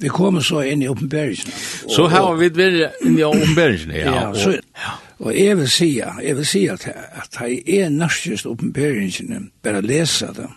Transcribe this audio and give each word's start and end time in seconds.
Vi 0.00 0.08
kommer 0.08 0.40
så 0.40 0.62
inn 0.62 0.82
i 0.82 0.88
oppenberingen. 0.88 1.52
Så 1.88 2.04
og, 2.04 2.10
har 2.10 2.34
vi 2.38 2.48
vært 2.54 3.04
inn 3.06 3.18
i 3.18 3.24
oppenberingen, 3.26 3.94
ja. 3.96 4.14
ja, 4.14 4.24
så, 4.34 4.54
ja. 4.54 4.94
og 5.18 5.34
jeg 5.34 5.58
vil 5.58 5.70
si, 5.70 5.90
jeg 5.98 6.36
vil 6.38 6.46
si 6.46 6.64
at, 6.70 6.86
at 6.88 7.40
jeg 7.40 7.62
er 7.80 7.90
nærmest 7.90 8.46
oppenberingen, 8.46 9.50
bare 9.62 9.82
lese 9.82 10.30
det. 10.36 10.48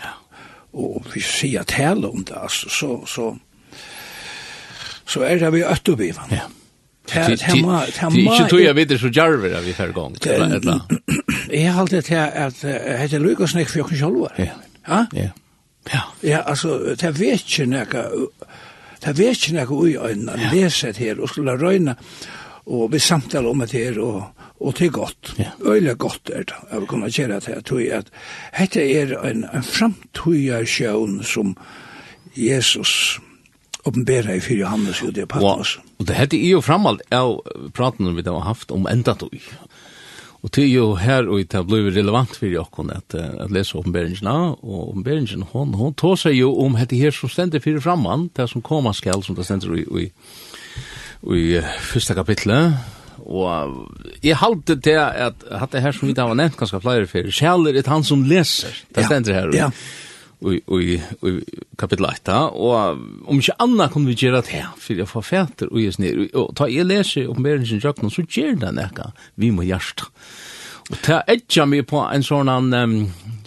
Ja. 0.00 0.14
Og 0.72 1.04
vi 1.14 1.24
sier 1.24 1.66
tale 1.68 2.08
om 2.08 2.24
det, 2.24 2.36
altså, 2.40 2.70
så, 2.72 2.92
så, 3.06 3.32
så 5.06 5.26
er 5.28 5.42
det 5.44 5.52
vi 5.52 5.64
øttebivan. 5.64 6.32
Ja. 6.32 6.48
Det 7.06 7.16
er 7.22 7.28
ikke 7.30 8.48
tog 8.50 8.60
jeg 8.60 8.74
videre 8.76 8.98
så 8.98 9.08
djerver 9.14 9.60
vi 9.62 9.70
i 9.70 9.74
her 9.78 9.92
gang. 9.94 10.16
Jeg 11.52 11.72
har 11.72 11.80
alltid 11.80 12.02
til 12.02 12.14
at 12.14 12.64
hette 12.98 13.18
Lukas 13.22 13.54
Nek 13.54 13.68
for 13.70 13.78
jeg 13.78 13.86
kan 13.86 14.46
Ja, 14.88 15.04
ja. 15.14 15.28
Ja, 16.22 16.40
altså, 16.46 16.96
det 17.00 17.20
vet 17.20 17.44
ikke 17.46 17.66
nekka 17.70 18.02
Det 19.06 19.26
er 19.26 19.36
ikke 19.36 19.54
noe 19.54 19.76
ui 19.76 19.96
øynene, 19.96 20.34
ja. 20.40 20.50
lese 20.52 20.90
det 20.92 21.02
her, 21.02 21.20
og 21.20 21.30
skulle 21.30 21.54
røyne, 21.60 21.96
og 22.66 22.92
vi 22.92 22.98
samtaler 22.98 23.50
om 23.50 23.62
det 23.62 23.72
her, 23.72 24.00
og, 24.02 24.48
og 24.60 24.78
det 24.78 24.88
er 24.88 24.94
godt. 24.96 25.34
Ja. 25.38 25.52
Øyelig 25.62 25.98
godt 25.98 26.30
er 26.32 26.48
det, 26.48 26.56
jeg 26.72 26.80
vil 26.80 26.88
kunne 26.90 27.10
gjøre 27.10 27.40
til, 27.40 27.54
her, 27.54 27.60
tror 27.60 27.78
jeg, 27.78 27.92
at 27.92 28.10
dette 28.58 28.82
er 28.82 29.14
en, 29.30 29.44
en 29.54 29.62
framtøya 29.62 30.64
sjøen 30.64 31.22
som 31.22 31.56
Jesus 32.36 33.20
åpenbæra 33.86 34.34
i 34.34 34.40
fyrir 34.42 34.64
Johannes 34.64 35.02
og 35.02 35.14
det 35.14 35.22
er 35.22 35.30
Patmos. 35.30 35.78
Og 35.98 36.08
det 36.08 36.16
hette 36.18 36.38
i 36.38 36.50
og 36.56 36.64
framalt 36.66 37.04
av 37.14 37.38
praten 37.76 38.10
vi 38.16 38.24
har 38.26 38.42
haft 38.44 38.74
om 38.74 38.88
enda 38.90 39.14
tog. 39.14 39.36
Og 40.46 40.52
det 40.54 40.62
er 40.62 40.68
jo 40.70 40.90
her 40.94 41.26
og 41.26 41.42
det 41.50 41.60
blir 41.66 41.88
relevant 41.90 42.36
for 42.38 42.46
jokken 42.46 42.92
at, 42.94 43.16
at 43.18 43.50
lese 43.50 43.74
oppenberingen 43.74 44.28
og 44.30 44.92
oppenberingen 44.92 45.42
hon, 45.50 45.72
hon 45.74 45.96
tar 45.98 46.14
seg 46.22 46.36
jo 46.38 46.52
om 46.62 46.78
dette 46.78 46.98
her 47.00 47.10
som 47.14 47.32
stender 47.32 47.62
fyrir 47.64 47.82
framman, 47.82 48.28
det 48.36 48.46
som 48.52 48.62
kommer 48.62 48.94
skal, 48.94 49.24
som 49.26 49.34
det 49.34 49.48
stender 49.48 49.74
i, 49.74 49.82
i, 50.04 50.06
i 51.34 51.42
første 51.90 52.14
kapitlet, 52.14 52.78
og 53.26 53.90
jeg 54.22 54.38
halte 54.38 54.76
til 54.78 55.00
at, 55.02 55.42
at 55.50 55.72
det 55.72 55.82
her 55.82 55.94
som 55.96 56.06
vi 56.06 56.14
da 56.14 56.28
var 56.30 56.38
nevnt 56.38 56.58
ganske 56.60 56.78
flere 56.84 57.10
fyrir, 57.10 57.34
kjæler 57.34 57.80
er 57.80 57.90
han 57.90 58.06
som 58.06 58.22
leser, 58.22 58.76
det 58.94 59.08
stender 59.08 59.34
her. 59.34 59.50
Ja 59.56 59.70
i 60.44 60.96
kapitel 61.80 62.06
8, 62.08 62.34
og 62.52 63.28
om 63.30 63.38
ikke 63.40 63.56
anna 63.62 63.88
kunne 63.92 64.10
vi 64.10 64.18
gjøre 64.20 64.42
det 64.42 64.52
her, 64.52 64.68
for 64.76 64.98
jeg 64.98 65.08
får 65.08 65.24
fæter 65.24 65.70
og 65.70 65.80
gjøres 65.80 65.98
ned, 66.02 66.26
og 66.36 66.52
ta 66.58 66.68
jeg 66.70 66.88
leser 66.88 67.30
oppenberingen 67.30 67.80
Jøkken, 67.82 68.12
så 68.12 68.26
gjør 68.26 68.58
det 68.60 68.74
nekka, 68.76 69.10
vi 69.40 69.50
må 69.54 69.64
gjørst. 69.66 70.06
Og 70.86 71.00
ta 71.02 71.22
etja 71.26 71.64
mig 71.66 71.86
på 71.88 71.98
en 72.04 72.22
sånn 72.22 72.50
um, 72.52 72.96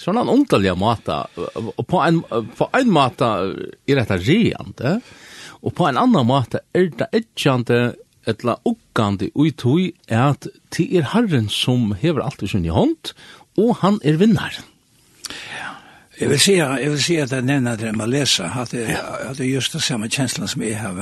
sånn 0.02 0.20
omtallig 0.20 0.74
måte, 0.80 1.22
og 1.38 1.82
på 1.88 2.02
en, 2.04 2.22
på 2.58 2.70
en 2.76 2.92
måte 2.92 3.32
er 3.88 4.02
dette 4.02 4.20
reende, 4.26 5.00
og 5.60 5.76
på 5.76 5.90
en 5.90 6.00
annan 6.00 6.28
måte 6.28 6.64
er 6.76 6.90
det 6.98 7.10
etjande 7.16 7.80
etla 8.30 8.58
uggande 8.68 9.30
ui 9.36 9.52
tui 9.56 9.92
er 10.08 10.34
at 10.34 10.48
det 10.76 10.86
er 10.96 11.10
Herren 11.14 11.50
som 11.52 11.94
hever 12.00 12.24
alt 12.26 12.44
i 12.44 12.52
sin 12.52 12.68
hånd, 12.70 13.14
og 13.60 13.80
han 13.84 14.00
er 14.08 14.20
vinnaren. 14.22 14.68
Ja. 15.54 15.79
Jeg 16.20 16.30
vil 16.30 16.40
si, 16.40 16.54
jeg 16.60 16.92
vil 16.92 17.02
si 17.04 17.16
at 17.16 17.32
jeg 17.32 17.46
nevner 17.48 17.78
det 17.80 17.94
med 17.96 18.04
å 18.04 18.12
lese, 18.12 18.44
at 18.44 18.74
det, 18.76 18.90
at 18.92 19.38
det 19.38 19.46
er 19.46 19.54
just 19.54 19.76
det 19.76 19.84
samme 19.86 20.10
kjenslen 20.12 20.50
som 20.52 20.64
jeg 20.66 20.76
har. 20.76 20.98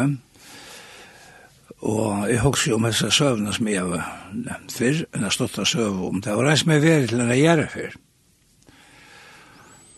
Og 1.77 2.27
jeg 2.29 2.41
husker 2.43 2.71
jo 2.71 2.77
med 2.81 2.93
disse 2.93 3.09
søvnene 3.17 3.53
som 3.53 3.69
jeg 3.69 3.81
har 3.81 4.11
nevnt 4.33 4.73
før, 4.73 4.99
enn 5.13 5.25
jeg 5.25 5.33
stått 5.33 5.57
av 5.61 5.69
søv 5.69 6.03
om 6.09 6.21
det. 6.21 6.35
Og 6.35 6.45
reis 6.45 6.65
meg 6.69 6.83
ved 6.85 7.07
til 7.09 7.23
enn 7.23 7.33
jeg 7.33 7.43
gjør 7.45 7.61
det 7.63 7.69
før. 7.73 7.97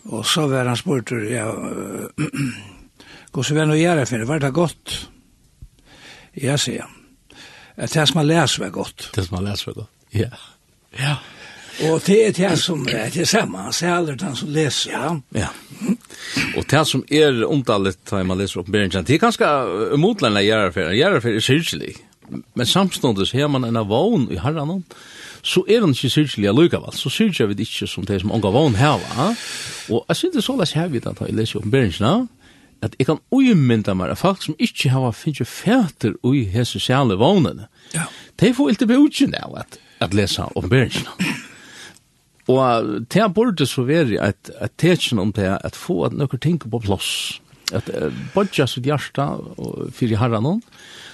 Og 0.10 0.24
så 0.26 0.46
var 0.50 0.72
han 0.72 0.80
spurt, 0.80 1.12
ja, 1.28 1.50
hvordan 3.34 3.58
var 3.60 3.68
det 3.68 3.76
å 3.76 3.82
gjøre 3.82 4.00
det 4.00 4.10
før? 4.14 4.24
Var 4.32 4.44
det 4.46 4.54
godt? 4.56 4.96
Ja, 6.40 6.56
sier 6.56 6.88
han. 6.88 6.96
Det 7.80 8.08
som 8.08 8.20
har 8.20 8.28
lest 8.28 8.60
var 8.60 8.72
godt. 8.76 9.10
Det 9.16 9.28
som 9.28 9.38
har 9.40 9.46
lest 9.52 9.68
var 9.68 9.82
godt, 9.82 9.92
ja. 10.16 10.32
Ja. 10.96 11.18
Og 11.88 12.02
det 12.06 12.18
er 12.28 12.34
det 12.36 12.60
som 12.60 12.82
er 12.92 13.12
det 13.14 13.28
samme, 13.28 13.58
han 13.70 13.74
ser 13.74 13.94
aldri 13.96 14.16
den 14.20 14.36
som 14.36 14.50
leser. 14.52 14.92
Ja. 14.92 15.14
ja. 15.36 15.48
Og 16.58 16.66
det 16.72 16.82
som 16.88 17.04
er 17.12 17.44
omtallet, 17.48 17.98
da 18.10 18.24
man 18.24 18.40
leser 18.40 18.60
opp 18.60 18.68
oppenberingen, 18.68 19.06
det 19.08 19.16
er 19.16 19.22
ganske 19.24 19.52
motlende 20.02 20.44
gjerrefer. 20.44 20.92
Gjerrefer 20.98 21.38
er 21.38 21.46
syrkelig. 21.46 21.94
Men 22.30 22.68
samståndes 22.68 23.32
har 23.32 23.48
man 23.50 23.64
en 23.66 23.80
av 23.80 23.88
vogn 23.90 24.28
i 24.32 24.38
herren, 24.44 24.84
så 25.42 25.64
er 25.72 25.86
han 25.86 25.96
ikke 25.96 26.12
syrkelig 26.12 26.50
allukavall, 26.52 26.94
Så 26.94 27.10
syrkelig 27.10 27.56
vi 27.56 27.64
ikke 27.64 27.88
som 27.88 28.06
det 28.06 28.22
som 28.22 28.32
unga 28.32 28.52
vogn 28.52 28.76
her. 28.76 29.00
va? 29.00 29.30
Og 29.90 30.06
jeg 30.10 30.16
synes 30.16 30.34
det 30.34 30.42
er 30.44 30.46
så 30.46 30.58
lest 30.60 30.74
her 30.74 30.88
vidt 30.88 31.08
at 31.08 31.22
jeg 31.22 31.34
leser 31.34 31.58
opp 31.58 31.66
oppenberingen, 31.66 32.28
at 32.82 32.96
jeg 33.00 33.08
kan 33.08 33.20
uimynda 33.32 33.94
meg 33.94 34.12
at 34.12 34.18
folk 34.18 34.44
som 34.44 34.56
ikke 34.60 34.90
har 34.90 35.12
finnet 35.12 35.48
fæter 35.48 36.14
ui 36.24 36.44
hese 36.44 36.80
sjale 36.80 37.16
vognene, 37.20 37.68
Ja. 37.94 38.06
De 38.40 38.54
får 38.54 38.70
ikke 38.70 38.86
bøtjen 38.88 39.34
av 39.36 39.56
at, 39.58 39.80
at 40.00 40.14
lesa 40.14 40.46
oppenberingen. 40.56 41.08
Og 42.50 43.06
det 43.14 43.28
burde 43.36 43.68
så 43.70 43.86
være 43.86 44.22
at 44.24 44.50
at 44.58 44.72
tetsen 44.78 45.20
om 45.20 45.34
det, 45.34 45.58
at 45.64 45.76
få 45.76 46.06
at 46.08 46.16
noen 46.18 46.42
ting 46.42 46.60
på 46.60 46.82
plass. 46.82 47.40
At 47.72 47.90
uh, 47.94 48.10
bodja 48.34 48.66
sitt 48.66 48.88
hjärsta 48.90 49.36
fyrir 49.94 50.18
herran 50.18 50.48
hon, 50.48 50.64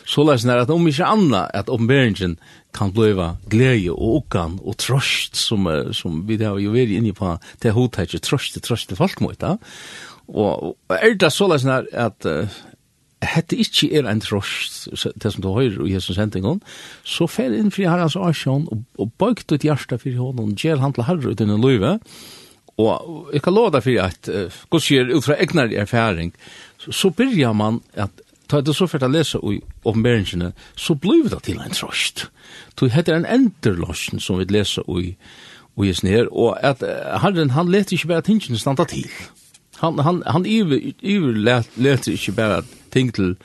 så 0.08 0.24
lesen 0.24 0.54
er 0.54 0.62
at 0.64 0.70
om 0.72 0.88
ikke 0.88 1.04
anna, 1.04 1.50
at 1.54 1.68
oppenberingen 1.68 2.38
kan 2.76 2.94
bliva 2.96 3.34
glede 3.52 3.92
og 3.92 4.22
okkan 4.22 4.60
og 4.64 4.78
trost, 4.80 5.36
som, 5.36 5.68
som 5.92 6.22
vi 6.28 6.38
har 6.40 6.60
jo 6.62 6.72
vært 6.72 6.94
inne 6.96 7.12
på, 7.16 7.36
det 7.60 7.74
er 7.74 8.20
trost 8.20 8.62
trost, 8.64 8.88
til 8.88 8.98
folk 8.98 9.20
mot 9.22 9.40
det. 9.42 9.58
Og 10.28 10.78
er 10.90 11.18
det 11.20 11.34
så 11.34 11.50
lesen 11.52 11.74
er 11.74 11.90
at, 11.92 12.26
at 12.26 12.66
hette 13.30 13.58
ikkje 13.60 13.92
er 14.00 14.08
en 14.10 14.22
trost, 14.24 14.88
det 14.92 15.34
som 15.34 15.44
du 15.44 15.52
høyrer 15.56 15.86
i 15.86 15.94
Jesus 15.94 16.18
sendingen, 16.18 16.62
så 17.04 17.28
fer 17.32 17.54
inn 17.56 17.74
fri 17.74 17.88
herrens 17.90 18.18
asjon 18.20 18.68
og, 18.72 18.84
og 19.02 19.14
bøygt 19.22 19.52
ut 19.52 19.66
hjertet 19.66 20.04
fyrir 20.04 20.22
hånden, 20.24 20.56
gjør 20.60 20.84
han 20.84 20.96
til 20.96 21.08
herre 21.08 21.34
ut 21.34 21.44
en 21.44 21.56
løyve, 21.62 21.98
og 22.76 23.32
jeg 23.32 23.44
kan 23.46 23.56
lov 23.56 23.72
deg 23.72 23.86
for 23.86 24.04
at, 24.04 24.30
uh, 24.30 24.62
god 24.70 24.84
sier, 24.84 25.12
ut 25.16 25.24
fra 25.24 25.38
egnar 25.40 25.72
erfaring, 25.72 26.34
så, 26.82 26.92
så 26.92 27.12
byrjar 27.16 27.56
man 27.56 27.82
at 27.94 28.22
Ta 28.46 28.60
det 28.62 28.76
så 28.78 28.86
for 28.86 29.02
å 29.02 29.08
lese 29.10 29.40
i 29.42 29.56
åpenberingene, 29.90 30.52
så 30.78 30.94
blir 31.02 31.24
det 31.32 31.40
til 31.48 31.58
en 31.64 31.74
trost. 31.74 32.28
Så 32.78 32.90
det 32.94 33.10
er 33.10 33.18
en 33.18 33.26
enderlåsen 33.26 34.22
som 34.22 34.38
vi 34.38 34.46
leser 34.54 34.86
i, 35.02 35.16
i 35.82 35.88
Jesu 35.88 36.06
her, 36.06 36.30
og 36.30 36.60
at 36.62 36.84
uh, 36.86 37.16
Herren, 37.24 37.56
han 37.56 37.72
leter 37.74 37.98
ikke 37.98 38.12
bare 38.14 38.26
tingene 38.28 38.62
standa 38.62 38.86
til. 38.86 39.10
Han, 39.82 39.98
han, 40.00 40.22
han 40.30 40.46
iver, 40.46 40.92
iver 41.02 41.66
leter 41.76 42.14
ikke 42.14 42.36
bare 42.38 42.62
at 42.62 42.76
ting 42.96 43.12
til, 43.16 43.36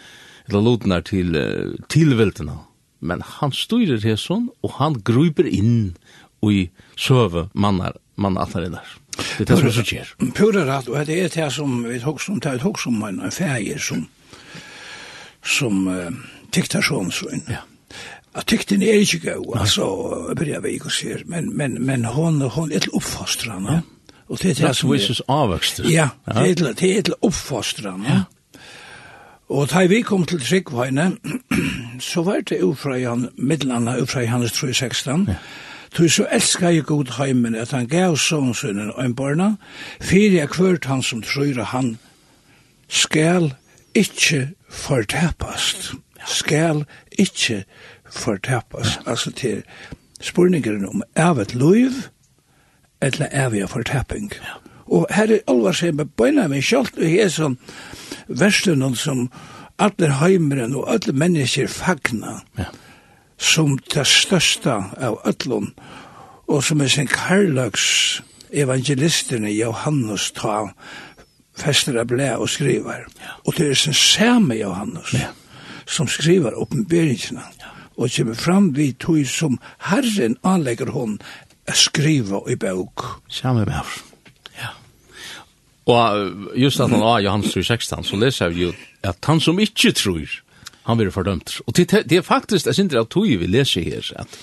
eller 0.49 0.65
lotnar 0.65 1.05
til 1.07 1.37
uh, 1.37 1.77
tilveltene. 1.93 2.57
Men 3.01 3.25
han 3.39 3.53
styrer 3.57 4.03
her 4.05 4.19
sånn, 4.21 4.51
og 4.65 4.77
han 4.79 4.99
gruper 5.07 5.49
inn 5.49 5.95
i 6.45 6.69
søve 6.97 7.49
mannar, 7.53 7.99
mannar 8.17 8.49
der. 8.55 8.97
Det 9.39 9.51
er 9.51 9.61
det 9.65 9.73
som 9.75 9.85
sker. 9.85 10.13
Pura 10.37 10.65
rett, 10.69 10.89
og 10.89 11.07
det 11.09 11.19
er 11.25 11.33
det 11.35 11.49
som 11.53 11.83
vi 11.85 11.99
tok 12.01 12.21
som, 12.23 12.39
det 12.41 12.55
er 12.55 12.63
tok 12.63 12.81
som 12.81 13.03
en 13.05 13.21
ferie 13.35 13.77
som, 13.81 14.07
som 15.45 15.85
uh, 15.89 16.09
tiktar 16.55 16.85
sånn 16.85 17.13
sånn. 17.13 17.45
Ja. 17.51 17.65
At 18.39 18.47
tikten 18.47 18.83
er 18.87 19.01
ikke 19.03 19.33
gøy, 19.33 19.47
altså, 19.59 19.87
bryr 20.39 20.61
vi 20.63 20.77
ikke 20.79 20.93
å 20.93 21.15
men, 21.27 21.51
men, 21.57 21.81
men 21.83 22.05
hon, 22.15 22.39
hon 22.55 22.71
er 22.71 22.85
til 22.85 22.95
oppfastrande. 22.95 23.81
Ja. 23.81 24.17
Og 24.31 24.39
det 24.39 24.53
er 24.53 24.69
det 24.69 24.77
som 24.79 24.93
er... 24.95 25.01
Ja, 25.91 26.09
det 26.31 26.45
er 26.45 26.55
til, 26.55 26.69
det 26.79 26.91
er 26.97 27.09
til 27.09 27.17
oppfastrande. 27.27 28.07
Ja. 28.07 28.21
Og 29.51 29.71
da 29.71 29.87
vi 29.91 30.03
kom 30.07 30.25
til 30.25 30.41
Tryggvøyne, 30.41 31.17
så 32.11 32.23
var 32.23 32.45
det 32.47 32.63
ufra 32.63 32.95
i 32.95 33.03
han, 33.05 33.29
middelanna 33.37 33.97
ufra 34.03 34.23
i 34.23 34.31
hans 34.31 34.53
316, 34.53 35.27
ja. 35.29 35.35
Tu 35.91 36.09
så 36.09 36.27
elska 36.31 36.69
jeg 36.71 36.85
god 36.85 37.17
heimen 37.19 37.55
at 37.55 37.71
han 37.71 37.89
gav 37.89 38.17
sonsunnen 38.17 38.93
og 38.95 39.05
en 39.05 39.15
barna, 39.15 39.55
fyrir 40.01 40.37
jeg 40.39 40.49
kvart 40.49 40.85
han 40.87 41.03
som 41.03 41.23
tror 41.23 41.65
han, 41.73 41.99
skal 42.89 43.51
ikkje 43.95 44.53
fortapast. 44.71 45.93
Skal 46.27 46.85
ikkje 47.19 47.65
fortapast. 48.11 49.01
Ja. 49.03 49.11
Altså 49.11 49.33
til 49.33 49.63
spurningeren 50.21 50.87
om 50.87 51.03
er 51.17 51.35
et 51.41 51.55
loiv, 51.55 51.91
eller 53.03 53.27
er 53.31 53.49
vi 53.49 53.59
evig 53.59 53.71
fortapping. 53.71 54.33
Ja. 54.33 54.61
Og 54.87 55.07
her 55.11 55.31
er 55.31 55.43
alvar 55.49 55.73
seg 55.73 55.95
med 55.95 56.05
bøyna 56.19 56.49
min 56.49 56.63
kjalt, 56.63 56.97
og 56.99 57.07
jeg 57.07 57.19
er 57.25 57.29
sånn, 57.31 57.59
verslunum 58.29 58.95
som 58.95 59.29
alle 59.81 60.13
heimeren 60.21 60.77
og 60.77 60.89
alle 60.93 61.15
mennesker 61.17 61.69
fagna 61.73 62.41
ja. 62.59 62.69
som 63.39 63.79
det 63.95 64.07
største 64.07 64.77
av 65.01 65.21
öllum 65.29 65.71
og 66.51 66.65
som 66.67 66.81
er 66.81 66.93
sin 66.93 67.09
karlags 67.11 68.23
evangelisterne 68.51 69.53
Johannes 69.55 70.31
ta 70.37 70.63
fester 71.61 71.99
av 72.01 72.11
blæ 72.11 72.33
og 72.37 72.51
skriver 72.51 73.07
ja. 73.07 73.37
og 73.45 73.55
det 73.59 73.71
er 73.71 73.79
sin 73.79 73.97
samme 73.97 74.59
Johannes 74.61 75.15
ja. 75.15 75.31
som 75.87 76.09
skriver 76.09 76.59
oppenberingsene 76.59 77.45
ja. 77.61 77.77
og 77.97 78.11
kommer 78.17 78.35
fram 78.35 78.75
vi 78.77 78.93
tog 78.93 79.27
som 79.27 79.61
Herren 79.91 80.37
anlegger 80.45 80.91
hon 80.91 81.19
skriva 81.75 82.41
i 82.51 82.57
bøk. 82.57 83.05
Samme 83.29 83.67
bøk. 83.67 84.10
Og 85.87 86.33
just 86.57 86.81
at 86.81 86.91
han 86.91 87.01
var 87.01 87.21
Johannes 87.25 87.57
3,16, 87.57 88.03
så 88.05 88.17
leser 88.17 88.49
vi 88.49 88.69
jo 88.69 88.73
at 89.03 89.17
han 89.27 89.41
som 89.41 89.59
ikke 89.59 89.93
tror, 89.93 90.41
han 90.87 90.99
blir 90.99 91.11
fordømt. 91.11 91.61
Og 91.67 91.77
det, 91.77 91.91
det 92.11 92.19
er 92.19 92.27
faktisk, 92.27 92.67
jeg 92.67 92.75
synes 92.75 92.91
det 92.93 92.99
er 92.99 93.09
tog 93.09 93.25
vi 93.25 93.47
leser 93.47 93.83
her, 93.83 94.13
at 94.17 94.39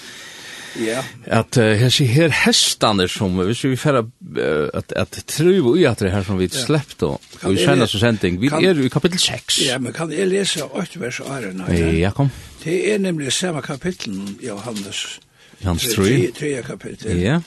Yeah. 0.77 1.03
At 1.25 1.57
uh, 1.57 1.63
her 1.63 2.05
her 2.05 2.29
hestane 2.29 3.07
som 3.07 3.31
hvis 3.39 3.63
vi 3.63 3.73
uh, 3.73 4.69
at 4.73 4.93
at 4.95 5.23
tru 5.27 5.71
og 5.71 5.79
at 5.79 5.99
det 5.99 6.11
her 6.11 6.23
som 6.23 6.39
vi 6.39 6.47
sleppt 6.47 7.03
og 7.03 7.21
vi 7.43 7.53
i 7.53 7.87
så 7.87 7.99
sending 7.99 8.41
vi 8.41 8.47
er 8.47 8.85
i 8.85 8.87
kapittel 8.87 9.19
6. 9.19 9.61
Ja, 9.65 9.77
men 9.77 9.93
kan 9.93 10.11
jeg 10.11 10.27
lese 10.27 10.63
8 10.63 10.99
vers 10.99 11.19
8? 11.19 11.73
Ja, 11.97 12.11
kom. 12.11 12.29
Det 12.63 12.93
er 12.93 12.97
nemlig 12.97 13.33
samme 13.33 13.61
kapittel 13.61 14.37
Johannes. 14.47 15.19
Johannes 15.63 15.87
3. 15.95 16.31
3 16.39 16.63
kapittel. 16.63 17.17
Ja. 17.17 17.39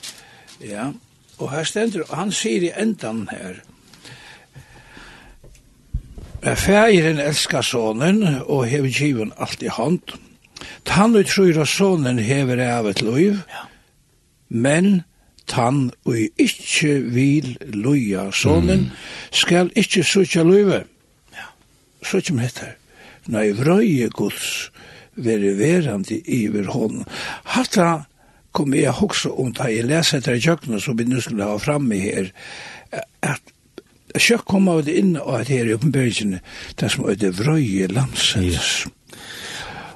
Ja. 0.61 0.91
Og 1.37 1.51
her 1.51 1.63
stender 1.63 2.03
han 2.13 2.31
sier 2.31 2.61
i 2.61 2.71
endan 2.81 3.29
her 3.31 3.61
Men 6.41 6.57
fægeren 6.57 7.19
elskar 7.21 7.61
sonen 7.61 8.23
og 8.41 8.65
hever 8.65 8.89
given 8.89 9.31
alt 9.37 9.61
i 9.61 9.69
hand. 9.69 9.99
Tann 10.85 11.15
og 11.15 11.25
trur 11.29 11.59
og 11.61 11.67
sonen 11.69 12.19
hever 12.19 12.61
av 12.65 12.89
et 12.89 13.01
loiv, 13.01 13.41
ja. 13.49 13.65
men 14.49 15.03
tann 15.49 15.91
og 16.05 16.17
ikkje 16.41 16.95
vil 17.13 17.55
loia 17.73 18.29
sonen 18.33 18.87
mm. 18.87 18.91
skal 19.31 19.71
ikkje 19.77 20.03
sutja 20.03 20.45
loive. 20.45 20.83
Ja. 21.37 21.49
Sutja 22.05 22.35
med 22.35 22.49
dette. 22.49 22.73
Nei, 23.29 23.51
vrøye 23.53 24.09
gods 24.09 24.71
veri 25.21 25.53
verandi 25.59 26.21
iver 26.25 26.71
hon. 26.73 27.03
Hatta 27.53 28.05
kom 28.51 28.73
jeg 28.75 28.97
hoksa 28.97 29.29
om 29.29 29.53
da 29.55 29.69
jeg 29.69 29.85
leser 29.89 30.19
etter 30.19 30.37
i 30.39 30.43
kjøkkenet 30.43 30.83
som 30.83 30.97
vi 30.97 31.05
nu 31.05 31.21
skulle 31.21 31.47
ha 31.47 31.57
framme 31.61 31.99
her, 32.01 32.31
at 33.21 33.50
Sjøk 34.17 34.45
kom 34.49 34.69
av 34.71 34.83
det 34.87 34.97
inn 34.99 35.15
og 35.19 35.41
at 35.41 35.51
her 35.51 35.69
i 35.69 35.75
oppenbergene, 35.75 36.41
det 36.79 36.91
som 36.91 37.07
er 37.09 37.19
det 37.19 37.33
vrøye 37.39 37.87
landsens. 37.91 38.87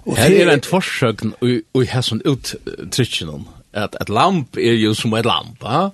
Og 0.06 0.18
her 0.20 0.36
er 0.38 0.54
en 0.54 0.66
forsøk 0.66 1.26
og 1.26 1.56
og 1.74 1.88
har 1.90 2.06
sånn 2.06 2.24
uttrykken 2.26 3.48
at 3.76 3.98
et 4.00 4.10
lamp 4.10 4.58
er 4.58 4.78
jo 4.80 4.94
som 4.96 5.14
et 5.18 5.26
lamp, 5.26 5.64
ja? 5.64 5.90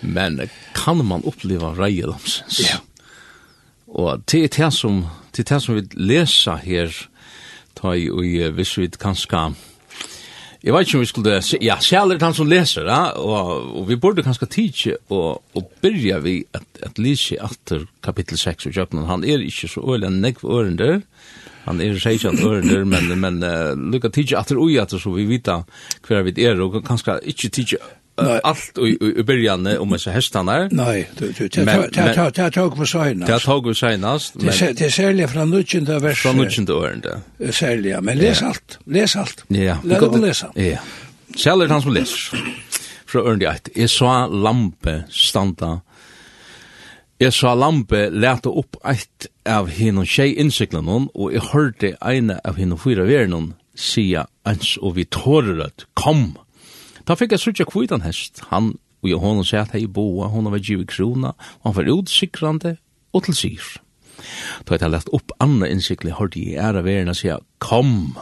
men 0.00 0.40
kan 0.74 1.04
man 1.06 1.22
oppleva 1.28 1.74
vrøye 1.76 2.08
landsens? 2.08 2.62
Ja. 2.64 2.80
Og 3.92 4.24
det 4.30 4.44
er 4.44 4.54
det 4.56 4.72
som, 4.74 5.04
det 5.36 5.44
er 5.44 5.54
det 5.54 5.62
som 5.62 5.76
vi 5.76 5.82
leser 5.94 6.56
her, 6.64 6.94
tar 7.76 7.94
i, 7.94 8.08
og 8.10 8.56
hvis 8.56 8.78
vi 8.78 8.88
kanskje 8.88 9.52
Jeg 10.62 10.74
vet 10.74 10.86
ikke 10.86 10.98
om 10.98 11.02
vi 11.02 11.10
skulle, 11.10 11.38
ja, 11.58 11.76
sjæler 11.82 12.20
er 12.20 12.22
han 12.22 12.34
som 12.38 12.46
leser, 12.46 12.86
ja, 12.86 13.00
og, 13.18 13.78
og 13.80 13.88
vi 13.88 13.96
burde 13.98 14.22
kanskje 14.22 14.46
tidsi 14.46 14.92
og, 15.10 15.40
og 15.58 15.72
byrja 15.82 16.20
vi 16.22 16.36
at, 16.54 16.68
at 16.86 17.00
lise 17.02 17.34
etter 17.42 17.88
kapittel 18.04 18.38
6 18.38 18.68
og 18.70 18.76
kjøkken, 18.76 19.00
han 19.08 19.26
er 19.26 19.42
ikke 19.42 19.70
så 19.72 19.82
øyelig 19.82 20.06
enn 20.06 20.20
nekv 20.22 20.44
ørender, 20.46 21.00
han 21.64 21.82
er 21.82 21.98
seisjan 21.98 22.38
ørender, 22.38 22.86
men, 22.86 23.10
men 23.18 23.42
uh, 23.42 23.72
lukka 23.74 24.12
tidsi 24.14 24.38
etter 24.38 24.60
ui 24.62 24.76
etter 24.78 25.02
så 25.02 25.10
vi 25.16 25.26
vita 25.26 25.64
hver 26.06 26.22
vi 26.28 26.36
er, 26.46 26.62
og 26.62 26.78
kanskje 26.86 27.18
ikke 27.34 27.50
tidsi 27.58 27.82
allt 28.42 28.78
i 29.18 29.22
början 29.22 29.66
om 29.66 29.98
så 29.98 30.10
hästarna. 30.10 30.68
Nej, 30.70 31.10
det 31.18 31.38
det 31.38 32.32
det 32.34 32.50
tog 32.50 32.80
vi 32.80 32.86
senast. 32.86 33.26
Det 33.26 33.38
tog 33.38 33.68
vi 33.68 33.74
senast. 33.74 34.34
Det 34.40 34.78
det 34.78 34.90
särligen 34.90 35.28
från 35.28 35.50
nutchen 35.50 35.84
där 35.84 36.00
vers. 36.00 36.22
Från 36.22 36.36
nutchen 36.36 36.64
där 36.64 36.88
ända. 36.88 37.20
ja. 37.88 38.00
men 38.00 38.18
läs 38.18 38.42
allt. 38.42 38.78
Läs 38.84 39.16
allt. 39.16 39.44
Ja, 39.48 39.78
vi 39.84 39.94
kan 39.94 40.20
läsa. 40.20 40.52
Ja. 40.54 40.78
Säljer 41.36 41.68
han 41.68 41.82
som 41.82 41.92
läs. 41.92 42.30
Fra 43.06 43.32
ända 43.32 43.54
ett. 43.54 43.68
Jeg 43.74 43.90
så 43.90 44.26
lampe 44.26 45.04
standa. 45.10 45.80
Jeg 47.20 47.32
så 47.32 47.54
lampe 47.54 48.08
lete 48.10 48.50
opp 48.50 48.76
eit 48.84 49.28
av 49.46 49.68
hinnom 49.70 50.06
tjei 50.08 50.32
innsiklen 50.42 50.88
og 50.88 51.32
jeg 51.32 51.42
hørte 51.52 51.92
eina 52.00 52.40
av 52.44 52.56
hinnom 52.58 52.78
fyra 52.78 53.04
veren 53.06 53.52
sia 53.78 54.26
ens 54.46 54.76
og 54.82 54.96
vi 54.96 55.04
tårer 55.04 55.66
at 55.66 55.86
kom, 55.94 56.32
Da 57.08 57.16
fikk 57.18 57.34
jeg 57.34 57.42
sutja 57.42 57.66
kvitan 57.68 58.04
hest. 58.06 58.42
Han 58.52 58.74
og 59.02 59.10
jeg 59.10 59.18
hånden 59.18 59.46
sier 59.46 59.64
at 59.64 59.72
hei 59.74 59.86
boa, 59.90 60.28
hon 60.30 60.46
var 60.52 60.62
givet 60.62 60.90
krona, 60.92 61.32
og 61.62 61.64
han 61.70 61.78
var 61.80 61.90
utsikrande 61.96 62.76
og 63.12 63.24
til 63.26 63.34
sier. 63.34 63.72
Da 64.68 64.78
jeg 64.78 64.92
lagt 64.92 65.10
opp 65.16 65.34
andre 65.42 65.72
innsikli, 65.72 66.12
hørte 66.14 66.38
jeg 66.38 66.60
æra 66.62 66.84
verena 66.86 67.14
sier, 67.16 67.42
kom! 67.58 68.14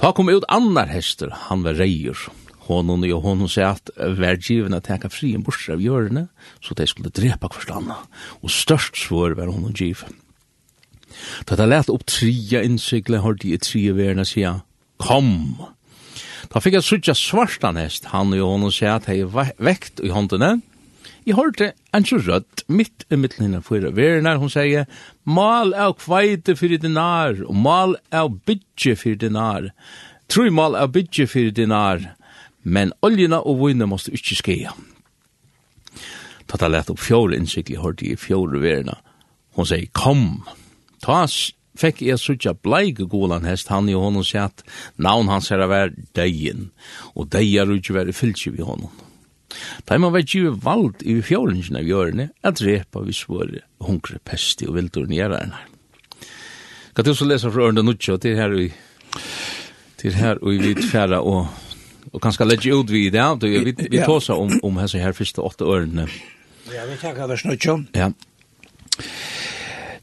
Ta 0.00 0.14
kom 0.16 0.32
ut 0.32 0.46
annar 0.50 0.88
hester, 0.90 1.30
han 1.50 1.62
var 1.66 1.76
reier. 1.78 2.16
Honon 2.64 3.04
og 3.04 3.26
honon 3.26 3.50
sier 3.52 3.76
at 3.76 3.92
vær 4.16 4.40
givna 4.40 4.80
teka 4.80 5.10
fri 5.12 5.34
en 5.36 5.44
bursar 5.44 5.76
av 5.76 5.84
hjørne, 5.84 6.26
så 6.64 6.74
de 6.74 6.88
skulle 6.88 7.12
drepa 7.12 7.52
hverslanda, 7.52 8.00
og 8.40 8.50
størst 8.50 8.96
svår 9.04 9.36
var 9.36 9.52
honon 9.52 9.76
giv. 9.76 10.06
Da 11.44 11.60
jeg 11.60 11.68
lagt 11.68 11.92
opp 11.92 12.08
tria 12.08 12.64
innsikli, 12.64 13.20
hørte 13.20 13.52
jeg 13.52 13.62
tria 13.68 13.92
verena 13.92 14.24
sier, 14.24 14.64
kom! 14.96 15.60
Kom! 15.60 15.73
Da 16.52 16.60
fikk 16.62 16.78
jeg 16.78 16.86
suttja 16.86 17.14
svartan 17.18 17.78
hest, 17.80 18.10
han 18.12 18.32
og 18.36 18.46
hon 18.46 18.68
og 18.68 18.74
sier 18.74 18.98
at 18.98 19.08
hei 19.10 19.22
vekt 19.24 20.02
i 20.04 20.12
håndene. 20.14 20.58
Jeg 21.24 21.38
hørte 21.38 21.70
en 21.96 22.04
så 22.04 22.18
rødt, 22.20 22.66
mitt 22.68 23.06
i 23.08 23.16
midten 23.16 23.46
henne 23.46 23.62
fyrir 23.64 23.94
verna, 23.96 24.36
hun 24.36 24.52
sier, 24.52 24.84
mal 25.24 25.72
av 25.72 25.96
kveite 26.02 26.52
fyrir 26.58 26.82
dinar, 26.82 27.40
og 27.48 27.56
mal 27.56 27.96
av 28.12 28.34
bygge 28.44 28.96
fyrir 29.00 29.22
dinar, 29.24 29.70
Tror 30.28 30.50
mal 30.50 30.76
av 30.76 30.88
bygge 30.94 31.26
fyrir 31.28 31.52
dinar, 31.52 32.00
men 32.64 32.94
oljena 33.04 33.42
og 33.44 33.58
vunne 33.60 33.88
måste 33.88 34.12
ikke 34.16 34.38
skia. 34.38 34.72
Ta 36.48 36.60
ta 36.60 36.68
lett 36.68 36.90
opp 36.92 37.00
fjore 37.00 37.36
innsikli, 37.36 37.76
hørte 37.80 38.06
i 38.08 38.16
fjore 38.16 38.60
verden. 38.62 38.94
hun 39.54 39.66
sier, 39.66 39.86
kom, 39.92 40.42
ta 41.00 41.26
fekk 41.78 42.02
jeg 42.06 42.20
suttja 42.22 42.54
bleike 42.54 43.06
golan 43.10 43.46
hest, 43.48 43.70
han 43.72 43.88
i 43.88 43.96
honom 43.98 44.24
sier 44.26 44.48
at 44.48 44.64
navn 44.96 45.30
hans 45.32 45.50
her 45.52 45.64
var 45.70 45.94
deien, 46.16 46.70
og 47.14 47.30
deier 47.34 47.70
ikke 47.74 47.96
var 47.98 48.10
i 48.10 48.16
fylse 48.16 48.54
vi 48.54 48.62
honom. 48.62 48.92
Da 49.86 49.98
man 49.98 50.12
var 50.14 50.24
givet 50.26 50.64
vald 50.64 51.04
i 51.06 51.20
fjålingen 51.22 51.78
av 51.78 51.86
hjørne, 51.86 52.30
at 52.42 52.58
drepa 52.58 53.04
vi 53.06 53.14
svåre 53.14 53.62
hungre 53.84 54.18
pesti 54.26 54.66
og 54.66 54.78
vildur 54.78 55.06
i 55.10 55.20
gjerne. 55.20 55.60
Kan 56.94 57.06
du 57.06 57.14
så 57.14 57.26
lese 57.26 57.50
fra 57.50 57.68
Ørnda 57.68 57.82
Nutsja 57.82 58.18
til 58.22 58.38
her 58.38 58.54
i 58.54 58.70
til 59.98 60.14
her 60.18 60.36
og 60.42 60.58
vi 60.60 60.74
færa 60.82 61.22
og 61.22 61.46
og 62.14 62.22
kanskje 62.22 62.46
legge 62.46 62.74
ut 62.74 62.90
vi 62.90 63.06
i 63.08 63.10
det, 63.10 63.24
vi, 63.42 63.58
vi, 63.64 63.88
vi 63.90 64.02
tåsa 64.04 64.36
om, 64.38 64.52
om 64.62 64.76
hese 64.78 65.00
her 65.02 65.16
første 65.16 65.42
åtte 65.42 65.66
ørene. 65.66 66.06
Ja, 66.70 66.84
vi 66.86 66.98
takkar 67.00 67.26
vers 67.26 67.42
Nutsja. 67.44 67.78
Ja. 67.96 68.12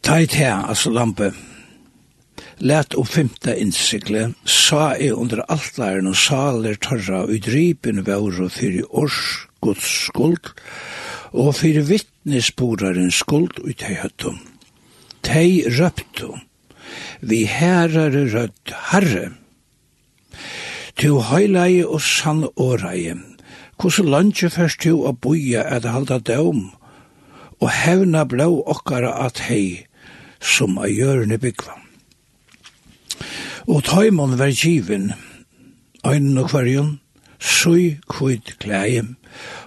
Teit 0.03 0.35
her, 0.35 0.65
altså 0.67 0.91
lampe. 0.91 1.31
Læt 2.61 2.93
og 2.93 3.07
fymta 3.09 3.55
innsikle, 3.57 4.35
sa 4.45 4.91
e 4.93 5.07
under 5.17 5.39
altlæren 5.49 6.05
og 6.11 6.15
saler 6.15 6.75
torra 6.77 7.23
og 7.23 7.33
dripen 7.41 8.03
vauro 8.05 8.49
fyrir 8.53 8.85
års 8.93 9.47
gods 9.65 9.87
skuld, 10.05 10.51
og 11.33 11.55
fyrir 11.57 11.87
vittnesboraren 11.89 13.09
skuld 13.11 13.57
ut 13.65 13.81
tei 13.81 13.97
høttum. 14.03 14.37
Tei 15.25 15.65
røptu, 15.79 16.37
vi 17.25 17.47
herare 17.49 18.27
rødt 18.29 18.75
herre, 18.91 19.25
tu 21.01 21.17
høylai 21.17 21.81
og 21.81 22.01
sann 22.05 22.45
årai, 22.55 23.17
hvordan 23.81 24.13
lunge 24.13 24.53
først 24.53 24.85
tu 24.85 25.07
a 25.09 25.17
boia 25.17 25.65
at 25.65 25.89
halda 25.89 26.19
døm, 26.19 26.67
og 27.57 27.69
hevna 27.73 28.21
blå 28.23 28.53
okkara 28.69 29.17
at 29.25 29.47
hei, 29.49 29.87
som 30.37 30.77
a 30.77 30.85
gjørne 30.85 31.41
byggva. 31.41 31.80
Og 33.71 33.83
tøymon 33.87 34.35
var 34.39 34.51
given, 34.51 35.13
øynene 36.03 36.41
og 36.41 36.49
kvarjon, 36.51 36.99
sui 37.39 37.99
kvitt 38.11 38.57
klæje, 38.59 39.05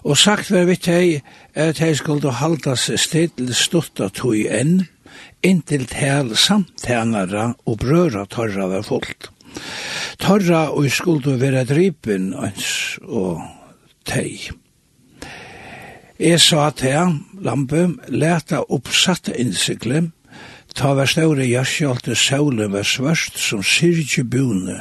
og 0.04 0.18
sagt 0.20 0.50
var 0.52 0.66
vitt 0.68 0.90
hei, 0.92 1.22
at 1.56 1.80
hei 1.80 1.94
skulle 1.96 2.34
haldas 2.36 2.90
stedel 3.00 3.54
stutta 3.56 4.10
tøy 4.12 4.44
enn, 4.52 4.82
inntil 5.40 5.86
tel 5.88 6.34
samtænara 6.36 7.46
og 7.64 7.78
brøra 7.80 8.26
torra 8.28 8.68
var 8.74 8.84
fullt. 8.84 9.30
Torra 10.20 10.66
og 10.76 10.90
skulle 10.92 11.38
vera 11.40 11.64
drypen 11.64 12.34
ans 12.36 12.98
og 13.00 13.40
teg. 14.04 14.50
Jeg 16.20 16.44
sa 16.44 16.68
til 16.76 17.22
lampe, 17.40 17.88
leta 18.12 18.60
oppsatte 18.68 19.32
innsiklet, 19.40 20.12
Ta 20.74 20.90
var 20.98 21.06
snøyre 21.06 21.46
jarsjalte 21.46 22.16
saulen 22.18 22.72
var 22.74 22.86
svørst 22.88 23.38
som 23.38 23.62
sirkje 23.62 24.24
bune, 24.26 24.80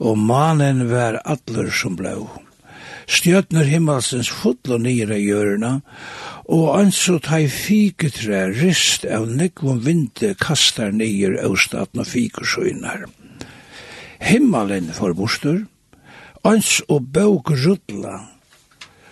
og 0.00 0.16
manen 0.16 0.86
var 0.88 1.20
atler 1.28 1.68
som 1.68 1.98
blå. 1.98 2.24
Stjøtner 3.10 3.66
himmelsens 3.68 4.30
fotla 4.32 4.78
nira 4.80 5.18
i 5.18 5.26
hjørna, 5.26 5.80
og 6.48 6.78
anså 6.78 7.18
ta 7.22 7.40
i 7.42 7.50
fiketre 7.52 8.46
rist 8.54 9.04
av 9.04 9.28
nekvom 9.28 9.82
vinte 9.84 10.32
kastar 10.40 10.94
nir 10.94 11.36
austatna 11.44 12.06
fikersøynar. 12.06 13.04
Himmelen 14.24 14.88
for 14.96 15.12
bostur, 15.18 15.66
ans 16.48 16.78
og 16.88 17.10
bøk 17.12 17.52
ruttla, 17.66 18.22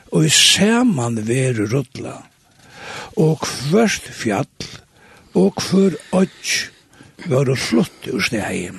og 0.09 0.25
i 0.25 0.33
saman 0.33 1.21
veru 1.29 1.69
ruttla, 1.69 2.17
og 3.21 3.43
kvørst 3.45 4.09
fjall, 4.15 4.49
og 5.39 5.63
hver 5.63 5.95
åts 6.17 6.55
var 7.31 7.51
flott 7.59 8.09
ur 8.11 8.23
steg. 8.25 8.75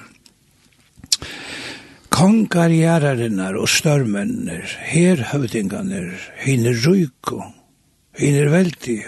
Kongar 2.09 2.73
gjerarinnar 2.73 3.55
og 3.59 3.69
størmenner, 3.71 4.65
herhøvdinganer, 4.91 6.09
hine 6.43 6.73
ryko, 6.83 7.43
hine 8.17 8.49
veldig, 8.51 9.01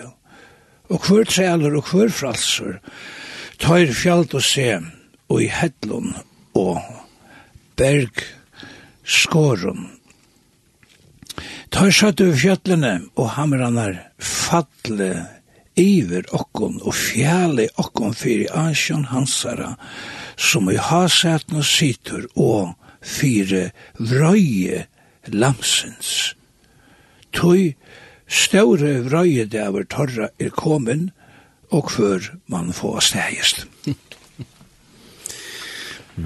og 0.91 1.07
hver 1.07 1.27
trealer 1.27 1.75
og 1.79 1.89
hver 1.91 2.11
fralsur, 2.13 2.77
tøyr 3.59 3.91
fjallt 3.95 4.35
og 4.37 4.45
se, 4.45 4.69
og 5.31 5.43
i 5.43 5.49
hedlun 5.51 6.13
og 6.55 6.79
berg 7.79 8.23
skåren. 9.03 9.89
Tøyr 11.71 11.93
satt 11.95 12.23
over 12.23 12.37
fjallene 12.37 12.95
og 13.15 13.31
hamranar 13.35 13.97
fatle 14.19 15.13
iver 15.75 16.25
okkon 16.35 16.79
og 16.81 16.95
fjæle 16.95 17.67
okkon 17.79 18.13
fyrir 18.17 18.51
ansjon 18.57 19.05
hansara, 19.11 19.75
som 20.37 20.69
i 20.71 20.75
hasetna 20.75 21.63
situr 21.63 22.27
og 22.35 22.73
fyrir 23.01 23.71
vrøye 23.99 24.85
lamsens. 25.31 26.35
Tøy 27.33 27.73
større 28.27 28.99
vrøye 29.07 29.45
dæver 29.45 29.87
torra 29.89 30.29
er 30.39 30.49
komin, 30.49 31.09
og 31.71 31.91
før 31.91 32.33
man 32.51 32.73
får 32.73 32.99
stægist. 32.99 33.67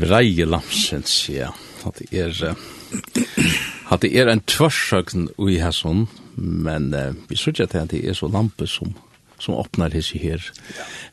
Vrøye 0.02 0.46
lamsens, 0.50 1.30
ja. 1.30 1.52
At 1.86 2.00
det 2.00 2.20
er, 2.20 2.56
at 3.92 4.02
det 4.02 4.10
er 4.18 4.32
en 4.32 4.42
tvørsøkn 4.42 5.28
ui 5.38 5.60
hæsson, 5.62 6.08
men 6.36 6.94
uh, 6.94 7.14
vi 7.30 7.38
sørger 7.38 7.66
til 7.66 7.78
at 7.78 7.92
det 7.92 8.02
er 8.10 8.14
så 8.18 8.28
lampe 8.28 8.68
som 8.68 8.96
som 9.39 9.56
åpnar 9.56 9.96
hese 9.96 10.20
her. 10.22 10.44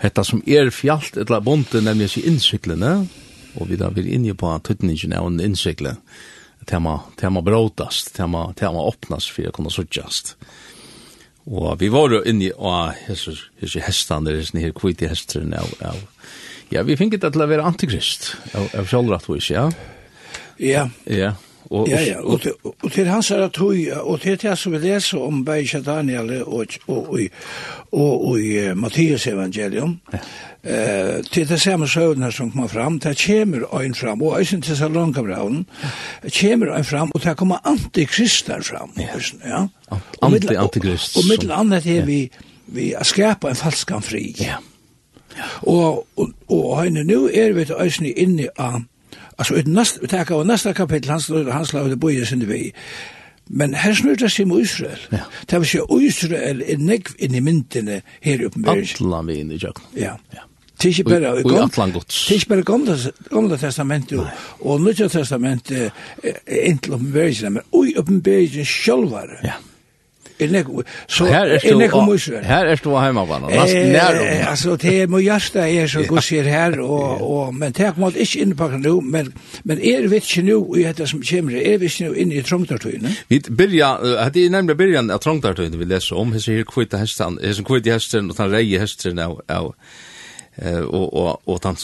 Hetta 0.03 0.25
som 0.25 0.43
er 0.47 0.71
fjalt, 0.75 1.17
etla 1.17 1.41
bonte, 1.41 1.81
nemlig 1.81 2.11
hese 2.11 2.27
innsiklene, 2.29 2.95
og 3.59 3.69
vi 3.69 3.79
da 3.81 3.91
vil 3.93 4.09
inni 4.13 4.35
på 4.35 4.53
tøtningene 4.65 5.19
av 5.19 5.29
en 5.29 5.41
innsikle, 5.45 5.97
tema, 6.67 7.01
tema 7.21 7.43
bråtast, 7.45 8.15
tema, 8.17 8.49
tema 8.59 8.85
åpnas 8.89 9.29
for 9.29 9.49
å 9.49 9.55
kunne 9.55 9.73
suttjast. 9.73 10.37
Og 11.51 11.75
vi 11.81 11.89
var 11.91 12.15
jo 12.15 12.23
og 12.23 12.67
av 12.71 12.99
hese, 13.09 13.35
hese 13.61 13.83
hestene, 13.83 14.37
hese 14.39 14.63
her 14.63 14.73
kvite 14.73 15.11
hestene 15.11 15.59
av, 15.59 15.75
av 15.93 16.09
Ja, 16.73 16.83
vi 16.83 16.97
fick 16.97 17.21
det 17.21 17.27
att 17.27 17.37
vara 17.37 17.63
antikrist. 17.63 18.37
Av, 18.55 18.81
av 18.81 18.87
självrättvis, 18.87 19.51
ja. 19.51 19.73
Ja. 20.57 20.91
Ja. 21.05 21.35
Og, 21.73 21.89
ja, 21.89 22.01
ja, 22.05 22.19
og, 22.21 22.41
og, 22.65 22.75
og 22.83 22.93
til 22.93 23.09
hans 23.09 23.31
er 23.33 23.47
at 23.47 23.57
hui, 23.57 23.87
og 23.89 24.21
til 24.21 24.37
det 24.37 24.53
som 24.61 24.75
vi 24.75 24.79
leser 24.83 25.23
om 25.25 25.39
Beisha 25.45 25.81
Daniel 25.81 26.43
og, 26.43 26.75
og, 26.87 27.07
og, 27.93 28.27
og, 28.29 28.41
i 28.41 28.75
Mattias 28.77 29.25
evangelium, 29.27 29.95
ja. 30.13 30.21
eh, 30.63 31.23
til 31.33 31.49
det 31.49 31.61
samme 31.61 31.89
søvnene 31.89 32.29
som 32.33 32.51
kommer 32.53 32.69
fram, 32.69 32.99
det 33.01 33.17
kommer 33.27 33.65
øyn 33.81 33.95
fram, 33.95 34.23
og 34.23 34.41
øysen 34.41 34.63
til 34.63 34.77
Salonkamraven, 34.77 35.67
kommer 36.41 36.77
øyn 36.77 36.85
fram, 36.85 37.11
og 37.15 37.25
det 37.25 37.37
kommer 37.37 37.65
antikrister 37.65 38.63
fram. 38.63 38.93
Ja. 38.99 39.09
ja. 39.49 39.65
Anti-antikrist. 40.23 41.17
Og 41.17 41.25
mitt 41.31 41.51
annet 41.51 41.87
er 41.87 42.05
vi, 42.05 42.29
vi 42.67 42.93
skapar 43.03 43.57
en 43.57 43.57
falskan 43.57 44.03
fri. 44.03 44.37
Ja. 44.41 44.61
Og, 45.63 46.07
og, 46.17 46.31
og, 46.49 46.71
og 46.71 46.93
nu 46.93 47.31
er 47.35 47.53
vi 47.53 47.65
til 47.65 47.81
øysen 47.81 48.13
inne 48.17 48.53
av 48.59 48.83
Altså, 49.39 49.55
ut 49.55 49.69
næst, 49.69 49.99
vi 50.03 50.11
tenker 50.13 50.37
av 50.37 50.47
næsta 50.47 50.73
kapittel, 50.77 51.11
hans, 51.11 51.31
hans 51.53 51.73
la 51.73 51.89
det 51.89 52.01
bøyde 52.01 52.27
sin 52.27 52.45
vei. 52.49 52.73
Men 53.51 53.75
her 53.75 53.95
snur 53.95 54.17
det 54.17 54.31
seg 54.33 54.47
med 54.49 54.63
Israel. 54.65 55.01
Ja. 55.13 55.27
Det 55.51 55.61
vil 55.61 55.69
si, 55.69 55.81
Israel 56.07 56.63
er 56.63 56.79
nekv 56.81 57.17
inn 57.19 57.35
i 57.35 57.43
myndene 57.43 58.01
her 58.23 58.47
oppe 58.47 58.63
med 58.63 58.85
Israel. 58.87 59.27
Vi 59.29 59.41
inn 59.41 59.53
i 59.53 59.59
kjøkken. 59.59 59.91
Ja. 59.99 60.15
ja. 60.35 60.47
Det 60.83 60.89
er 60.89 60.99
ikke 60.99 61.11
bare, 61.11 61.29
og, 61.31 61.45
og, 61.45 61.51
det 61.71 62.31
er 62.31 62.35
ikke 62.35 62.49
bare 62.49 62.63
gamle, 62.67 62.97
gamle 63.31 63.59
testamentet 63.59 64.19
og, 64.19 64.27
og 64.61 64.81
nødja 64.83 65.07
testamentet 65.09 65.93
er 66.25 66.65
inntil 66.65 66.97
oppenberingen, 66.97 67.53
men 67.59 67.63
ui 67.73 67.93
oppenberingen 67.99 68.67
sjølvare. 68.67 69.39
Ja 69.47 69.61
er 70.43 70.85
så 71.07 71.27
her 71.31 71.53
er 71.57 71.77
nek 71.79 71.95
om 71.97 72.15
Israel. 72.15 72.45
Her 72.45 72.71
er 72.73 72.81
du 72.85 72.91
heima 72.97 73.25
på 73.29 73.39
noe, 73.43 73.51
nesten 73.53 73.93
nær 73.95 74.21
Altså, 74.51 74.77
det 74.77 74.95
er 75.03 75.11
mye 75.13 75.25
hjerte 75.25 75.65
er 75.65 75.91
så 75.91 76.05
går 76.09 76.25
sier 76.25 76.49
her, 76.49 76.79
og, 76.83 77.23
og, 77.23 77.55
men 77.55 77.75
det 77.77 77.87
er 77.87 77.97
kommet 77.97 78.17
ikke 78.17 78.49
på 78.59 78.71
nu 78.83 79.01
men, 79.01 79.33
men 79.65 79.79
er 79.79 80.09
vi 80.09 80.21
ikke 80.21 80.47
nu 80.47 80.59
i 80.77 80.87
dette 80.87 81.07
som 81.07 81.23
kommer, 81.23 81.59
er 81.59 81.79
vi 81.79 81.91
ikke 81.91 82.09
nå 82.09 82.15
inne 82.25 82.39
i 82.41 82.47
Trongtartøyene? 82.47 83.17
Vi 83.29 83.43
byrja, 83.49 83.93
hadde 84.23 84.43
jeg 84.43 84.55
nemlig 84.55 84.77
byrjan 84.77 85.11
av 85.11 85.23
Trongtartøyene 85.25 85.79
vi 85.81 85.91
leser 85.91 86.19
om, 86.21 86.33
hese 86.37 86.57
her 86.57 86.67
kvitt 86.69 86.97
hestan, 86.99 87.39
hese 87.43 87.65
kvitt 87.67 87.91
hestan, 87.91 88.31
og 88.31 88.41
han 88.41 88.53
reie 88.53 88.81
hestan 88.83 89.23
av, 89.23 89.39
av 89.49 89.73
og 89.73 91.15
og 91.17 91.49
og 91.49 91.61
han 91.65 91.77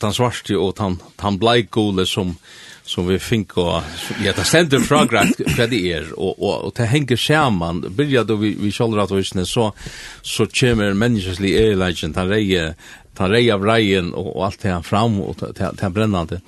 han 0.00 0.14
svarte 0.16 0.56
og 0.56 0.78
han 0.80 0.96
han 1.20 1.38
bleikule 1.38 2.06
som 2.06 2.38
som 2.86 3.06
vi 3.08 3.16
fink 3.18 3.56
og 3.60 3.82
ja, 4.20 4.34
det 4.36 4.44
stender 4.44 4.82
fra 4.84 5.04
greit 5.08 5.40
hva 5.56 5.66
det 5.70 5.80
er, 5.88 6.10
og, 6.16 6.34
og, 6.36 6.66
og 6.66 6.74
det 6.76 6.90
henger 6.92 7.16
sammen, 7.20 7.80
byrja 7.96 8.24
då 8.24 8.36
vi, 8.36 8.54
vi 8.60 8.72
kjolder 8.72 9.04
at 9.04 9.14
isne, 9.16 9.46
så, 9.46 9.70
så 10.22 10.46
kommer 10.46 10.92
menneskeslig 10.92 11.54
eileggen, 11.62 12.14
han 12.16 12.28
reier 12.28 12.74
ta 13.14 13.28
rei 13.30 13.44
av 13.52 13.62
reien 13.64 14.10
og, 14.14 14.32
og 14.34 14.46
alt 14.48 14.62
det 14.62 14.72
han 14.72 14.86
fram 14.86 15.20
og 15.22 15.36
ta, 15.40 15.52
ta, 15.56 15.70
ta 15.78 15.90
brennande. 15.94 16.40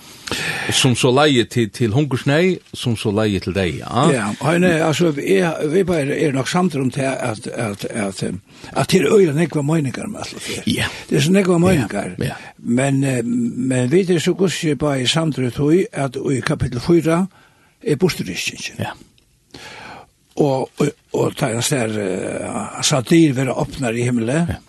Som 0.74 0.96
så 0.98 1.12
leie 1.14 1.46
til, 1.50 1.68
til 1.70 1.94
hungersnei, 1.94 2.58
som 2.74 2.96
så 2.98 3.12
leie 3.14 3.40
til 3.42 3.54
deg, 3.56 3.80
ja? 3.84 4.06
Ja, 4.12 4.26
og 4.40 4.60
nei, 4.64 4.74
altså, 4.82 5.12
vi, 5.14 5.38
er, 5.38 5.62
vi 5.70 5.84
bare 5.86 6.18
er 6.18 6.34
nok 6.34 6.50
samt 6.50 6.74
om 6.80 6.90
til 6.90 7.06
at, 7.06 7.46
at, 7.46 7.84
at, 7.86 8.24
at 8.24 8.24
at 8.72 8.88
til 8.88 9.06
øyla 9.06 9.32
nekva 9.36 9.62
møyningar 9.62 10.08
med 10.10 10.20
alt 10.24 10.46
det. 10.46 10.62
Ja. 10.74 10.90
Det 11.10 11.16
er 11.16 11.26
så 11.26 11.32
nekva 11.32 11.58
møyningar. 11.62 12.16
Ja. 12.22 12.34
Men, 12.58 13.00
men 13.68 13.90
vi 13.92 14.02
er 14.02 14.18
så 14.18 14.34
gus 14.34 14.64
bare 14.78 15.02
i 15.02 15.06
samtidig 15.06 15.52
tog 15.54 15.74
at 15.92 16.16
i 16.32 16.40
kapittel 16.40 16.80
4 16.80 17.26
er 17.82 17.96
bosturiskingen. 17.96 18.80
Ja. 18.80 18.96
Og, 20.36 20.70
og, 20.78 20.86
og, 20.86 20.90
og, 21.12 21.30
og, 21.32 21.32
og, 21.32 21.52
og, 21.52 21.64
og, 21.72 23.06
og, 23.06 23.30
og, 23.34 24.26
og, 24.28 24.46
og, 24.48 24.62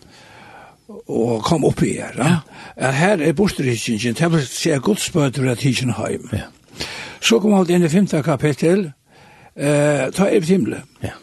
og 0.88 1.44
kom 1.44 1.66
opp 1.66 1.82
i 1.84 1.94
her. 1.98 2.16
Ja. 2.18 2.36
Ja. 2.78 2.92
Her 2.92 3.24
er 3.24 3.34
bostrikkingen, 3.34 4.16
det 4.16 4.32
vil 4.32 4.46
si 4.48 4.70
at 4.72 4.82
godsbøter 4.82 5.50
er 5.50 5.56
tidsen 5.56 5.94
heim. 5.98 6.30
Ja. 6.34 6.48
Så 7.22 7.40
kom 7.40 7.54
han 7.54 7.70
inn 7.70 7.84
i 7.84 7.90
femte 7.90 8.22
kapittel, 8.24 8.92
eh, 9.56 10.08
ta 10.16 10.30
er 10.30 10.46
timle. 10.46 10.84
Ja. 11.04 11.16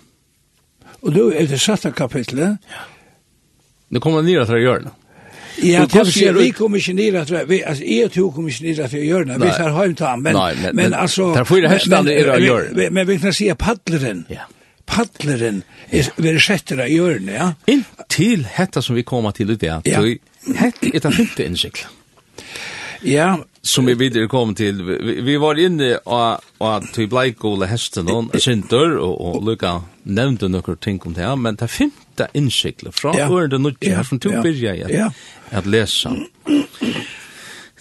Og 1.02 1.14
då 1.14 1.30
er 1.32 1.46
det 1.46 1.60
satte 1.60 1.92
kapittelet. 1.92 2.58
Ja. 2.70 2.84
Det 3.94 4.02
kommer 4.02 4.22
nere 4.22 4.46
til 4.46 4.54
å 4.54 4.62
gjøre 4.62 4.84
det. 4.84 4.92
Ja, 5.62 5.84
det 5.86 6.06
ser 6.10 6.32
vi 6.32 6.50
kommer 6.50 6.78
inte 6.78 6.92
ner 6.92 7.14
att 7.14 7.50
vi 7.50 7.64
alltså 7.64 7.84
är 7.84 8.08
två 8.08 8.30
kommer 8.30 8.50
ikke 8.50 8.64
nere 8.64 8.88
til 8.88 8.98
å 8.98 9.04
gjøre 9.04 9.24
när 9.24 9.38
vi 9.38 9.50
tar 9.50 9.70
hem 9.70 9.94
ta 9.94 10.16
men 10.16 10.34
men 10.34 10.76
men 10.76 10.94
altså... 10.94 11.32
Det 11.32 11.40
er 11.40 11.44
for 11.44 11.54
får 11.54 11.58
ju 11.58 12.12
er 12.12 12.30
å 12.32 12.38
gjøre 12.38 12.74
göra. 12.74 12.90
Men 12.90 13.06
vi 13.06 13.18
kan 13.18 13.32
si 13.32 13.48
at 13.48 13.58
paddleren. 13.58 14.26
Ja 14.28 14.50
paddleren 14.86 15.62
er, 15.90 16.08
det 16.20 16.36
setter 16.42 16.84
av 16.84 16.92
hjørnet, 16.92 17.34
ja. 17.34 17.50
Inntil 17.70 18.46
hetta 18.56 18.82
som 18.84 18.96
vi 18.98 19.04
kommer 19.06 19.34
til 19.36 19.54
det, 19.54 19.60
dag, 19.64 19.88
ja. 19.88 20.02
hetta 20.60 20.90
er 20.90 21.04
det 21.04 21.14
femte 21.16 21.46
innsikla. 21.46 21.90
Ja. 23.04 23.44
Som 23.62 23.86
vi 23.88 23.94
videre 23.96 24.28
kom 24.28 24.52
til, 24.56 24.82
vi, 24.84 25.14
vi 25.24 25.34
var 25.40 25.58
inne 25.60 25.94
og, 26.04 26.44
og 26.60 26.88
til 26.92 27.08
bleikole 27.08 27.68
hesten 27.68 28.10
og 28.12 28.34
Sintur, 28.40 28.98
og, 28.98 29.14
og 29.20 29.38
lukka 29.48 29.78
nevnte 30.04 30.50
noen 30.52 30.80
ting 30.84 31.00
om 31.08 31.16
det, 31.16 31.30
men 31.40 31.56
det 31.60 31.70
femte 31.72 32.28
innsikla 32.36 32.92
fra 32.92 33.14
ja. 33.16 33.28
året 33.32 33.56
og 33.56 33.64
nødvendig 33.64 33.96
her, 33.96 34.08
som 34.08 34.20
tog 34.20 34.36
byrja 34.44 34.76
i 34.76 34.84
at, 34.84 34.92
ja. 34.92 35.08
at 35.52 35.68
lesa. 35.68 36.12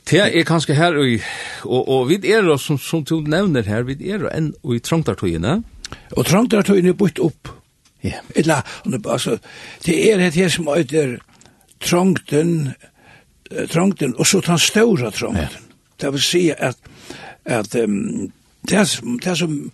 Det 0.04 0.20
er 0.24 0.48
kanskje 0.48 0.76
her, 0.76 0.96
og, 1.00 1.28
og, 1.64 1.84
og 1.88 2.10
vi 2.12 2.20
er, 2.32 2.48
som, 2.60 2.80
som 2.80 3.04
du 3.08 3.20
nevner 3.28 3.68
her, 3.68 3.84
vi 3.88 3.96
er 4.12 4.28
enn 4.32 4.54
i 4.64 4.80
trangtartøyene, 4.84 5.62
Og 6.18 6.26
trangt 6.26 6.54
er 6.54 6.66
tøyne 6.66 6.94
bytt 6.98 7.20
opp. 7.20 7.52
Ja. 8.04 8.10
Yeah. 8.10 8.32
Etla, 8.36 8.62
altså, 9.08 9.38
det 9.86 9.96
er 10.12 10.20
et 10.20 10.36
her 10.36 10.50
som 10.52 10.68
er 10.68 11.18
trangten, 11.80 12.74
trangten, 13.72 14.16
og 14.20 14.28
så 14.28 14.42
tar 14.42 14.58
større 14.58 15.12
trangten. 15.12 15.48
Yeah. 15.48 15.62
Det 16.02 16.12
vil 16.14 16.22
si 16.22 16.50
at, 16.58 16.76
at 17.46 17.76
um, 17.76 18.32
det, 18.70 18.88
som, 18.88 19.20
det 19.20 19.38
som, 19.38 19.72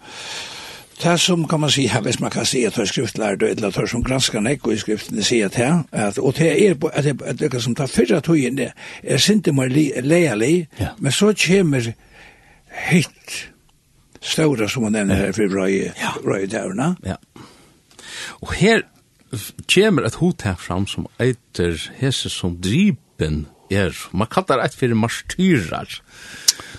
det 1.03 1.19
som 1.19 1.48
kan 1.48 1.60
man 1.60 1.72
si, 1.72 1.89
hvis 2.01 2.19
man 2.19 2.31
kan 2.31 2.46
si 2.46 2.63
at 2.63 2.75
det 2.75 2.81
er 2.81 2.91
skriftlærd, 2.91 3.43
eller 3.43 3.72
det 3.72 3.89
som 3.89 4.03
granskar 4.03 4.43
nek 4.46 4.67
og 4.67 4.74
i 4.74 4.81
skriftene 4.81 5.24
sier 5.24 5.50
at 5.50 5.55
her, 5.55 5.84
at, 5.91 6.19
og 6.19 6.36
det 6.38 6.51
er 6.67 6.74
på, 6.74 6.91
at 6.93 7.03
det, 7.03 7.51
det 7.51 7.63
som 7.63 7.75
tar 7.75 7.88
fyrra 7.88 8.19
tøyene, 8.19 8.72
er 9.03 9.17
sinte 9.17 9.51
mer 9.51 9.72
leilig, 10.01 10.67
ja. 10.79 10.93
men 11.00 11.12
så 11.12 11.34
kommer 11.48 11.93
hitt, 12.89 13.50
stora 14.22 14.68
som 14.68 14.84
man 14.84 14.92
nämner 14.92 15.16
här 15.16 15.32
för 15.32 15.48
røye, 15.48 15.94
ja. 16.02 16.14
røye. 16.24 16.96
Ja. 17.04 17.18
Og 18.42 18.54
her 18.54 18.84
kommer 19.68 20.04
ett 20.04 20.16
hot 20.16 20.42
här 20.42 20.56
fram 20.56 20.88
som 20.88 21.08
eiter 21.20 21.92
hese 21.98 22.30
som 22.30 22.62
dripen 22.62 23.46
er. 23.70 23.96
Man 24.12 24.28
kallar 24.28 24.64
eit 24.64 24.76
fyrir 24.76 24.98
marstyrar. 24.98 26.02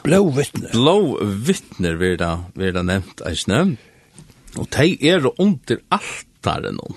Blå 0.02 0.24
vittner. 0.30 0.72
Blå 0.72 1.18
vittner 1.46 1.94
vil 2.00 2.18
da, 2.18 2.32
vil 2.54 2.74
da 2.74 2.82
nevnt 2.82 3.22
eisne. 3.26 3.76
Og 4.58 4.66
de 4.74 4.96
er 5.06 5.28
under 5.38 5.78
altaren 5.94 6.80
om. 6.82 6.96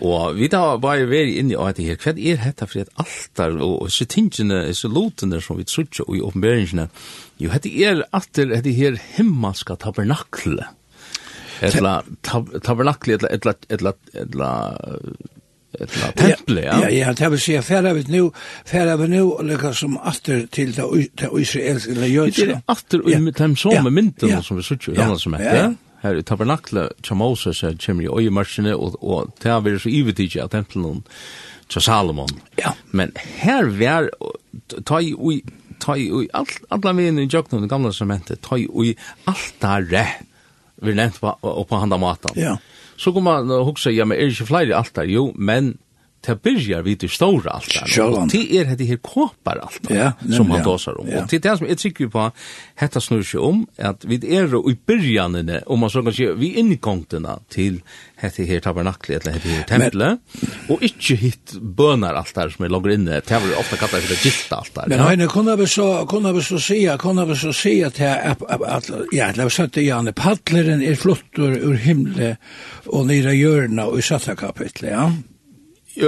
Og 0.00 0.36
vi 0.38 0.48
da 0.48 0.76
var 0.80 0.96
jo 1.00 1.08
veri 1.10 1.36
inni 1.40 1.56
av 1.58 1.72
dette 1.72 1.88
her. 1.88 1.98
Hva 2.00 2.14
er 2.14 2.38
dette 2.44 2.68
for 2.68 2.84
et 2.84 2.92
altar 3.00 3.58
og, 3.58 3.82
og 3.84 3.90
så 3.92 4.06
tingene, 4.08 4.62
så 4.76 4.88
lotene 4.88 5.40
som 5.44 5.58
vi 5.58 5.66
trutja 5.68 6.06
og 6.06 6.16
i 6.16 6.22
åpenberingsene, 6.24 6.86
Jo, 7.40 7.50
hette 7.54 7.72
er 7.72 8.04
atter, 8.16 8.52
hette 8.54 8.74
her 8.76 8.98
himmelska 9.16 9.78
tabernakle. 9.80 10.68
Etla 11.64 12.00
tab 12.26 12.50
tabernakle, 12.64 13.16
etla, 13.16 13.32
etla, 13.36 13.54
etla, 13.68 13.94
etla, 14.22 14.50
etla 15.80 16.10
temple, 16.16 16.64
ja. 16.64 16.78
Ja, 16.84 16.88
ja, 16.94 17.12
det 17.16 17.30
vil 17.34 17.42
si, 17.42 17.58
færa 17.64 17.92
vi 17.96 18.06
nu, 18.12 18.30
færa 18.68 18.96
vi 19.00 19.10
nu, 19.12 19.22
lika 19.44 19.74
som 19.76 19.98
atter 19.98 20.46
til 20.52 20.72
det 20.76 20.88
israelske, 21.42 21.96
eller 21.96 22.12
jødska. 22.12 22.48
Det 22.48 22.58
er 22.58 22.74
atter, 22.76 23.04
og 23.04 23.38
dem 23.38 23.56
som 23.56 23.92
mynden, 23.92 24.42
som 24.44 24.60
vi 24.60 24.66
suttir, 24.66 24.96
ja, 24.96 25.12
som 25.18 25.36
heter, 25.36 25.62
ja 25.64 25.70
her 26.02 26.16
i 26.16 26.24
tabernakle 26.24 26.88
til 27.04 27.18
Moses 27.20 27.60
her 27.64 27.76
kommer 27.84 28.04
i 28.04 28.24
øyemarsene, 28.24 28.76
og, 28.76 28.96
og 29.04 29.32
det 29.42 29.50
har 29.52 29.64
vært 29.64 29.82
så 29.84 29.92
ivetig 29.92 30.30
av 30.40 30.50
tempelen 30.52 31.02
til 31.70 31.84
Salomon. 31.84 32.32
Ja. 32.58 32.72
Men 32.96 33.12
her 33.42 33.68
var, 33.76 34.08
ta 34.86 35.00
i, 35.04 35.12
ta 35.82 35.96
i 35.98 36.08
ui, 36.12 36.26
alt, 36.36 36.58
alla 36.72 36.94
vegin 36.96 37.20
i 37.22 37.28
jøknum, 37.28 37.64
i 37.64 37.70
gamla 37.70 37.92
sementet, 37.96 38.42
ta 38.46 38.58
i 38.58 38.66
ui 38.68 38.94
altare, 39.30 40.04
vi 40.80 40.96
nevnt 40.96 41.20
på, 41.20 41.34
på 41.40 41.80
handa 41.80 41.98
matan. 42.00 42.38
Ja. 42.40 42.56
Så 43.00 43.12
kom 43.16 43.24
man 43.28 43.50
og 43.52 43.66
hugsa, 43.70 43.92
ja, 43.92 44.04
men 44.08 44.18
er 44.18 44.32
ikke 44.32 44.48
flere 44.50 44.76
altar? 44.76 45.08
Jo, 45.08 45.30
men 45.36 45.74
det 46.26 46.42
byrjar 46.42 46.82
vid 46.82 46.98
det 46.98 47.10
stora 47.10 47.50
allt 47.50 47.74
där. 47.74 48.26
Det 48.32 48.56
är 48.58 48.76
det 48.76 48.84
här 48.84 48.96
kopar 48.96 49.56
allt 49.56 49.80
ja, 49.88 50.12
som 50.36 50.50
han 50.50 50.62
dåsar 50.62 51.00
om. 51.00 51.08
Ja. 51.08 51.22
Och 51.22 51.28
det 51.30 51.36
är 51.36 51.50
det 51.50 51.58
som 51.58 51.66
jag 51.66 51.78
tycker 51.78 52.06
på 52.06 52.30
hetta 52.74 53.00
snur 53.00 53.22
sig 53.22 53.40
om 53.40 53.66
att 53.78 54.04
vi 54.04 54.36
är 54.36 54.70
i 54.70 54.76
början 54.86 55.60
om 55.66 55.78
man 55.78 55.90
så 55.90 56.02
kan 56.02 56.12
säga 56.12 56.32
vi 56.32 56.54
inkomterna 56.54 57.38
till 57.48 57.82
hetta 58.16 58.42
här 58.42 58.60
tabernaklet 58.60 59.26
eller 59.26 59.38
hetta 59.38 59.48
här 59.48 59.62
templet 59.62 60.18
och 60.68 60.82
inte 60.82 61.14
hit 61.14 61.52
bönar 61.60 62.14
allt 62.14 62.34
där 62.34 62.48
som 62.48 62.64
är 62.64 62.68
långt 62.68 62.86
inne. 62.86 63.10
Det 63.10 63.30
har 63.34 63.58
ofta 63.58 63.76
kallat 63.76 63.90
för 63.90 64.14
det 64.14 64.24
gifta 64.24 64.56
allt 64.56 64.74
där. 64.74 64.84
Men 64.86 65.00
henne 65.00 65.26
kunna 65.26 65.56
vi 65.56 65.66
så 65.66 66.06
kunna 66.06 66.32
vi 66.32 66.42
så 66.42 66.58
se 66.58 66.96
kunna 66.98 67.24
vi 67.24 67.36
så 67.36 67.52
se 67.52 67.84
att 67.84 68.00
att 68.00 68.90
ja 69.12 69.32
det 69.34 69.42
var 69.42 69.48
så 69.48 69.62
att 69.62 69.76
Janne 69.76 70.12
Patleren 70.12 70.82
är 70.82 70.94
flottor 70.94 71.52
ur 71.56 71.74
himle 71.74 72.36
och 72.86 73.06
nere 73.06 73.34
jörna 73.34 73.86
och 73.86 73.98
i 73.98 74.02
satta 74.02 74.36
kapitlet 74.36 74.92
ja 74.92 75.12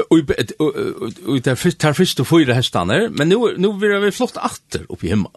og 0.01 1.43
det 1.45 1.57
tar 1.79 1.97
først 1.97 2.23
og 2.23 2.29
fyra 2.29 2.57
hestene, 2.57 3.09
men 3.11 3.29
nu, 3.29 3.39
nu 3.61 3.73
blir 3.79 3.99
vi 4.05 4.13
flott 4.15 4.39
atter 4.41 4.87
oppi 4.89 5.13
himmel. 5.13 5.31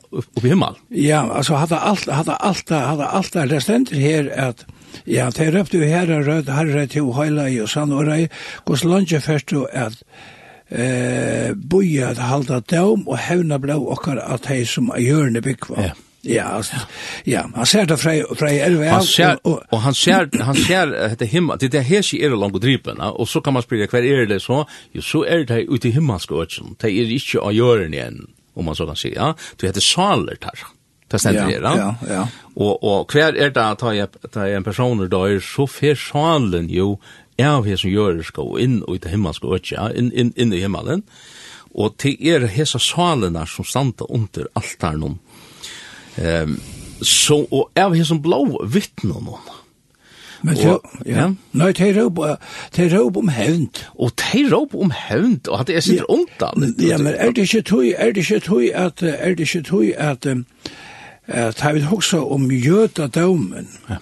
i 0.43 0.47
himmel. 0.47 0.79
Ja, 0.91 1.25
altså, 1.27 1.59
hadde 1.61 1.79
alt, 1.79 2.07
hadde 2.11 2.37
alt, 2.39 2.69
hadde 2.69 3.09
alt, 3.09 3.37
det 3.51 3.61
stender 3.63 3.99
her 3.99 4.31
at 4.49 4.65
Ja, 5.03 5.27
det 5.29 5.49
røpte 5.53 5.77
jo 5.77 5.83
herre 5.83 6.21
rød, 6.23 6.47
herre 6.49 6.85
til 6.87 7.11
høyla 7.11 7.49
i 7.51 7.59
og 7.59 7.67
sann 7.69 7.91
og 7.91 8.07
rei, 8.07 8.29
hos 8.67 8.85
lunge 8.87 9.19
først 9.21 9.51
jo 9.51 9.65
at 9.67 9.97
eh, 10.69 11.51
boja 11.69 12.13
at 12.13 12.21
halda 12.23 12.61
døm 12.63 13.03
og 13.07 13.19
hevna 13.19 13.59
blå 13.61 13.75
okkar 13.91 14.21
at 14.23 14.47
hei 14.49 14.63
som 14.65 14.89
er 14.95 15.03
hjørne 15.03 15.43
byggva. 15.43 15.89
Ja. 15.89 15.91
Ja, 16.25 16.61
ja, 17.25 17.43
han 17.55 17.65
ser 17.65 17.85
det 17.85 17.97
fra 18.01 18.13
fra 18.37 18.49
elve. 18.49 18.87
Han 18.89 19.03
ser 19.05 19.37
og, 19.43 19.61
og 19.71 19.81
han 19.81 19.93
ser 19.93 20.29
han 20.41 20.57
ser 20.57 20.93
dette 20.93 21.27
himmel, 21.29 21.59
det 21.61 21.75
er 21.75 21.85
her 21.85 22.01
sig 22.01 22.23
er 22.23 22.35
langt 22.35 22.61
dripen, 22.61 23.01
og 23.01 23.27
så 23.27 23.41
kan 23.41 23.53
man 23.53 23.63
spørre, 23.63 23.87
kvar 23.87 24.05
er 24.05 24.25
det 24.25 24.41
så, 24.41 24.63
jo 24.95 25.01
så 25.01 25.23
er 25.27 25.45
det 25.45 25.67
ute 25.69 25.89
i 25.89 25.91
himmelske 25.91 26.33
øtsen. 26.33 26.75
Det 26.81 26.89
er 26.89 27.13
ikkje 27.17 27.43
av 27.43 27.53
jorden 27.53 27.93
igjen, 27.93 28.25
om 28.55 28.65
man 28.65 28.75
så 28.75 28.87
kan 28.89 28.97
si, 28.97 29.13
ja. 29.13 29.33
Det 29.59 29.69
heter 29.69 29.81
saler 29.81 30.41
der. 30.41 30.65
Det 31.11 31.21
stendur 31.21 31.51
her, 31.51 31.61
ja. 31.61 31.75
Ja, 31.77 31.93
ja. 32.09 32.25
Og 32.55 32.83
og 32.83 33.07
kvar 33.07 33.37
er 33.37 33.53
det 33.53 33.61
at 33.61 33.83
jeg 33.85 34.57
en 34.57 34.63
person 34.63 34.99
der 35.09 35.39
så 35.39 35.67
fer 35.69 35.95
salen 35.95 36.69
jo 36.69 36.99
av 37.39 37.65
her 37.65 37.77
som 37.77 37.91
gjør 37.91 38.17
det 38.17 38.25
skal 38.25 38.59
inn 38.63 38.81
og 38.83 38.95
ut 38.95 39.05
i 39.05 39.11
himmelska 39.11 39.47
øtsen, 39.57 39.91
inn 39.95 40.11
inn 40.15 40.33
inn 40.35 40.53
i 40.53 40.61
himmelen. 40.63 41.03
Og 41.75 41.97
til 41.99 42.15
er 42.23 42.47
hesa 42.47 42.79
salene 42.79 43.43
som 43.51 43.67
standa 43.67 44.07
under 44.09 44.47
altaren 44.55 45.19
Ehm 46.21 46.57
så 47.01 47.47
og 47.51 47.71
er 47.75 47.89
vi 47.89 48.03
som 48.05 48.21
blå 48.21 48.41
vittne 48.71 49.19
nå. 49.21 49.39
Men 50.45 50.57
så, 50.59 50.75
ja. 51.09 51.29
Nei, 51.57 51.71
de 51.73 51.87
råp, 51.95 52.19
de 52.75 52.85
råp 52.91 53.17
om 53.17 53.29
hevnt. 53.33 53.81
Og 53.97 54.11
de 54.21 54.43
råp 54.51 54.75
om 54.77 54.91
hevnt, 54.93 55.47
og 55.47 55.63
at 55.63 55.71
det 55.71 55.79
er 55.79 55.85
sitt 55.85 56.03
åndan. 56.11 56.75
Ja, 56.77 56.99
men 57.01 57.15
er 57.15 57.33
det 57.33 57.47
ikke 57.47 57.63
tøy, 57.65 57.93
er 57.97 58.13
det 58.13 58.27
ikke 58.27 58.43
tøy 58.45 58.67
at, 58.69 59.01
er 59.01 59.33
det 59.33 59.47
ikke 59.47 59.63
tøy 59.65 59.93
at, 59.97 60.27
at 61.25 61.63
jeg 61.63 61.79
vil 61.79 61.87
huske 61.89 62.19
om 62.19 62.51
jødadomen. 62.51 63.71
Ja. 63.89 63.97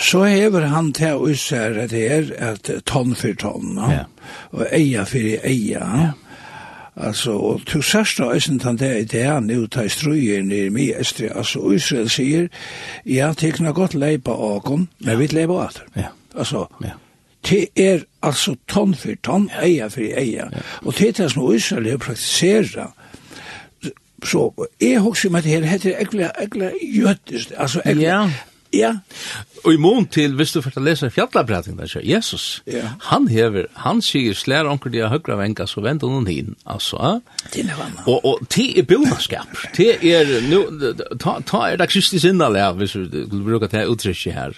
Så 0.00 0.24
hever 0.24 0.66
han 0.72 0.92
til 0.96 1.16
å 1.16 1.28
især 1.28 1.78
at 1.80 1.92
det 1.92 2.04
er 2.12 2.28
at 2.52 2.68
tonn 2.88 3.14
for 3.16 3.36
tonn, 3.40 3.80
ja. 3.80 4.04
og 4.52 4.66
eia 4.72 5.04
for 5.08 5.24
eia, 5.24 5.86
ja 6.04 6.12
Altså, 6.96 7.32
og 7.32 7.60
til 7.66 7.82
sørste 7.82 8.24
øysen 8.24 8.58
tan 8.58 8.78
det 8.78 8.90
i 9.00 9.04
det 9.04 9.22
her, 9.24 9.40
nu 9.40 9.66
tar 9.66 9.88
struer 9.88 10.42
nir 10.42 10.70
mi 10.70 10.90
estri, 10.92 11.28
altså 11.34 11.70
Israel 11.70 12.10
sier, 12.10 12.48
ja, 13.06 13.32
tekna 13.36 13.70
godt 13.70 13.94
leipa 13.94 14.30
åkon, 14.30 14.88
men 15.00 15.18
vi 15.18 15.26
leipa 15.26 15.52
åter. 15.52 15.86
Ja. 15.96 16.10
Altså, 16.36 16.66
ja. 16.84 16.96
Det 17.50 17.68
er 17.76 18.02
altså 18.22 18.54
tonn 18.68 18.94
for 18.94 19.16
tonn, 19.22 19.50
eia 19.62 19.88
for 19.88 20.00
eia. 20.00 20.50
Ja. 20.52 20.64
Og 20.82 20.98
det 20.98 21.08
er 21.08 21.12
det 21.22 21.30
som 21.32 21.54
Israel 21.54 21.90
har 21.90 21.96
praktisera, 21.96 22.90
så 24.24 24.68
jeg 24.80 25.00
husker 25.00 25.30
meg 25.30 25.42
det 25.42 25.52
her, 25.52 25.64
heter 25.64 25.96
ekla, 26.00 26.30
ekla 26.42 26.70
jødisk, 26.82 27.52
altså 27.56 27.80
ekla, 27.86 28.02
ja. 28.02 28.30
Ja. 28.72 28.92
Og 29.64 29.74
i 29.74 29.78
mån 29.80 30.06
til, 30.06 30.34
hvis 30.38 30.52
du 30.54 30.60
først 30.62 30.78
lese 30.80 31.10
fjallabræting, 31.10 31.76
der 31.78 31.88
sier 31.90 32.04
Jesus, 32.06 32.62
ja. 32.70 32.94
han 33.10 33.26
hever, 33.28 33.66
han 33.82 34.00
sier 34.04 34.36
slær 34.38 34.68
onker 34.70 34.92
de 34.92 35.02
har 35.02 35.10
høyre 35.12 35.36
venga, 35.40 35.66
så 35.68 35.82
vent 35.84 36.06
hun 36.06 36.28
hin, 36.30 36.54
altså. 36.64 37.18
Det 37.52 37.64
er 37.66 37.76
vann. 37.76 37.98
Og, 38.06 38.24
og 38.24 38.46
det 38.54 38.68
er 38.78 38.86
bilnaskap. 38.88 39.58
Det 39.76 39.98
er, 40.06 40.30
nu, 40.48 40.62
ta, 41.18 41.40
ta 41.46 41.64
er 41.66 41.80
det 41.80 41.90
kristis 41.90 42.24
innanlega, 42.28 42.72
hvis 42.78 42.94
du 42.94 43.40
brukar 43.42 43.72
det 43.74 43.88
uttrykket 43.90 44.38
her, 44.38 44.54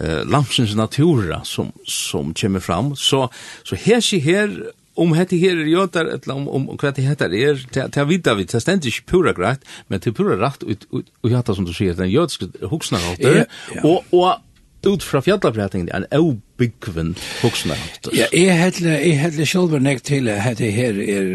uh, 0.00 0.22
Lamsens 0.28 0.74
natura 0.76 1.40
som, 1.44 1.70
som 1.86 2.34
kommer 2.34 2.60
fram, 2.60 2.94
så, 2.98 3.28
så 3.64 3.78
her 3.78 4.02
sier 4.04 4.26
her, 4.26 4.58
om 4.96 5.12
hette 5.16 5.38
her 5.40 5.58
er 5.60 5.68
jøtar, 5.70 6.08
eller 6.14 6.34
om, 6.34 6.48
om, 6.48 6.68
om 6.72 6.80
hva 6.80 6.92
det 6.96 7.04
heter 7.04 7.34
er, 7.36 7.60
det 7.74 7.84
er 8.00 8.08
vidda 8.08 8.36
vi, 8.38 8.48
det 8.48 8.62
stender 8.62 8.90
ikke 8.90 9.10
pura 9.12 9.34
greit, 9.36 9.64
men 9.88 10.00
det 10.00 10.12
er 10.12 10.16
pura 10.16 10.38
rett 10.40 10.64
ut, 10.64 10.88
ut, 10.90 11.12
ut, 11.22 11.32
ut, 11.32 11.54
som 11.56 11.68
du 11.68 11.74
sier, 11.76 11.96
den 11.96 12.10
jødske 12.12 12.48
ja, 12.56 13.44
ja. 13.74 13.84
og, 13.84 14.04
og 14.12 14.42
ut 14.86 15.02
fra 15.02 15.20
fjallabretningen, 15.24 15.90
en 15.94 16.06
eubygven 16.14 17.14
hoksna. 17.42 17.76
Ja, 18.14 18.28
jeg 18.32 18.56
heller, 18.58 18.98
jeg 19.02 19.20
heller 19.20 19.48
sjølver 19.48 19.82
nek 19.82 20.02
til 20.06 20.30
at 20.30 20.60
det 20.60 20.72
her 20.76 20.98
er, 21.02 21.30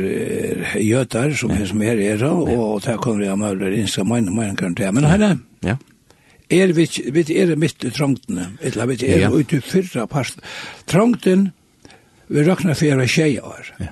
er 0.71 0.75
jøtar, 0.79 1.35
som 1.37 1.53
her 1.55 1.67
som 1.67 1.81
her 1.83 1.99
er, 1.99 2.25
og, 2.29 2.49
og 2.49 2.83
det 2.85 2.97
kommer 3.03 3.25
jeg 3.25 3.39
med 3.39 3.55
over 3.55 3.77
innska 3.77 4.05
mine, 4.07 4.33
mine 4.35 4.55
kan 4.59 4.75
men 4.93 5.07
herre, 5.09 5.33
ja. 5.65 5.77
er 6.49 6.73
vi, 6.77 6.87
vi 7.11 7.25
er 7.37 7.55
mitt 7.59 7.83
i 7.83 7.91
trongtene, 7.91 8.53
eller 8.61 8.93
vi 8.93 9.01
er 9.09 9.33
ute 9.33 9.59
i 9.59 9.65
fyrra 9.65 10.07
part, 10.07 10.37
trongtene, 10.87 11.51
Vi 12.31 12.43
råknar 12.43 12.73
fyra 12.79 13.07
tjejer. 13.07 13.73
Ja. 13.77 13.91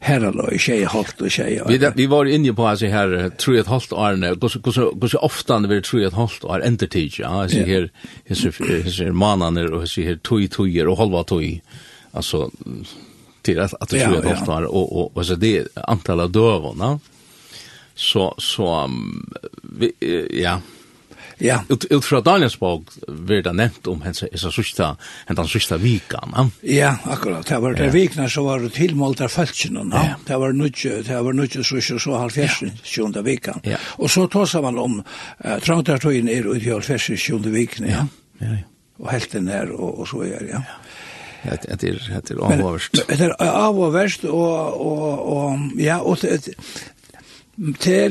Herre 0.00 0.30
lå, 0.32 0.46
tjejer 0.56 0.88
halvt 0.88 1.20
og 1.22 1.30
tjejer. 1.30 1.68
Vi, 1.68 1.76
vi 1.94 2.06
var 2.08 2.26
inne 2.26 2.54
på 2.56 2.64
altså 2.66 2.88
her, 2.90 3.12
tror 3.38 3.54
jeg 3.54 3.66
et 3.66 3.70
halvt 3.70 3.92
år 3.92 4.16
hvor 4.40 5.12
så 5.12 5.20
ofte 5.20 5.58
vi 5.68 5.80
tror 5.84 6.00
jeg 6.00 6.08
et 6.08 6.16
halvt 6.16 6.46
år 6.48 6.64
ender 6.66 6.88
tid, 6.90 7.20
ja, 7.20 7.30
altså 7.42 7.62
her, 7.68 7.86
her 8.26 9.12
manene, 9.12 9.68
og 9.68 9.84
her 9.84 10.16
tog, 10.24 10.48
tog, 10.50 10.72
og 10.86 10.98
halva 10.98 11.22
tog, 11.28 11.44
altså, 12.16 12.48
til 13.44 13.60
at, 13.60 13.76
at 13.80 13.92
det 13.92 14.00
et 14.00 14.24
ja, 14.24 14.34
år, 14.48 14.66
og, 14.66 14.96
og, 14.96 15.16
och 15.16 15.26
så 15.26 15.36
det 15.36 15.68
antalet 15.76 16.32
døvene, 16.34 16.98
så 17.94 18.34
så 18.38 18.84
um, 18.84 19.30
vi, 19.62 19.92
ja. 20.32 20.60
Ja. 21.40 21.62
Ut, 21.68 21.84
ut 21.84 22.04
fra 22.04 22.20
Daniels 22.20 22.58
bok 22.60 22.90
vil 23.08 23.42
det 23.42 23.52
nevnt 23.56 23.86
om 23.88 24.02
hennes 24.04 24.22
isa 24.32 24.50
sista, 24.52 24.90
hennes 25.28 25.52
sista 25.52 25.78
vikan. 25.80 26.34
Ja, 26.34 26.46
ja 26.62 26.90
akkurat. 27.04 27.46
Det 27.48 27.58
var 27.58 27.74
der 27.74 27.90
vikna 27.90 28.28
så 28.28 28.44
var 28.44 28.60
det 28.60 28.72
tilmålt 28.76 29.20
av 29.20 29.28
fæltsina. 29.28 29.84
Ja. 29.92 30.04
ja. 30.04 30.14
Det 30.26 30.40
var 30.40 30.52
nudje, 30.52 31.02
det 31.06 31.22
var 31.24 31.32
nudje 31.32 31.64
så 31.64 31.80
ikke 31.80 31.98
så 32.00 32.18
halvfjersen 32.20 32.76
sjunde 32.84 33.24
vikan. 33.24 33.60
Ja. 33.64 33.80
Og 33.98 34.10
så 34.10 34.26
tåsa 34.26 34.60
man 34.60 34.78
om 34.78 35.00
uh, 35.00 35.56
trantartøyen 35.64 36.28
er 36.28 36.48
ut 36.48 36.62
i 36.62 36.70
halvfjersen 36.70 37.16
sjunde 37.16 37.52
vikan. 37.54 37.88
Ja. 37.88 38.06
Ja, 38.40 38.54
ja. 38.56 38.66
Og 39.00 39.12
helten 39.14 39.48
er 39.48 39.70
og, 39.72 40.00
og 40.00 40.08
så 40.08 40.24
er, 40.28 40.44
ja. 40.44 40.60
ja. 40.60 41.56
Det 41.56 41.72
er 41.72 41.76
det 42.20 42.30
er 42.36 42.42
avhåverst. 42.44 43.00
Det 43.08 43.20
er 43.20 43.32
avhåverst 43.40 44.24
og 44.28 44.80
og 44.80 45.28
og 45.32 45.80
ja, 45.80 46.02
og 46.04 46.20
det 46.20 47.96
er 48.04 48.10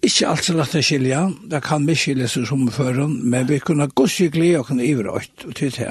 Ikke 0.00 0.30
alt 0.30 0.46
så 0.46 0.54
lett 0.56 0.76
å 0.78 0.80
skilja, 0.84 1.24
det 1.52 1.60
kan 1.64 1.84
vi 1.88 1.96
skilja 1.98 2.28
seg 2.30 2.46
som 2.48 2.62
føren, 2.72 3.18
men 3.28 3.48
vi 3.50 3.58
kunne 3.60 3.90
gosse 3.92 4.30
glede 4.32 4.62
og 4.62 4.70
kunne 4.70 4.86
ivrøyt 4.88 5.44
og 5.44 5.56
til 5.58 5.74
det. 5.76 5.90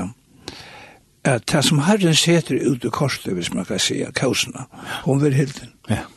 At 1.29 1.45
det 1.51 1.61
som 1.67 1.81
Herren 1.85 2.15
seter 2.17 2.57
ut 2.57 2.85
i 2.85 2.93
korset, 2.93 3.27
hvis 3.35 3.51
man 3.53 3.67
kan 3.69 3.81
si, 3.81 3.99
kausene, 4.15 4.65
hun 5.03 5.21
vil 5.21 5.35
hilden. 5.37 5.75
Ja. 5.91 6.07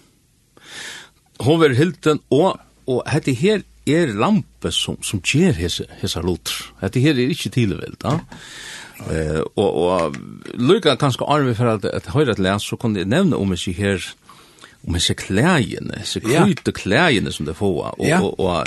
Hun 1.43 1.61
vil 1.61 1.77
hilden, 1.77 2.23
og, 2.31 2.63
og 2.87 3.03
hette 3.11 3.35
her 3.37 3.61
er 3.87 4.15
lampe 4.15 4.71
som, 4.73 4.97
som 5.03 5.21
gjør 5.21 5.59
hese, 5.59 5.85
hese 6.01 6.23
loter. 6.23 6.71
Hette 6.81 7.03
her 7.03 7.19
er 7.19 7.35
ikke 7.35 7.53
tilveld, 7.53 7.99
da. 8.01 8.21
Eh, 9.11 9.41
og, 9.59 9.71
og 9.83 10.17
lykka 10.55 10.95
kanskje 11.01 11.27
arve 11.27 11.55
for 11.59 11.75
at, 11.75 11.85
at 11.85 12.13
høyre 12.15 12.37
et 12.37 12.43
les, 12.43 12.63
så 12.63 12.79
kunne 12.79 13.03
jeg 13.03 13.11
nevne 13.11 13.37
om 13.37 13.53
ikke 13.53 13.75
her, 13.75 14.13
om 14.87 14.95
disse 14.95 15.15
klæjene, 15.15 16.01
disse 16.01 16.21
kryte 16.21 16.73
klæjene 16.73 17.33
som 17.33 17.47
det 17.47 17.57
får, 17.57 17.83
og, 17.83 18.07
ja. 18.07 18.21
og, 18.21 18.41
og, 18.41 18.57
og 18.57 18.67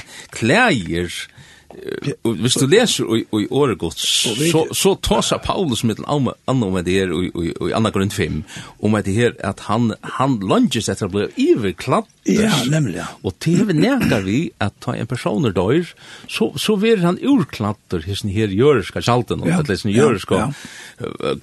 Og 2.24 2.36
hvis 2.40 2.56
du 2.60 2.66
leser 2.70 3.08
i 3.18 3.48
året 3.50 3.78
godt, 3.82 4.00
så, 4.00 4.62
så 4.72 4.94
tåser 5.04 5.42
Paulus 5.44 5.84
mitt 5.84 6.00
annet 6.08 6.72
med 6.72 6.86
det 6.88 6.98
her 7.00 7.12
i 7.12 7.74
Anna 7.76 7.92
Grund 7.94 8.14
5, 8.14 8.44
om 8.86 8.98
det 9.06 9.16
her 9.16 9.34
at 9.44 9.66
han, 9.68 9.94
han 10.18 10.38
lunges 10.46 10.90
etter 10.92 11.10
å 11.10 11.14
bli 11.14 11.26
iverklatt. 11.50 12.10
Ja, 12.26 12.54
nemlig. 12.70 13.04
Og 13.22 13.36
til 13.44 13.68
vi 13.70 13.76
nekar 13.78 14.24
vi 14.26 14.40
at 14.64 14.78
ta 14.82 14.96
en 14.98 15.10
personer 15.10 15.54
døyr, 15.54 15.92
så, 16.32 16.52
så 16.58 16.78
vil 16.82 17.04
han 17.06 17.20
urklatter 17.22 18.06
hos 18.08 18.24
den 18.26 18.34
her 18.34 18.54
jøreska 18.54 19.04
sjalten, 19.06 19.44
og 19.44 19.52
hos 19.60 19.86
den 19.86 19.94
jøreska 19.94 20.48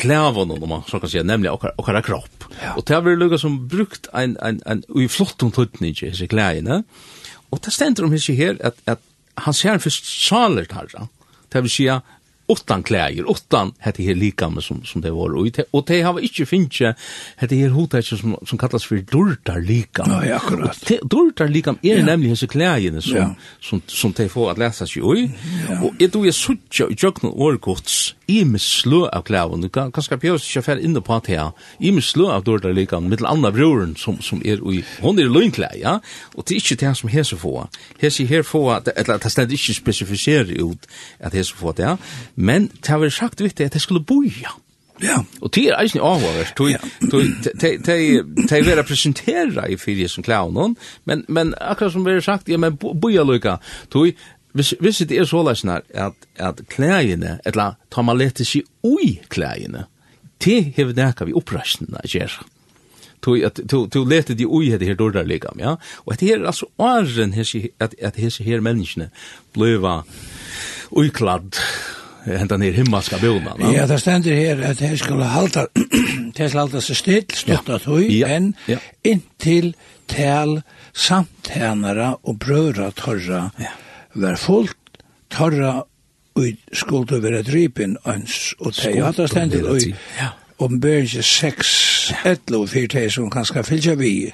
klævån, 0.00 0.56
om 0.56 0.68
man 0.70 0.87
så 0.88 1.02
kan 1.02 1.12
si, 1.12 1.22
nemlig 1.26 1.52
okkar, 1.52 1.76
okkar 1.78 2.02
kropp. 2.06 2.48
Og 2.76 2.85
til 2.87 3.04
vi 3.04 3.18
lukka 3.18 3.38
som 3.42 3.62
brukt 3.70 4.08
en, 4.14 4.37
en, 4.38 4.62
en, 4.66 4.82
en, 4.82 4.82
en, 4.87 5.06
en, 5.06 5.06
en, 5.06 5.08
så 5.12 5.37
en, 5.37 5.52
en, 5.52 5.82
en, 5.82 5.82
det 5.82 6.70
en, 7.82 7.96
en, 7.98 8.12
en, 8.18 8.50
en, 8.50 8.58
att 8.62 8.78
en, 8.87 8.96
han 9.38 9.54
ser 9.54 9.78
først 9.78 10.08
saler 10.28 10.64
tarra. 10.68 11.06
Det 11.52 11.62
vil 11.62 11.72
si 11.72 11.88
utan 12.48 12.83
kläger, 12.83 13.31
utan 13.31 13.74
hette 13.78 14.02
här 14.02 14.14
lika 14.14 14.50
som, 14.61 14.85
som 14.85 15.00
det 15.00 15.11
var. 15.11 15.35
Och, 15.35 15.46
och 15.70 15.85
det 15.87 16.02
har 16.02 16.20
inte 16.20 16.46
finns 16.46 16.83
hette 17.37 17.55
här 17.57 17.68
hotet 17.68 18.05
som, 18.05 18.37
som 18.46 18.59
kallas 18.59 18.85
för 18.85 18.96
dortar 18.96 19.61
lika. 19.61 20.05
Ja, 20.07 20.35
akkurat. 20.35 20.90
Dortar 21.02 21.48
lika 21.48 21.74
är 21.83 21.98
ja. 21.98 22.05
nämligen 22.05 22.31
hese 22.31 22.46
kläderna 22.46 23.00
som, 23.00 23.16
ja. 23.16 23.35
som, 23.61 23.83
som 23.87 24.12
det 24.16 24.28
får 24.28 24.50
att 24.50 24.59
läsa 24.59 24.87
sig 24.87 25.02
i. 25.02 25.31
Ja. 25.68 25.83
Och 25.83 26.02
ett 26.02 26.14
är 26.14 26.24
jag 26.24 26.35
suttja 26.35 26.87
i 26.90 26.94
jökna 26.98 27.28
årgods 27.28 28.14
i 28.26 28.44
med 28.44 28.61
slå 28.61 29.07
av 29.07 29.22
kläderna. 29.22 29.62
Du 29.62 29.68
kan 29.68 29.92
kanske 29.92 30.16
pjøs 30.16 30.46
ikke 30.48 30.62
färre 30.62 30.83
inne 30.83 31.00
på 31.00 31.14
att 31.14 31.28
här. 31.28 31.52
I 31.78 31.92
med 31.92 32.05
slå 32.05 32.31
av 32.31 32.44
dortar 32.44 32.72
lika 32.72 33.00
med 33.00 33.24
andra 33.24 33.50
broren 33.50 33.96
som, 33.96 34.18
som 34.22 34.42
är 34.44 34.72
i. 34.74 34.85
Hon 35.00 35.18
är 35.18 35.24
lönkläder, 35.24 35.78
ja. 35.83 36.00
Och 36.35 36.44
det 36.46 36.55
är 36.55 36.72
inte 36.72 36.87
det 36.87 36.94
som 36.94 37.09
hese 37.09 37.37
få. 37.37 37.68
Hese 37.98 38.24
här 38.24 38.42
få, 38.42 38.70
eller 38.96 39.18
det 39.18 39.31
ständer 39.31 39.52
inte 39.52 39.74
specificerat 39.74 40.48
ut 40.48 40.88
att 41.20 41.35
hese 41.35 41.55
få 41.55 41.72
det, 41.72 41.83
ja 41.83 41.98
men 42.34 42.70
det 42.80 42.98
var 43.00 43.10
sagt 43.10 43.40
vitt 43.40 43.60
at 43.60 43.72
det 43.72 43.82
skulle 43.82 44.04
boja. 44.04 44.54
Ja. 45.02 45.18
Og 45.40 45.50
det 45.54 45.64
er 45.68 45.80
eisen 45.80 46.00
avhåret, 46.00 46.52
det 46.58 48.52
er 48.52 48.66
vært 48.68 48.86
presentera 48.86 49.66
i 49.66 49.76
fyrir 49.80 50.08
som 50.08 50.22
klaunon, 50.22 50.76
men, 51.04 51.24
men 51.28 51.54
akkurat 51.58 51.92
som 51.92 52.06
vi 52.06 52.14
har 52.14 52.22
sagt, 52.22 52.48
ja, 52.48 52.58
men 52.60 52.78
boja 52.78 53.26
lukka, 53.26 53.58
det 53.92 54.14
Hvis, 54.52 54.74
hvis 54.80 54.98
det 55.08 55.16
er 55.16 55.24
så 55.24 55.40
løsner 55.42 55.80
at, 55.94 56.12
at 56.36 56.60
klægene, 56.68 57.38
eller 57.44 57.78
tar 57.90 58.02
man 58.04 58.18
lette 58.20 58.44
seg 58.44 58.66
ui 58.84 59.14
klægene, 59.32 59.86
det 60.44 60.74
hever 60.76 60.92
nekka 60.92 61.24
vi 61.24 61.32
opprøstene 61.32 62.02
gjøre 62.04 62.44
tog 63.22 63.38
at 63.46 63.60
to 63.70 63.86
to 63.86 64.04
lete 64.04 64.34
di 64.34 64.44
oi 64.44 64.76
det 64.78 64.88
her 64.88 64.98
dårlig 64.98 65.26
ligam 65.26 65.60
ja. 65.60 65.76
Og 66.06 66.12
at 66.12 66.20
her 66.20 66.46
altså 66.46 66.66
åren 66.78 67.32
hesi 67.32 67.70
at 67.80 67.94
at 68.02 68.16
hesi 68.16 68.42
her 68.42 68.60
menneskene 68.60 69.10
bløva 69.54 70.02
uiklad 70.90 71.60
henta 72.26 72.56
ner 72.56 72.72
himmelska 72.72 73.18
bjona. 73.18 73.54
Ja, 73.72 73.87
det 73.87 74.00
stendur 74.00 74.35
her 74.37 74.62
at 74.70 74.78
det 74.78 74.98
skulle 75.00 75.24
halta 75.24 75.66
det 76.37 76.50
skal 76.50 76.61
halta 76.61 76.80
seg 76.87 76.96
still, 76.96 77.24
stutta 77.35 77.78
tøy, 77.82 78.06
ja. 78.11 78.28
men 78.28 78.52
ja. 78.70 78.78
inntil 79.04 79.72
tel 80.11 80.61
samtænara 80.92 82.14
og 82.22 82.38
brøra 82.38 82.90
torra 82.96 83.48
ja. 83.61 83.72
var 84.14 84.37
fullt 84.37 85.02
torra 85.32 85.80
og 86.35 86.72
skuldu 86.72 87.18
vera 87.20 87.42
drypin 87.44 87.96
ans 88.08 88.54
og 88.61 88.72
tei. 88.74 88.96
Ja, 88.96 89.12
det 89.16 89.28
stendur 89.30 89.74
og 89.74 89.80
Omberge 90.62 91.22
6, 91.22 92.14
11 92.24 92.58
og 92.61 92.68
4 92.68 93.08
som 93.11 93.30
kanskje 93.30 93.64
fylgja 93.66 93.94
vi, 93.98 94.30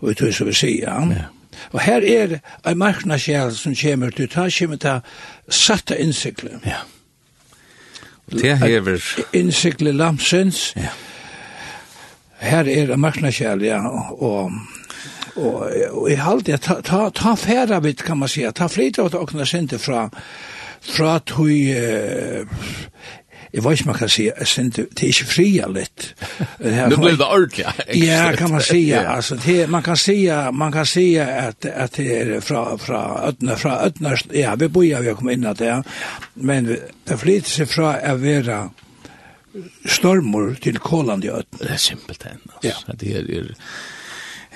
og 0.00 0.16
tog 0.16 0.32
så 0.34 0.48
vi 0.48 0.54
sier, 0.56 0.88
ja. 0.90 1.28
Og 1.72 1.80
her 1.80 2.04
er 2.04 2.38
ei 2.66 2.74
marknadsjæl 2.74 3.56
som 3.56 3.74
kommer 3.74 4.10
til, 4.10 4.28
ta 4.28 4.48
kommer 4.58 4.76
til 4.76 5.00
satta 5.48 5.94
innsikle. 5.94 6.60
Ja. 6.66 6.82
Og 8.26 8.40
det 8.40 8.58
hever... 8.58 9.04
Innsikle 9.32 9.92
lamsens. 9.92 10.72
Ja. 10.76 10.92
Her 12.40 12.68
er 12.68 12.92
ei 12.92 12.96
marknadsjæl, 12.96 13.62
ja, 13.62 13.86
og... 13.88 14.52
Og, 15.38 15.70
og 15.90 16.10
i 16.10 16.16
halde, 16.18 16.56
ta, 16.58 16.80
ta, 16.82 17.10
ta 17.14 17.34
færa 17.38 17.78
vidt, 17.80 18.02
kan 18.02 18.18
man 18.18 18.28
säga, 18.28 18.52
ta 18.52 18.66
flytta 18.68 19.02
åt 19.02 19.14
åkna 19.14 19.46
sinte 19.46 19.78
fra, 19.78 20.08
fra 20.80 21.18
tog, 21.18 21.50
eh, 21.50 22.42
jeg 23.52 23.64
vet 23.64 23.78
ikke 23.78 23.88
man 23.88 23.98
kan 23.98 24.08
si, 24.12 24.24
jeg 24.26 24.46
synes 24.46 24.74
det 24.76 24.86
er 25.02 25.06
ikke 25.08 25.28
fria 25.28 25.68
litt. 25.72 26.08
Nå 26.60 26.98
blir 27.00 27.16
det 27.16 27.26
ordentlig. 27.26 27.64
Ja, 27.96 28.32
kan 28.36 28.50
man 28.52 28.64
si, 28.64 28.82
altså, 28.92 29.38
det, 29.44 29.68
man 29.70 29.82
kan 29.82 29.96
si, 29.96 30.18
man 30.52 30.72
kan 30.72 30.86
si 30.86 31.06
at, 31.22 31.64
at 31.64 31.96
det 31.96 32.08
er 32.20 32.40
fra, 32.44 32.76
fra 32.76 33.02
ødne, 33.28 33.56
fra 33.56 33.78
ødne, 33.86 34.16
ja, 34.34 34.54
vi 34.54 34.68
bor 34.68 34.84
jo, 34.84 35.00
vi 35.00 35.12
har 35.12 35.16
kommet 35.18 35.38
inn 35.38 35.48
at 35.48 35.62
det, 35.62 35.78
men 36.34 36.68
det 37.08 37.20
flyter 37.20 37.56
seg 37.60 37.72
fra 37.72 37.96
å 38.12 38.18
være 38.20 38.62
stormor 39.88 40.58
til 40.62 40.78
koland 40.78 41.24
i 41.24 41.30
Ødner. 41.32 41.62
Det 41.62 41.72
er 41.74 41.80
simpelt 41.82 42.26
enn, 42.28 42.42
altså. 42.52 42.68
Ja. 42.68 42.98
Det 43.00 43.14
er, 43.16 43.30
er 43.40 43.54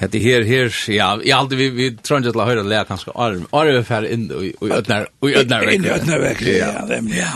Hette 0.02 0.18
her 0.18 0.42
her 0.42 0.72
ja, 0.90 1.09
i 1.22 1.31
allt 1.31 1.52
vi 1.52 1.68
vi 1.70 1.90
tror 1.96 2.18
inte 2.18 2.31
att 2.31 2.48
höra 2.48 2.62
lä 2.62 2.85
kanske 2.88 3.11
arm. 3.14 3.46
Arm 3.50 3.76
är 3.76 3.83
färd 3.83 4.05
in 4.05 4.31
i 4.31 4.55
ödnar 4.61 5.07
i 5.22 5.35
ödnar. 5.35 5.70
In 5.70 5.85
i 5.85 5.88
ödnar 5.88 6.18
verkligen. 6.18 6.59
Ja, 6.59 7.00
ja. 7.16 7.33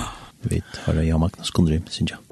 Vi 0.50 0.62
tar 0.74 1.02
ja 1.02 1.18
Magnus 1.18 1.50
Kundrim, 1.50 1.82
synes 1.90 2.10
jeg. 2.10 2.25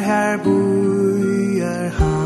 her 0.00 0.36
bujar 0.44 1.88
han 1.98 2.20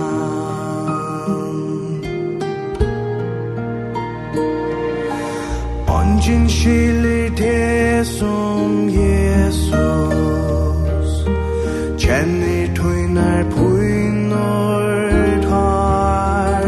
Ongen 5.88 6.48
skilir 6.48 7.30
det 7.36 8.06
som 8.06 8.88
Jesus. 8.88 9.74
Kjenner 11.98 12.66
tøynar 12.76 13.44
pøynar 13.56 15.40
tar 15.48 16.64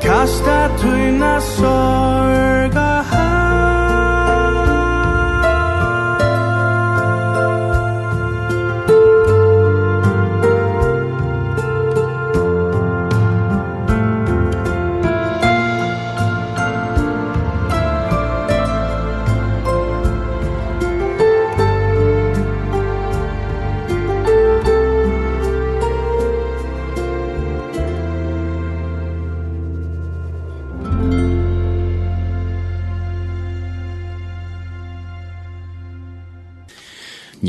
Kasta 0.04 0.60
tøyna 0.78 1.34
sorg 1.40 1.93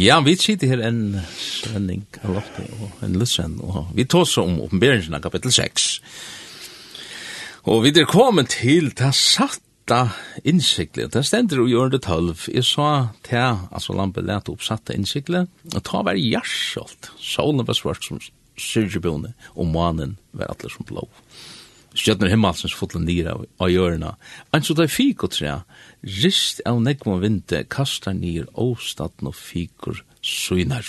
Ja, 0.06 0.20
vi 0.22 0.36
sitter 0.38 0.70
her 0.70 0.82
en 0.86 1.16
sending 1.34 2.04
av 2.22 2.36
Lotte 2.36 2.64
og 2.78 3.00
en 3.06 3.16
lysen, 3.18 3.56
og 3.66 3.88
vi 3.98 4.04
tar 4.06 4.28
så 4.30 4.44
om 4.46 4.60
oppenberingen 4.62 5.16
av 5.18 5.24
kapittel 5.24 5.54
6. 5.56 5.86
Og 7.74 7.82
vi 7.82 7.94
er 7.98 8.06
kommet 8.06 8.52
til 8.54 8.92
det 9.00 9.10
satta 9.18 10.04
innsiklet, 10.46 11.10
det 11.16 11.24
stender 11.26 11.64
jo 11.64 11.66
gjør 11.72 11.96
det 11.96 12.04
tølv. 12.06 12.46
Jeg 12.54 12.68
sa 12.70 12.92
til, 13.26 13.58
altså 13.72 13.98
lampe 13.98 14.22
lette 14.22 14.54
opp 14.54 14.62
satta 14.68 14.94
innsiklet, 14.94 15.50
og 15.74 15.82
ta 15.90 16.04
var 16.06 16.22
jarsalt, 16.22 17.10
solen 17.18 17.66
var 17.66 17.80
svart 17.80 18.06
som 18.06 18.22
syrgebjone, 18.62 19.34
og 19.58 19.74
manen 19.74 20.20
var 20.38 20.54
atler 20.54 20.76
som 20.76 20.86
blå. 20.86 21.08
Stjøtner 21.96 22.30
himmelsens 22.30 22.78
fotlen 22.78 23.08
nira 23.10 23.40
av 23.40 23.74
hjørna, 23.74 24.20
enn 24.54 24.68
så 24.68 24.78
det 24.78 24.92
fikk 24.94 25.26
trea, 25.34 25.64
Rist 26.06 26.62
av 26.70 26.84
negvom 26.86 27.18
vinte 27.24 27.64
kastar 27.66 28.14
nir 28.14 28.46
åstatn 28.54 29.26
og 29.26 29.34
fikur 29.38 30.04
søgnar. 30.26 30.86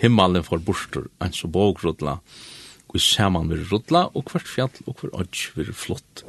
Himmalen 0.00 0.44
får 0.44 0.64
borster, 0.64 1.06
en 1.20 1.32
så 1.32 1.48
bogrudla, 1.48 2.18
og 2.90 2.96
i 2.96 3.00
saman 3.00 3.48
vil 3.52 3.64
rudla, 3.70 4.08
og 4.12 4.28
hvert 4.28 4.48
fjall 4.48 4.72
og 4.86 5.00
hver 5.00 5.14
odj 5.22 5.44
vil 5.56 5.72
flott 5.76 6.24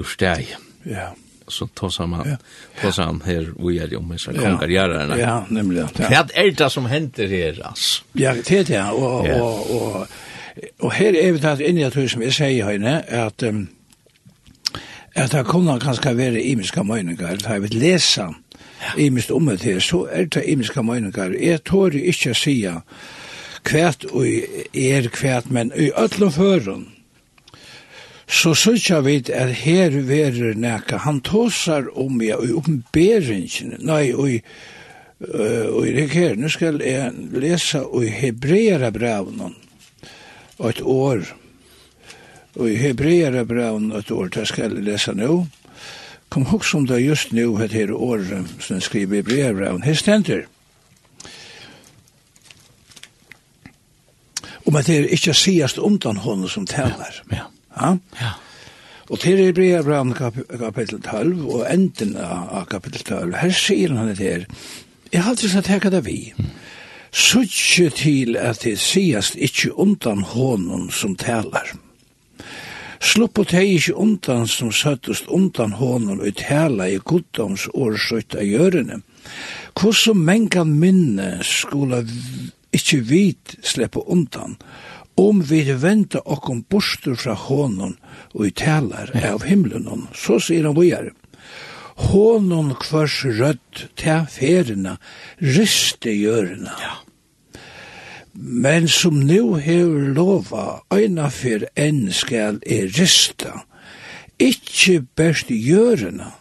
ur 0.00 0.08
steg. 0.08 0.54
Ja. 0.88 1.12
Så 1.50 1.66
ta 1.74 1.90
saman, 1.90 2.26
ja. 2.26 2.36
ta 2.78 2.92
saman 2.94 3.22
her, 3.26 3.48
vi 3.58 3.78
er 3.82 3.90
jo 3.90 4.00
med 4.06 4.22
seg 4.22 4.38
kongar 4.38 4.70
gjerrarna. 4.70 5.18
Ja, 5.18 5.36
nemlig. 5.50 5.82
Ja. 5.98 6.10
Hva 6.10 6.22
er 6.38 6.52
det 6.54 6.70
som 6.70 6.86
hender 6.90 7.30
her, 7.30 7.58
ass? 7.66 8.04
Ja, 8.18 8.36
det 8.38 8.62
er 8.62 8.68
det, 8.70 8.84
og, 8.94 9.26
og, 9.26 9.72
og, 9.74 10.20
og, 10.78 10.92
her 10.94 11.18
er 11.18 11.34
vi 11.34 11.42
tatt 11.42 11.62
inn 11.62 11.78
i 11.78 11.86
at 11.86 11.98
hun 11.98 12.08
som 12.10 12.22
jeg 12.26 12.36
sier 12.38 12.70
høyne, 12.70 13.00
at 13.02 13.46
um, 13.46 13.66
at 15.14 15.32
det 15.32 15.46
kunne 15.46 15.80
kanskje 15.80 16.16
være 16.16 16.42
imiske 16.42 16.84
møyninger, 16.84 17.40
for 17.42 17.52
jeg 17.52 17.62
vil 17.62 17.76
lese 17.82 18.28
imiske 18.96 19.34
om 19.34 19.50
det, 19.56 19.82
så 19.82 20.06
er 20.10 20.24
det 20.24 20.44
imiske 20.46 20.82
møyninger. 20.82 21.36
Jeg 21.40 21.64
tør 21.64 21.96
ikke 21.96 22.30
å 22.30 22.38
si 22.38 22.56
kvært 23.64 24.06
og 24.10 24.26
er 24.74 25.10
kvært, 25.12 25.50
men 25.50 25.72
i 25.76 25.90
ødlom 25.98 26.32
føren, 26.32 26.88
så 28.30 28.54
synes 28.54 28.90
jeg 28.90 29.04
vidt 29.04 29.30
at 29.34 29.50
her 29.64 29.90
verer 30.06 30.54
nekka, 30.54 31.02
han 31.02 31.20
tåsar 31.20 31.90
om 31.98 32.22
ja, 32.22 32.38
i 32.38 32.52
oppenberingen, 32.54 33.80
nei, 33.80 34.12
og 34.14 34.30
i 34.30 34.42
Uh, 35.20 35.68
og 35.76 35.84
i 35.84 35.92
det 35.92 36.06
her, 36.14 36.32
nu 36.40 36.48
skal 36.48 36.78
jeg 36.80 37.12
lese 37.36 37.82
i 38.00 38.06
Hebreera 38.08 38.88
brevnen, 38.90 39.52
og 40.56 40.68
et 40.70 40.80
år, 40.80 41.26
Og 42.58 42.70
i 42.70 42.76
Hebreara 42.76 43.44
braun 43.44 43.92
et 43.92 44.10
år, 44.10 44.28
det 44.34 44.46
skal 44.48 44.70
jeg 44.74 44.84
lese 44.84 45.14
nå. 45.14 45.46
Kom 46.30 46.46
hok 46.46 46.64
som 46.64 46.86
det 46.86 47.02
just 47.02 47.32
nå, 47.32 47.58
et 47.58 47.72
her 47.74 47.92
år, 47.94 48.24
som 48.58 48.78
jeg 48.78 48.82
skriver 48.82 49.14
i 49.14 49.22
Hebreara 49.22 49.54
braun, 49.58 49.82
her 49.82 49.94
stender. 49.94 50.46
Om 54.66 54.76
at 54.76 54.86
det 54.86 54.98
er 54.98 55.10
ikke 55.14 55.34
siast 55.34 55.78
undan 55.78 56.16
hånden 56.16 56.48
som 56.48 56.66
taler. 56.66 57.22
Ja, 57.32 57.48
ja. 57.76 57.96
ja. 58.20 58.36
Og 59.10 59.18
til 59.18 59.40
Hebrea 59.42 59.82
brann 59.82 60.12
kap 60.14 60.36
kapittel 60.58 61.00
12, 61.02 61.42
og 61.50 61.64
enden 61.66 62.14
av 62.16 62.68
kapittel 62.70 63.02
12, 63.02 63.34
her 63.40 63.54
sier 63.58 63.94
han 63.96 64.12
det 64.12 64.22
her, 64.22 64.44
jeg 65.10 65.22
har 65.24 65.32
alltid 65.32 65.50
sagt 65.50 65.70
hekka 65.72 65.90
det 65.90 66.04
vi, 66.06 66.18
suttje 67.10 67.90
til 67.90 68.38
at 68.38 68.62
det 68.62 68.76
siast 68.78 69.34
ikkje 69.34 69.72
undan 69.74 70.22
hånden 70.22 70.92
som 70.94 71.16
talar. 71.18 71.72
Sluppet 73.00 73.54
hei 73.56 73.78
ikkje 73.78 73.94
undan 73.96 74.44
som 74.48 74.72
søttest 74.76 75.28
undan 75.32 75.72
hånden 75.78 76.20
og 76.20 76.36
tala 76.36 76.88
i 76.92 76.98
goddoms 77.00 77.64
årsøyt 77.72 78.36
av 78.36 78.44
gjørene. 78.44 79.00
Hvordan 79.72 80.20
mengan 80.26 80.74
minne 80.82 81.30
skulle 81.46 82.02
ikkje 82.76 83.00
vit 83.08 83.56
sleppe 83.64 84.04
undan, 84.04 84.58
om 85.16 85.40
vi 85.40 85.62
venta 85.72 86.20
okkom 86.24 86.62
bostur 86.68 87.16
fra 87.16 87.34
hånden 87.34 87.96
og 88.34 88.46
i 88.46 88.52
talar 88.56 89.12
av 89.32 89.44
himmelen. 89.48 90.06
Så 90.14 90.38
sier 90.40 90.68
han 90.68 90.76
vågjere. 90.76 91.12
Hånden 92.10 92.72
kvars 92.80 93.22
rødt 93.24 93.86
til 94.00 94.26
ferina, 94.32 94.96
riste 95.40 96.12
gjørena. 96.14 96.76
Ja 96.80 96.96
men 98.32 98.88
som 98.88 99.20
nu 99.20 99.54
hever 99.54 100.14
lova, 100.14 100.80
øyna 100.92 101.28
fyr 101.30 101.66
enn 101.76 102.12
skal 102.14 102.60
er 102.66 102.88
rista, 102.98 103.64
ikkje 104.38 105.00
best 105.16 105.50
gjørena, 105.50 106.32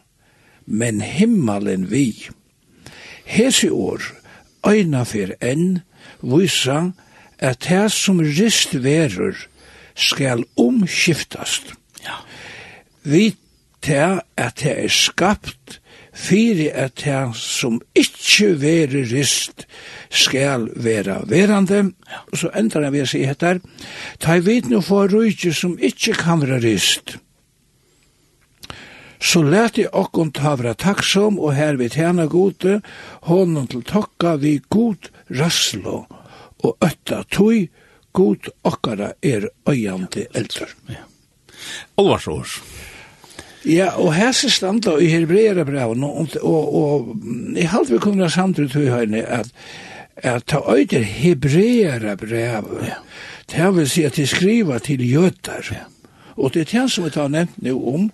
men 0.65 1.02
himmelen 1.02 1.89
vi. 1.91 2.30
Hesi 3.25 3.69
år, 3.69 4.04
øyna 4.67 5.04
fyr 5.04 5.36
enn, 5.41 5.82
vysa 6.21 6.91
at 7.39 7.65
det 7.69 7.91
som 7.91 8.19
rist 8.19 8.75
verur 8.84 9.36
skal 9.95 10.43
omskiftast. 10.58 11.73
Ja. 12.04 12.21
Vi 13.04 13.36
til 13.82 14.19
at 14.38 14.60
det 14.63 14.75
er 14.84 14.91
skapt 14.91 15.78
fyri 16.19 16.67
at 16.71 16.99
det 17.03 17.21
som 17.39 17.79
ikkje 17.97 18.49
veri 18.60 19.05
rist 19.08 19.65
skal 20.10 20.67
vera 20.75 21.21
verande, 21.29 21.93
og 22.32 22.38
så 22.41 22.51
endar 22.60 22.88
han 22.88 22.95
vi 22.95 23.05
å 23.05 23.10
si 23.10 23.23
etter, 23.23 23.62
ta 24.19 24.38
i 24.38 24.43
vid 24.43 24.69
nu 24.71 24.82
for 24.86 25.10
rujtje 25.12 25.53
som 25.55 25.77
ikkje 25.79 26.17
kan 26.19 26.43
vera 26.43 26.60
rist, 26.63 27.17
så 29.19 29.41
let 29.43 29.77
jeg 29.77 29.91
okkon 29.91 30.32
tavra 30.32 30.71
takksom, 30.79 31.39
og 31.43 31.51
her 31.58 31.75
vi 31.79 31.89
tjena 31.91 32.25
gode, 32.32 32.79
hånden 33.27 33.67
til 33.67 33.84
tokka 33.84 34.38
vi 34.39 34.62
god 34.71 35.10
rasslo, 35.36 36.05
og 36.63 36.86
øtta 36.86 37.25
tui, 37.32 37.67
god 38.15 38.47
okkara 38.63 39.12
er 39.21 39.49
øyande 39.67 40.25
eldre. 40.34 40.71
Ja. 40.88 41.03
Olvarsårs. 41.99 42.62
Ja, 43.65 43.89
og 44.00 44.13
her 44.15 44.32
ser 44.32 44.50
standa 44.50 44.95
i 44.98 45.10
Hebreera 45.12 45.63
braun, 45.63 46.04
og, 46.04 46.28
og, 46.41 46.76
og 46.76 47.15
jeg 47.56 47.69
halte 47.69 47.93
vi 47.93 48.00
kommer 48.00 48.28
samtidig 48.28 48.72
til 48.72 48.89
høyne 48.89 49.26
at 49.26 49.52
at 50.24 50.43
ta 50.48 50.60
øyder 50.76 51.00
Hebreera 51.00 52.15
brev, 52.15 52.84
ja. 52.84 52.98
det 53.52 53.76
vil 53.76 53.89
si 53.89 54.04
at 54.04 54.15
de 54.15 54.28
skriver 54.28 54.78
til 54.78 55.12
jøtar. 55.12 55.67
Ja. 55.72 55.88
Og 56.36 56.54
det 56.54 56.62
er 56.62 56.82
det 56.82 56.91
som 56.91 57.04
vi 57.04 57.10
tar 57.10 57.28
nevnt 57.28 57.63
nå 57.63 57.93
om, 57.93 58.12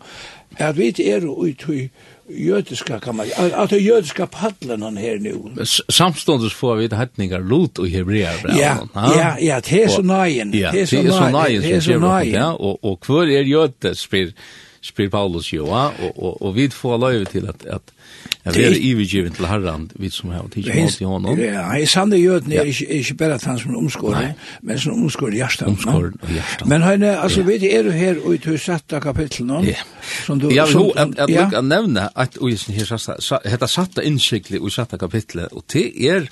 at 0.58 0.78
vi 0.78 0.94
er 1.00 1.26
ut 1.26 1.66
i 1.70 1.90
jødiska 2.30 3.00
kan 3.00 3.16
man 3.16 3.28
at 3.38 3.70
det 3.70 3.86
jødiska 3.86 4.26
paddeln 4.26 4.82
han 4.82 4.98
här 4.98 5.20
nu 5.20 5.66
samstundes 5.90 6.54
får 6.54 6.76
vi 6.76 6.96
hettningar 6.96 7.40
lot 7.40 7.80
och 7.80 7.88
hebreer 7.88 8.58
ja 8.60 8.78
ja 8.94 9.38
ja 9.40 9.60
det 9.60 9.84
er 9.84 9.88
så 9.88 10.02
nejen 10.02 10.52
det 10.52 10.64
er 10.64 10.86
så 10.86 11.30
nøyen, 11.30 11.62
det 11.62 11.76
är 11.76 11.80
så 11.80 12.00
nøyen. 12.00 12.34
ja 12.34 12.54
och 12.54 12.84
och 12.84 13.06
hver 13.08 13.28
är 13.28 13.44
jötes 13.44 14.00
spyr 14.00 14.34
spyr 14.86 15.10
Paulus 15.10 15.50
Joa, 15.54 15.88
og, 15.89 16.12
og, 16.15 16.41
og 16.41 16.56
vi 16.56 16.69
får 16.69 16.98
løyve 17.02 17.26
til 17.32 17.48
at, 17.50 17.65
at 17.65 17.93
jeg 18.45 18.54
vil 18.54 18.86
ivergiven 18.86 19.34
til 19.34 19.48
herran, 19.50 19.88
vi 19.95 20.10
som 20.13 20.30
har 20.30 20.45
tidsi 20.54 20.76
mål 20.76 20.91
til 20.91 21.08
honom. 21.08 21.39
Ja, 21.39 21.63
i 21.82 21.86
sande 21.89 22.17
jøden 22.21 22.52
er 22.52 22.62
ikke, 22.69 22.86
ikke 23.00 23.15
bare 23.17 23.39
at 23.39 23.43
han 23.43 23.60
som 23.60 23.78
omskårer, 23.78 24.34
men 24.62 24.80
som 24.80 25.04
omskårer 25.04 25.39
hjertan. 25.39 25.74
Omskårer 25.74 26.12
hjertet. 26.30 26.67
Men 26.69 26.82
han, 26.86 27.04
altså, 27.04 27.41
ja. 27.41 27.48
vet 27.48 27.62
du, 27.62 27.67
er 27.71 27.84
du 27.84 27.89
her 27.89 28.21
og 28.21 28.36
i 28.36 28.38
tøysetta 28.38 29.00
kapitlet 29.02 29.48
nå? 29.48 29.63
Ja. 29.65 29.82
Som 30.26 30.39
du, 30.39 30.50
ja, 30.54 30.67
som, 30.69 30.91
at, 30.95 31.17
at, 31.17 31.34
ja. 31.34 31.50
at 31.50 31.65
nevne 31.65 32.10
at, 32.15 32.38
og 32.38 32.54
i 32.54 32.58
sin 32.62 32.78
her, 32.78 32.93
hetta 33.50 33.67
satta 33.67 34.06
innsikli 34.06 34.62
og 34.62 34.71
satta 34.71 35.02
kapitlet, 35.02 35.50
og 35.52 35.65
det 35.74 35.89
er, 36.06 36.30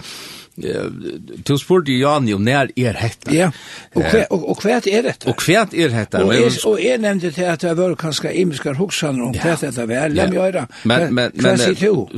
Du 0.55 1.55
spurte 1.57 1.95
Jani 1.95 2.35
om 2.35 2.43
nær 2.45 2.69
er 2.77 2.97
hetta. 2.99 3.31
Ja, 3.33 3.47
og, 3.95 4.03
hva, 4.03 4.25
og, 4.29 4.43
og 4.53 4.59
hva 4.61 4.75
er 4.77 5.07
dette? 5.07 5.29
Og 5.31 5.41
hva 5.41 5.63
er 5.65 5.95
hetta? 5.95 6.21
Og 6.27 6.33
jeg, 6.37 6.51
og 6.69 6.77
jeg 6.83 7.01
nevnte 7.01 7.31
til 7.33 7.49
at 7.49 7.65
det 7.65 7.73
var 7.79 7.95
kanskje 7.99 8.35
imiskar 8.43 8.77
hoksaner 8.77 9.29
om 9.29 9.33
hva 9.33 9.55
dette 9.61 9.87
var. 9.89 10.13
La 10.13 10.27
meg 10.29 10.37
gjøre. 10.37 10.67
Men, 10.89 11.07
men, 11.15 11.33
men, 11.41 11.63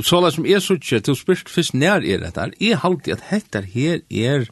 så 0.04 0.20
la 0.20 0.32
som 0.34 0.48
jeg 0.48 0.64
sutje, 0.64 1.00
du 1.00 1.14
spurte 1.16 1.52
først 1.52 1.76
nær 1.78 2.04
er 2.04 2.20
dette. 2.26 2.50
Jeg 2.60 2.82
halte 2.84 3.16
at 3.16 3.24
hetta 3.30 3.64
her 3.64 4.04
er 4.10 4.46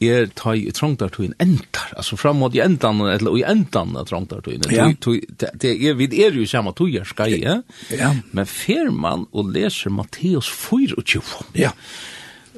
er 0.00 0.26
ta 0.36 0.52
i 0.52 0.68
trongtartuin 0.76 1.32
endar, 1.40 1.88
altså 1.96 2.18
fram 2.20 2.40
mot 2.42 2.54
i 2.54 2.60
endan, 2.60 3.00
eller 3.08 3.38
i 3.38 3.44
endan 3.48 3.96
av 3.96 4.10
trongtartuin. 4.10 4.66
Ja. 4.72 4.90
Det 4.92 5.72
er, 5.72 5.96
vi 5.96 6.08
er 6.20 6.36
jo 6.36 6.44
samme 6.48 6.74
tujar 6.76 7.08
skai, 7.08 7.30
ja? 7.40 7.60
Ja. 7.88 8.12
Men 8.36 8.48
fer 8.50 8.90
man 8.92 9.24
og 9.32 9.54
leser 9.54 9.94
Matteus 9.94 10.50
24, 10.52 11.22
ja. 11.56 11.72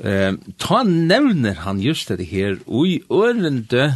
Eh, 0.04 0.32
ta 0.58 0.82
nevner 0.86 1.64
han 1.64 1.80
just 1.82 2.08
det 2.08 2.28
her 2.30 2.58
oi 2.66 3.00
ørende 3.10 3.94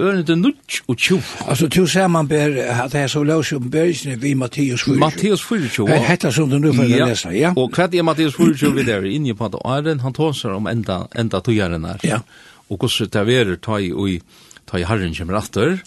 ørende 0.00 0.36
nutch 0.36 0.82
og 0.88 0.98
tjo. 0.98 1.18
Altså 1.48 1.68
tju 1.72 1.86
ser 1.86 2.08
man 2.12 2.28
ber 2.28 2.58
at 2.62 2.92
det 2.92 3.00
er 3.00 3.10
så 3.10 3.22
løs 3.24 3.52
om 3.56 3.70
bøysene 3.70 4.18
vi 4.20 4.34
Mattias 4.34 4.84
Furtjo. 4.84 5.00
Mattias 5.00 5.42
Furtjo. 5.42 5.86
Det 5.86 6.00
heter 6.04 6.30
som 6.30 6.50
du 6.50 6.58
nu 6.58 6.72
får 6.72 6.90
ja. 6.90 7.06
lesa, 7.06 7.32
ja. 7.32 7.52
Og 7.56 7.72
hva 7.74 7.88
er 7.88 8.04
Mattias 8.06 8.36
Furtjo 8.36 8.70
vi 8.76 8.84
der 8.84 9.08
inne 9.08 9.34
på 9.34 9.48
at 9.48 9.56
Arden 9.64 10.00
han 10.00 10.12
tåser 10.12 10.52
om 10.56 10.68
enda 10.70 11.06
enda 11.16 11.40
tøyaren 11.40 11.84
her. 11.84 12.04
Ja. 12.04 12.20
Og 12.68 12.78
hvordan 12.78 13.26
det 13.26 13.38
er 13.40 13.56
ta 13.56 13.78
i 13.78 13.92
oi 13.92 14.20
ta 14.66 14.78
i 14.80 14.86
herren 14.86 15.14
kommer 15.14 15.38
atter. 15.38 15.78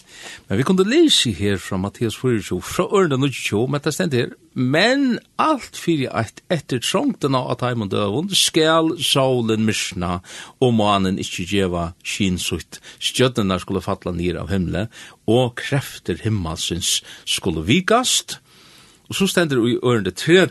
Men 0.48 0.58
vi 0.58 0.64
kunde 0.66 0.86
lese 0.88 1.32
her 1.36 1.58
fra 1.60 1.78
Mattias 1.80 2.16
4, 2.16 2.60
fra 2.64 2.86
ørne 2.96 3.18
22, 3.20 3.66
men 3.68 3.82
det 3.84 3.94
stendte 3.94 4.20
her, 4.20 4.34
men 4.54 5.18
alt 5.38 5.78
fyrir 5.78 6.10
eit 6.16 6.40
etter 6.50 6.80
trångtena 6.82 7.42
av 7.52 7.60
taimund 7.60 7.92
døvun, 7.92 8.30
skal 8.34 8.94
saulen 9.04 9.66
myrsna, 9.68 10.18
og 10.60 10.74
manen 10.78 11.20
ikkje 11.22 11.48
djeva 11.52 11.90
kinsutt, 12.02 12.80
stjødnena 12.98 13.60
skulle 13.62 13.84
falla 13.84 14.14
nir 14.16 14.40
av 14.40 14.50
himle, 14.52 14.88
og 15.30 15.58
krefter 15.60 16.18
himmelsins 16.24 16.98
skulle 17.28 17.66
vikast, 17.68 18.40
og 19.10 19.18
så 19.18 19.26
stender 19.30 19.62
i 19.66 19.78
ørne 19.82 20.12
3, 20.14 20.46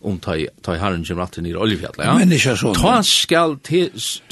om 0.00 0.16
ta 0.22 0.36
ta 0.64 0.76
herren 0.80 1.02
kjem 1.04 1.18
rett 1.20 1.36
ned 1.42 1.52
i 1.52 1.58
oljefjallet. 1.60 2.04
Ja? 2.06 2.14
Mennesker 2.20 2.56
sånne. 2.56 2.80
Ta 2.80 3.02
skal 3.06 3.58
te, 3.66 3.82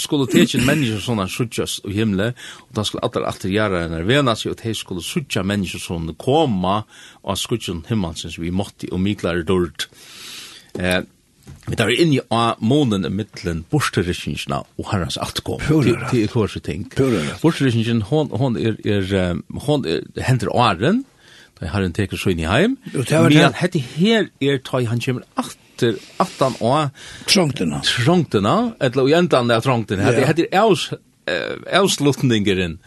skulle 0.00 0.28
teke 0.30 0.62
mennesker 0.64 1.02
sånne 1.04 1.28
suttjas 1.32 1.78
og 1.84 1.92
himle, 1.92 2.30
og 2.68 2.72
da 2.78 2.84
skulle 2.88 3.04
alle 3.04 3.26
alltid 3.28 3.52
gjøre 3.52 3.84
en 3.84 3.98
vena 4.08 4.36
seg, 4.38 4.54
og 4.54 4.62
te 4.62 4.72
skulle 4.76 5.04
suttja 5.04 5.44
mennesker 5.46 5.82
sånne 5.82 6.16
koma 6.20 6.80
og 7.22 7.38
skuttjen 7.40 7.84
himmelsens 7.90 8.38
vi 8.40 8.52
måtte 8.54 8.88
og 8.92 9.02
miklare 9.04 9.44
dård. 9.48 9.88
Eh, 10.78 11.02
Vi 11.68 11.76
tar 11.76 11.88
inn 11.92 12.12
i 12.12 12.20
månen 12.60 13.04
i 13.04 13.10
middelen 13.12 13.64
bortstyrkingene 13.72 14.62
og 14.78 14.86
herrens 14.90 15.16
altkom. 15.20 15.60
Purere. 15.60 16.08
Til 16.10 16.28
hver 16.32 16.60
ting. 16.64 16.86
Purere. 16.92 17.36
Bortstyrkingen, 17.42 18.02
hon, 18.08 18.28
hon 18.32 18.56
er, 18.56 18.76
er, 18.84 19.36
hon 19.66 19.84
er, 19.88 20.04
hender 20.24 20.48
åren, 20.52 21.04
Da 21.58 21.72
har 21.72 21.82
han 21.82 21.94
teker 21.96 22.20
så 22.20 22.32
inn 22.32 22.42
i 22.42 22.48
heim. 22.48 22.76
Jo, 22.92 23.02
det 23.02 23.18
var 23.18 23.34
Men 23.34 23.58
hette 23.58 23.82
her 23.96 24.30
er 24.40 24.62
tøy 24.62 24.86
han 24.86 25.02
kommer 25.02 25.26
atter, 25.40 25.98
attan 26.22 26.56
og... 26.60 26.94
Trongtena. 27.26 27.82
Trongtena, 27.86 28.56
eller 28.80 29.10
i 29.10 29.16
endan 29.18 29.50
er 29.50 29.62
trongtena. 29.64 30.12
Ja. 30.12 30.26
hette 30.28 30.46
er 30.46 30.64
aus, 30.64 30.88
avslutningeren. 31.28 32.78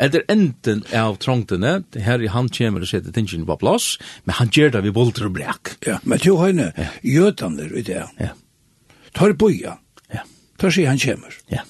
Etter 0.00 0.24
enden 0.32 0.82
av 0.96 1.18
trongtene, 1.22 1.76
her 1.94 2.22
i 2.24 2.30
han 2.32 2.48
kommer 2.50 2.82
og 2.82 2.90
setter 2.90 3.14
tingene 3.14 3.46
på 3.46 3.58
plass, 3.60 3.94
men 4.24 4.38
han 4.40 4.50
gjør 4.50 4.74
det 4.74 4.82
vi 4.88 4.94
bolter 4.94 5.28
og 5.28 5.36
brek. 5.36 5.76
Ja, 5.86 6.00
men 6.02 6.22
til 6.22 6.40
høyne, 6.40 6.72
gjøtander 7.06 7.70
i 7.76 7.84
det. 7.86 8.02
Ja. 8.18 8.32
Tar 9.14 9.36
boja. 9.38 9.76
Ja. 10.10 10.24
Tar 10.58 10.74
sier 10.74 10.90
han 10.90 10.98
kommer. 10.98 11.38
Ja. 11.52 11.62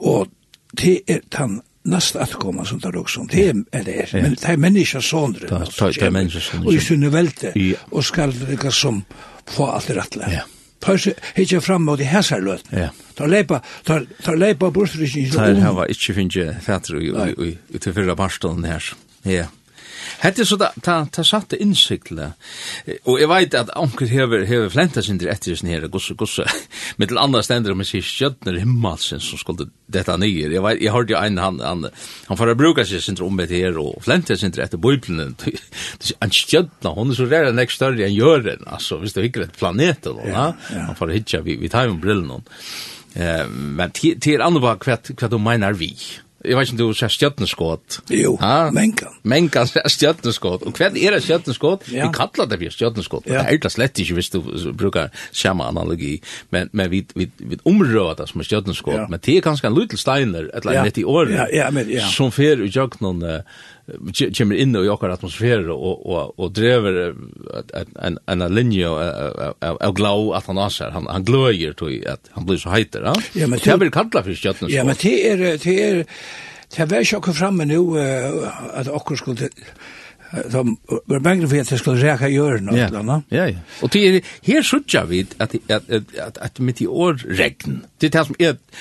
Og 0.00 0.32
det 0.76 1.02
er 1.08 1.20
den 1.36 1.60
nästan 1.86 2.22
att 2.22 2.32
komma 2.32 2.64
sånt 2.64 2.82
där 2.82 2.96
också. 2.96 3.26
Det 3.30 3.48
är 3.48 3.84
det. 3.84 4.12
Men 4.12 4.34
det 4.34 4.44
är 4.44 4.56
människa 4.56 5.00
sönder. 5.00 5.40
Det 5.40 6.02
är 6.02 6.10
människa 6.10 6.40
sönder. 6.40 6.66
Och 6.66 6.74
i 6.74 6.80
sunne 6.80 7.08
välte. 7.08 7.74
Och 7.90 8.04
skall 8.04 8.32
det 8.38 8.70
som 8.70 9.04
få 9.46 9.66
allt 9.66 9.90
rätt. 9.90 10.16
Ja. 10.16 10.42
tar 10.80 10.92
Pøse 10.92 11.14
hitja 11.34 11.60
fram 11.60 11.84
mot 11.84 12.00
i 12.00 12.04
hæsar 12.04 12.40
løt. 12.40 12.64
Ja. 12.70 12.88
Ta 13.14 13.26
leipa, 13.26 13.60
tar 13.84 14.06
ta 14.22 14.34
leipa 14.34 14.70
bursrikkin. 14.70 15.30
Ta 15.32 15.48
hava 15.60 15.86
ikkje 15.88 16.14
finnje 16.14 16.56
fætru 16.62 17.00
i 17.00 17.56
i 17.74 17.78
til 17.78 17.94
fyrra 17.94 18.14
barstolen 18.14 18.64
her. 18.64 18.94
Ja. 19.24 19.46
Hette 20.22 20.46
så 20.48 20.56
da, 20.60 20.70
ta, 20.82 20.96
ta 21.12 21.22
satte 21.26 21.58
innsikle, 21.60 22.30
og 23.04 23.18
jeg 23.20 23.28
veit 23.30 23.56
at 23.58 23.72
onker 23.76 24.08
hever, 24.10 24.46
hever 24.48 24.70
flenta 24.72 25.02
sindri 25.04 25.28
etter 25.32 25.56
sin 25.58 25.68
her, 25.70 25.86
gosse, 25.92 26.16
gosse, 26.18 26.46
med 26.98 27.10
til 27.10 27.20
andre 27.20 27.42
stender, 27.44 27.76
men 27.76 27.88
sier 27.88 28.04
skjøtner 28.06 28.58
himmelsen 28.62 29.22
som 29.22 29.40
skulle 29.40 29.68
dette 29.92 30.16
nyer. 30.20 30.54
Jeg 30.56 30.64
veit, 30.64 30.82
jeg 30.82 30.94
hørte 30.94 31.14
jo 31.14 31.20
en, 31.20 31.40
han, 31.42 31.60
han, 31.62 31.86
han 32.30 32.40
får 32.40 32.54
bruka 32.58 32.86
seg 32.88 33.04
sin 33.04 33.20
om 33.24 33.44
et 33.44 33.54
her, 33.54 33.76
og 33.82 34.00
flenta 34.04 34.38
sindri 34.38 34.64
etter 34.64 34.80
bøyblene, 34.80 35.32
han 36.22 36.34
skjøtner, 36.34 36.96
hun 36.96 37.12
er 37.12 37.20
så 37.20 37.28
rær 37.30 37.50
enn 37.50 37.62
ekki 37.62 37.78
større 37.78 38.08
enn 38.08 38.16
jøren, 38.16 38.66
altså, 38.66 39.00
hvis 39.02 39.16
du 39.16 39.22
hikker 39.22 39.46
et 39.46 39.56
planet, 39.58 40.08
ja, 40.26 40.50
ja. 40.72 40.84
han 40.90 40.98
får 40.98 41.16
hitja 41.16 41.44
vi, 41.44 41.58
vi 41.60 41.72
tar 41.72 41.90
jo 41.90 41.98
brillen, 42.00 42.46
men 43.16 43.92
til 43.96 44.42
andre 44.44 44.60
hva, 44.60 44.76
hva, 44.76 44.96
hva, 45.00 45.16
hva, 45.16 45.36
hva, 45.36 45.72
hva, 45.72 46.25
Jeg 46.44 46.56
vet 46.56 46.68
ikke 46.68 46.74
om 46.76 46.90
du 46.92 46.96
ser 46.98 47.10
stjøttneskått. 47.10 47.96
Jo, 48.12 48.34
ha? 48.42 48.68
mengan. 48.74 49.14
Mengan 49.26 49.68
ser 49.70 49.86
stjøttneskått. 49.90 50.66
Og 50.68 50.76
hva 50.76 50.90
er 50.90 51.16
det 51.16 51.22
stjøttneskått? 51.24 51.88
Ja. 51.94 52.06
Vi 52.06 52.16
kallar 52.16 52.50
det 52.50 52.58
for 52.60 52.76
stjøttneskått. 52.76 53.30
Ja. 53.30 53.40
Det 53.46 53.56
er 53.56 53.62
det 53.64 53.72
slett 53.72 54.02
ikke 54.02 54.18
hvis 54.18 54.30
du 54.34 54.40
brukar 54.76 55.08
samme 55.32 55.64
analogi. 55.64 56.18
Men, 56.54 56.68
men 56.76 56.90
vi, 56.92 57.02
vi, 57.16 57.30
vi 57.38 57.58
omrøver 57.64 58.20
det 58.20 58.28
som 58.30 58.44
er 58.44 58.50
stjøttneskått. 58.50 58.98
Ja. 59.00 59.06
Men 59.10 59.22
det 59.24 59.38
er 59.38 59.46
kanskje 59.48 59.70
en 59.70 59.78
liten 59.78 60.00
steiner, 60.00 60.50
et 60.52 60.60
eller 60.60 60.82
annet 60.82 61.00
ja. 61.00 61.02
i 61.02 61.08
året, 61.08 61.34
ja, 61.38 61.48
ja, 61.64 61.70
men, 61.72 61.88
ja. 61.90 62.04
som 62.12 62.34
fer 62.34 62.60
ut 62.62 62.76
jøkken 62.76 63.08
noen... 63.08 63.24
Uh, 63.24 63.64
kommer 64.34 64.58
inn 64.58 64.74
i 64.74 64.88
okkar 64.90 65.14
atmosfære 65.14 65.74
og, 65.74 66.06
og, 66.06 66.32
og 66.42 66.52
drever 66.56 66.98
en, 67.06 67.92
en 68.02 68.18
en 68.26 68.46
linje 68.54 68.88
av 68.88 69.54
av, 69.60 69.78
av 69.80 69.94
glau 69.94 70.32
at 70.36 70.48
han 70.50 70.58
asar. 70.58 70.90
Han, 70.96 71.06
han 71.10 71.26
gløyer 71.26 71.76
til 71.78 72.00
at 72.10 72.32
han 72.34 72.46
blir 72.48 72.58
så 72.58 72.74
heiter. 72.74 73.06
Ja, 73.06 73.14
ja 73.42 73.50
men 73.50 73.62
det 73.62 73.78
vil 73.80 73.94
kalla 73.94 74.24
for 74.26 74.34
skjøttens. 74.34 74.72
Ja, 74.74 74.84
men 74.84 74.98
det 75.02 75.14
er, 75.30 75.44
det 75.62 75.76
er, 75.76 76.02
det 76.74 76.82
er, 76.82 76.90
vært 76.90 77.06
ikke 77.06 77.32
det 77.36 77.46
er, 77.46 78.82
det 78.82 78.90
at 78.90 79.08
det 79.08 79.18
skulle 79.22 79.52
de 80.50 80.76
var 81.04 81.18
bange 81.18 81.48
för 81.48 81.60
att 81.60 81.68
det 81.68 81.78
skulle 81.78 82.02
räka 82.02 82.28
görna 82.28 82.76
yeah. 82.76 82.88
eller 82.88 83.22
Ja, 83.28 83.48
ja. 83.48 83.58
Och 83.82 83.88
det 83.92 84.24
här 84.42 84.62
sjutja 84.62 85.04
vid 85.04 85.26
att 85.38 85.54
att 85.68 85.90
att 86.26 86.38
att 86.38 86.58
med 86.58 86.82
i 86.82 86.86
år 86.86 87.22
regn. 87.28 87.80
Det 87.98 88.10
tas 88.10 88.26
som 88.26 88.36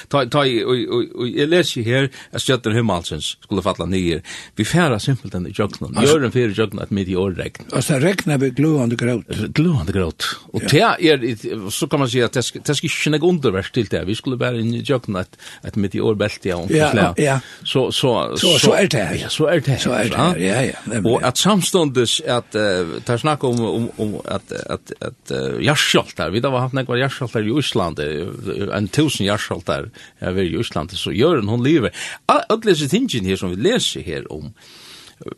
ta 0.08 0.26
ta 0.26 0.40
och 0.40 0.76
och 1.16 1.28
jag 1.28 1.50
läser 1.50 1.82
här 1.82 2.10
att 2.32 2.42
skötter 2.42 2.72
himmalsens 2.72 3.26
skulle 3.26 3.62
falla 3.62 3.86
ner. 3.86 4.22
Vi 4.56 4.66
färra 4.66 5.00
simpelt 5.00 5.34
den 5.34 5.48
i. 5.48 5.54
Gör 5.58 6.20
den 6.20 6.32
för 6.32 6.40
jöknen 6.40 6.84
att 6.84 6.92
med 6.92 7.10
i 7.10 7.16
år 7.16 7.32
regn. 7.32 7.66
Och 7.72 7.84
så 7.84 7.94
regnar 7.94 8.38
vi 8.38 8.50
glöande 8.50 8.96
gråt. 8.96 9.28
Glöande 9.28 9.92
gråt. 9.92 10.40
Och 10.52 10.62
det 10.72 10.80
är 10.80 11.70
så 11.70 11.88
kan 11.88 12.00
man 12.00 12.10
säga 12.10 12.26
att 12.26 12.34
det 12.34 12.44
det 12.66 12.76
ska 12.76 12.88
inte 13.06 13.18
gå 13.18 13.30
underverk 13.30 13.72
till 13.72 13.86
det. 13.86 14.06
Vi 14.06 14.16
skulle 14.16 14.38
bara 14.38 14.60
in 14.60 14.74
i 14.74 14.84
jöknen 14.86 15.16
att 15.16 15.38
att 15.62 15.76
med 15.76 15.96
i 15.96 16.02
år 16.02 16.16
bälte 16.16 16.50
jag 16.50 16.60
om 16.60 16.68
Ja, 16.70 17.14
ja. 17.18 17.40
Så 17.64 17.92
så 17.92 18.38
så 18.38 18.48
så 18.60 18.74
är 18.74 18.88
det. 18.88 19.20
Ja, 19.22 19.30
så 19.30 19.46
är 19.46 19.60
det. 19.60 19.78
Så 19.78 19.92
är 19.92 20.04
det. 20.04 20.46
Ja, 20.46 20.64
ja. 20.64 21.10
Och 21.10 21.24
at 21.36 21.42
samstundes 21.44 22.22
at 22.32 22.56
uh, 22.56 22.96
tar 23.04 23.20
snakk 23.20 23.44
om, 23.44 23.60
om, 23.60 23.90
om 24.00 24.14
at, 24.24 24.54
at, 24.72 24.94
at 25.04 25.34
uh, 25.36 25.60
jarskjoltar, 25.64 26.32
vi 26.32 26.40
da 26.40 26.52
var 26.54 26.64
hatt 26.66 26.76
nekvar 26.78 27.02
jarskjoltar 27.02 27.44
i 27.44 27.52
Ísland, 27.60 28.00
en 28.00 28.88
tusen 28.88 29.28
jarskjoltar 29.28 29.90
er 30.24 30.40
i 30.40 30.56
Ísland, 30.56 30.96
så 30.96 31.12
Jørgen 31.12 31.52
hon 31.52 31.64
lever. 31.66 31.92
Alle 32.32 32.62
disse 32.64 32.88
tingene 32.92 33.28
her 33.28 33.40
som 33.40 33.52
vi 33.52 33.60
leser 33.68 34.06
her 34.06 34.28
om, 34.32 34.54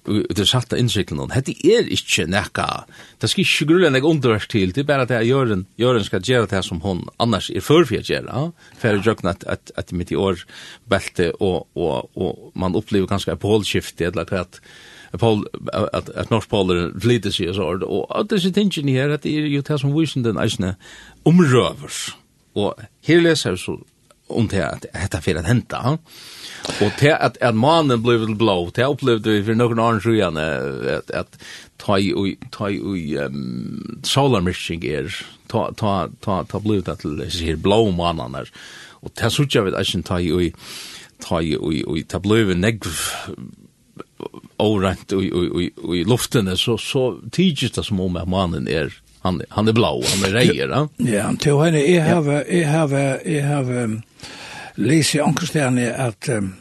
det 0.06 0.42
er 0.42 0.50
satt 0.50 0.74
av 0.74 0.82
innsikten 0.82 1.20
hon, 1.22 1.34
hette 1.34 1.54
er 1.66 1.90
ikke 1.94 2.28
nekka, 2.30 2.68
det 3.22 3.30
skal 3.30 3.46
ikke 3.46 3.68
grulle 3.72 3.92
nek 3.94 4.06
underverk 4.10 4.48
til, 4.54 4.74
det 4.74 4.84
er 4.84 4.90
bare 4.90 5.06
at 5.06 5.14
Jørgen, 5.26 5.66
Jørgen 5.82 6.06
skal 6.06 6.26
gjøre 6.26 6.50
det 6.54 6.62
som 6.66 6.82
hon 6.86 7.04
annars 7.22 7.50
er 7.50 7.66
førfri 7.66 8.02
å 8.02 8.06
gjøre, 8.06 8.44
for 8.78 8.90
jeg 8.90 9.06
drøkna 9.06 9.34
at, 9.34 9.48
at, 9.50 9.74
at 9.78 9.94
mitt 9.98 10.14
i 10.14 10.18
år 10.18 10.46
belte, 10.90 11.32
og, 11.42 11.66
og, 11.78 12.10
og 12.18 12.54
man 12.58 12.78
opplever 12.78 13.10
ganske 13.10 13.34
et 13.34 13.42
pålskift, 13.42 14.02
eller 14.06 14.30
hva 14.30 14.46
at 14.46 14.62
Paul 15.20 15.46
at 15.74 16.10
at 16.10 16.32
North 16.32 16.32
Norspol 16.32 17.02
flyter 17.02 17.32
sig 17.32 17.56
så 17.56 17.62
og 17.62 18.20
at 18.20 18.30
det 18.30 18.46
är 18.46 18.62
ingen 18.62 18.90
her 18.90 19.14
at 19.14 19.24
det 19.24 19.38
er 19.38 19.48
jo 19.48 19.62
det 19.62 19.80
som 19.80 20.00
vision 20.00 20.24
den 20.24 20.44
isne 20.46 20.76
omrövers. 21.26 22.16
Och 22.54 22.74
här 23.08 23.22
läser 23.22 23.56
så 23.56 23.80
om 24.28 24.48
det 24.48 24.64
at 24.64 24.86
detta 24.94 25.22
fel 25.22 25.38
at 25.38 25.46
henta. 25.46 25.98
Og 26.82 26.92
det 27.00 27.14
at 27.20 27.38
at 27.42 27.56
mannen 27.56 28.04
blev 28.04 28.36
blå, 28.38 28.70
det 28.76 28.86
upplevde 28.86 29.32
vi 29.32 29.44
for 29.44 29.54
någon 29.54 29.80
annan 29.80 30.02
sjuan 30.02 30.38
at 30.38 31.12
att 31.12 31.38
ta 31.78 31.98
i 31.98 32.38
ta 32.52 32.70
i 32.70 33.18
ehm 33.18 34.02
solarmishing 34.04 34.84
er 34.84 35.26
ta 35.48 35.72
ta 35.72 36.08
ta 36.22 36.44
ta 36.44 36.60
blue 36.60 36.82
det 36.82 36.96
till 36.96 37.48
här 37.48 37.56
blå 37.56 37.92
mannen 37.92 38.32
där. 38.32 38.52
Och 39.02 39.12
det 39.22 39.30
såg 39.30 39.48
jag 39.56 39.64
vet 39.64 39.74
att 39.74 40.06
ta 40.06 40.20
i 40.20 40.54
ta 41.20 41.42
i 41.42 42.04
ta 42.08 42.20
blue 42.20 42.56
negv 42.56 42.88
orent 44.58 45.12
i, 45.12 45.16
i, 45.16 45.64
i, 45.64 45.72
i 46.00 46.04
luften 46.04 46.58
så, 46.58 46.78
så 46.78 47.20
tidigt 47.32 47.76
det 47.76 47.84
som 47.84 48.00
om 48.00 48.16
att 48.16 48.28
mannen 48.28 48.68
är 48.68 48.94
han, 49.20 49.42
han 49.50 49.68
är 49.68 49.74
blå, 49.74 50.04
han 50.16 50.30
är 50.30 50.34
rejer. 50.34 50.68
Ja, 50.68 50.90
ja 50.98 51.34
till 51.40 51.58
henne, 51.58 51.80
jag 51.80 52.16
har, 52.16 52.54
jag 52.54 52.68
har, 52.68 53.28
jag 53.30 53.48
har 53.48 54.02
läst 54.76 55.16
i 55.16 55.20
Ankerstjärn 55.20 55.92
att 55.98 56.30
um, 56.30 56.56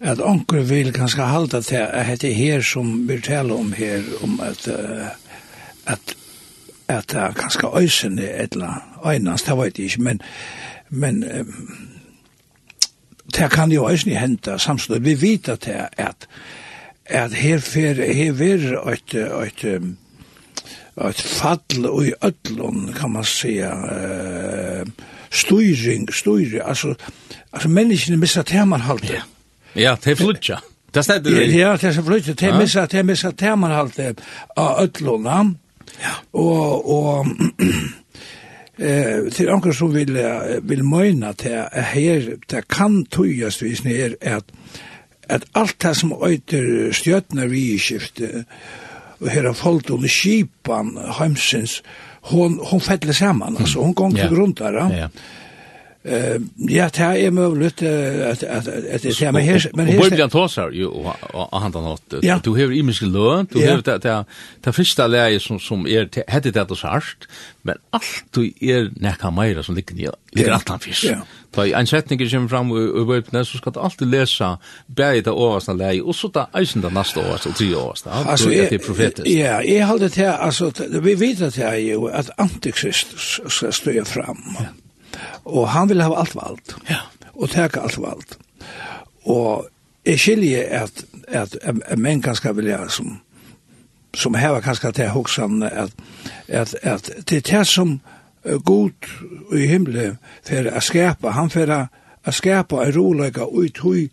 att 0.00 0.20
onkel 0.20 0.60
vil 0.60 0.92
ganska 0.92 1.22
halda 1.22 1.62
til 1.62 1.76
at 1.76 2.20
det 2.20 2.34
her 2.34 2.60
som 2.60 3.08
vi 3.08 3.20
taler 3.20 3.54
om 3.54 3.72
her, 3.72 4.02
om 4.22 4.40
att 4.40 4.68
uh, 4.68 5.06
att 5.84 6.16
att 6.88 7.08
det 7.08 7.18
er 7.18 7.32
ganske 7.32 7.66
øysene 7.76 8.22
et 8.22 8.52
eller 8.52 8.84
annet, 9.04 9.44
det 9.46 9.58
vet 9.58 9.78
jeg 9.78 9.84
ikke, 9.84 10.02
men, 10.02 10.20
men 10.90 11.24
um, 11.40 11.93
det 13.36 13.50
kan 13.50 13.72
jo 13.72 13.84
også 13.84 14.10
i 14.10 14.14
hente 14.18 14.58
samstånd. 14.58 15.02
Vi 15.04 15.14
vet 15.22 15.48
at 15.48 15.64
det 15.64 15.74
er 15.74 15.88
at, 15.96 16.28
at 17.06 17.34
her 17.34 17.58
fer, 17.58 17.94
her 18.12 18.32
ver 18.32 18.92
et, 18.92 19.14
et, 19.14 19.64
et 21.08 21.20
fall 21.20 21.86
og 21.86 22.06
i 22.06 22.12
ötlun, 22.22 22.92
kan 22.96 23.10
man 23.10 23.24
säga, 23.24 23.72
uh, 23.74 24.88
styring, 25.30 26.14
styring, 26.14 26.60
altså, 26.64 26.94
altså 27.52 27.68
menneskene 27.68 28.16
missa 28.16 28.42
temanhaltet. 28.42 29.10
Ja, 29.10 29.22
ja 29.74 29.96
det 30.04 30.10
er 30.10 30.16
flutja. 30.16 30.56
Det 30.94 31.04
stedet 31.04 31.24
det. 31.24 31.58
Ja, 31.58 31.76
det 31.76 31.96
er 31.96 32.02
flutja, 32.02 32.32
det 32.32 32.48
er 32.48 32.58
missa, 32.58 32.86
det 32.86 32.98
er 32.98 33.02
missa 33.02 33.30
temanhaltet 33.30 34.20
av 34.56 34.78
ötlunna, 34.84 35.54
ja. 36.00 36.14
og, 36.32 36.90
og, 36.90 37.26
eh, 38.78 39.30
til 39.32 39.50
anker 39.52 39.72
som 39.72 39.94
vil, 39.94 40.16
vil 40.62 40.84
møyna 40.84 41.32
til 41.38 41.60
at 41.64 41.92
her, 41.94 42.34
det 42.50 42.64
kan 42.68 43.04
tøyast 43.10 43.62
visne 43.62 43.94
er 43.94 44.16
at, 44.20 44.44
at 45.28 45.46
alt 45.54 45.76
det 45.82 45.96
som 45.96 46.14
øyter 46.26 46.92
stjøtna 46.92 47.46
vi 47.46 47.74
i 47.74 47.80
og 49.20 49.30
her 49.30 49.46
har 49.46 49.54
folk 49.56 49.90
under 49.90 50.08
skipan 50.08 50.98
heimsins, 51.18 51.82
hon, 52.32 52.58
hon 52.60 52.80
fell 52.80 53.14
saman, 53.14 53.56
altså, 53.60 53.80
hon 53.80 53.94
gong 53.94 54.16
til 54.16 54.28
grunn 54.28 54.52
der, 54.58 54.72
ja. 54.72 54.88
Yeah 54.90 55.10
ja, 56.04 56.88
det 56.92 57.00
er 57.00 57.30
mulig 57.30 57.66
at, 57.66 57.82
at, 57.82 58.42
at, 58.42 59.02
det 59.02 59.22
er, 59.22 59.30
men 59.30 59.42
her... 59.42 59.60
Men 59.74 59.86
her 59.86 59.98
og 59.98 60.10
Bøybjørn 60.10 60.30
Tåsar, 60.30 60.68
jo, 60.76 60.90
og 61.32 61.60
han 61.62 61.72
har 61.72 61.80
nått, 61.80 62.18
du 62.44 62.54
hever 62.54 62.74
imiske 62.76 63.06
løn, 63.08 63.48
du 63.48 63.60
har 63.62 63.80
det, 63.80 64.02
det, 64.04 64.18
det 64.64 64.74
første 64.76 65.06
leie 65.08 65.40
som, 65.40 65.60
som 65.60 65.86
er, 65.88 66.10
hette 66.28 66.52
det 66.52 66.66
det 66.68 66.78
sørst, 66.78 67.24
men 67.64 67.80
alt 67.96 68.36
du 68.36 68.42
er 68.44 68.90
nekka 69.00 69.32
meira 69.32 69.64
som 69.64 69.78
ligger 69.78 69.96
nye, 69.96 70.12
ligger 70.36 70.58
alt 70.58 70.74
han 70.74 70.84
fisk. 70.84 71.08
Ja. 71.08 71.22
I 71.64 71.72
en 71.78 71.86
setning 71.86 72.20
kommer 72.20 72.52
fram 72.52 72.76
i 72.76 73.08
Bøybjørn, 73.08 73.48
så 73.48 73.62
skal 73.62 73.72
du 73.72 73.80
alltid 73.80 74.12
lesa 74.12 74.54
bæg 74.92 75.24
det 75.24 75.32
overste 75.32 75.72
leie, 75.72 76.04
og 76.04 76.14
så 76.14 76.28
da 76.28 76.50
eisen 76.60 76.84
det 76.84 76.92
neste 76.92 77.24
år 77.24 77.40
så 77.40 77.56
tre 77.56 77.72
år 77.72 77.88
overste, 77.88 78.12
altså, 78.12 78.52
det 78.52 78.72
er 78.76 78.86
profetisk. 78.86 79.30
Ja, 79.30 79.58
jeg 79.64 79.86
halde 79.88 80.12
det 80.12 80.20
her, 80.20 80.32
altså, 80.36 80.68
vi 81.00 81.20
vet 81.20 81.40
det 81.40 81.54
her 81.56 81.80
jo, 81.80 82.04
at 82.12 82.30
antikrist 82.36 83.16
skal 83.48 83.72
stå 83.72 84.02
fram, 84.04 84.44
ja. 84.60 84.72
Og 85.44 85.68
han 85.74 85.88
vil 85.88 86.02
ha 86.02 86.10
alt 86.20 86.34
vald. 86.36 86.74
Ja. 86.90 87.04
Og 87.34 87.50
teka 87.50 87.84
alt 87.84 87.98
vald. 87.98 88.36
Og 89.24 89.68
jeg 90.04 90.20
skiljer 90.20 90.82
at, 90.84 91.04
at, 91.28 91.56
at, 91.62 91.80
at 91.84 91.98
menn 91.98 92.22
kanskje 92.22 92.54
vil 92.56 92.72
ha 92.74 92.88
som 92.88 93.20
som 94.14 94.34
heva 94.38 94.60
kanskje 94.62 94.92
til 94.92 95.08
hoksan 95.10 95.62
at, 95.62 95.90
at, 96.48 96.74
at 96.82 97.10
det 97.28 97.36
er 97.36 97.58
det 97.58 97.66
som 97.66 98.00
god 98.64 99.08
i 99.52 99.66
himmelen 99.66 100.18
for 100.46 100.68
å 100.70 100.82
skapa, 100.84 101.32
han 101.34 101.50
for 101.52 101.70
å 101.74 102.34
skapa 102.34 102.84
en 102.84 102.94
rolega 102.94 103.46
ut 103.48 103.80
hui 103.82 104.08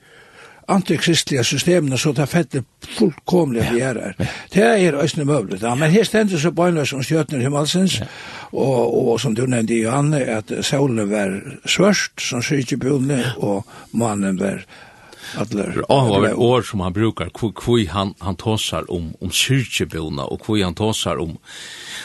antikristliga 0.72 1.44
systemen 1.44 1.98
så 1.98 2.12
det 2.12 2.28
fette 2.28 2.64
fullkomliga 2.98 3.72
vi 3.74 3.82
är 3.82 3.96
här. 3.96 4.16
Det 4.50 4.62
är 4.62 4.94
ösne 4.94 5.24
möjligt. 5.26 5.62
Ja, 5.62 5.76
men 5.76 5.92
här 5.92 6.04
ständer 6.04 6.38
så 6.38 6.52
bönlös 6.52 6.90
som 6.90 7.04
stjötner 7.04 7.40
himmelsens 7.40 8.00
ja. 8.00 8.06
och, 8.52 9.12
och 9.12 9.22
som 9.22 9.34
du 9.34 9.48
nämnde 9.48 9.74
Johanne 9.74 10.38
att 10.38 10.66
solen 10.66 11.10
var 11.10 11.58
svörst 11.66 12.22
som 12.22 12.42
skyrtje 12.42 12.78
bjudne 12.78 13.34
och 13.38 13.68
mannen 13.92 14.38
var 14.38 14.66
Adler. 15.38 15.84
Ja, 15.90 16.04
det 16.14 16.22
var 16.22 16.40
år 16.40 16.62
som 16.62 16.80
han 16.80 16.94
brukar 16.94 17.30
kvui 17.56 17.86
han 17.86 18.14
han 18.20 18.36
tåsar 18.36 18.92
om 18.92 19.14
om 19.22 19.32
syrkjebona, 19.32 20.24
og 20.24 20.42
kvui 20.46 20.64
han 20.64 20.76
tåsar 20.76 21.22
om 21.22 21.38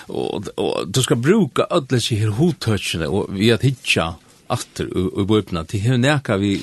og, 0.09 0.49
og 0.57 0.87
du 0.95 1.03
skal 1.03 1.17
bruka 1.17 1.67
alla 1.71 2.01
sig 2.01 2.19
her 2.19 2.31
hotouchen 2.31 3.03
og 3.03 3.27
vi 3.35 3.51
at 3.51 3.63
hitja, 3.63 4.13
atter 4.53 4.89
og 4.95 5.27
bøpna 5.29 5.65
til 5.69 5.83
her 5.85 5.99
neka 6.01 6.37
vi, 6.41 6.55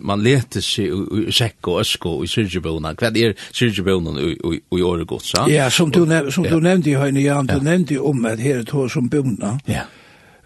man 0.00 0.22
leter 0.24 0.64
seg 0.64 0.92
i 0.92 1.34
sekk 1.34 1.70
og 1.72 1.80
øsko 1.82 2.14
i 2.24 2.30
syrgjebøyna, 2.30 2.94
hva 2.98 3.10
er 3.10 3.36
syrgjebøyna 3.50 4.16
i 4.22 5.04
godt 5.08 5.32
ja? 5.34 5.46
Ja, 5.50 5.68
som 5.70 5.90
du, 5.90 6.04
nev 6.06 6.30
som 6.34 6.46
du 6.46 6.58
nevnte, 6.60 6.90
i 6.90 6.98
høyne 6.98 7.22
Jan, 7.24 7.50
du 7.50 7.58
nevnte 7.62 8.00
om 8.00 8.24
at 8.26 8.42
her 8.42 8.62
er 8.62 8.66
to 8.68 8.88
som 8.92 9.10
bøyna, 9.10 9.58
ja. 9.70 9.86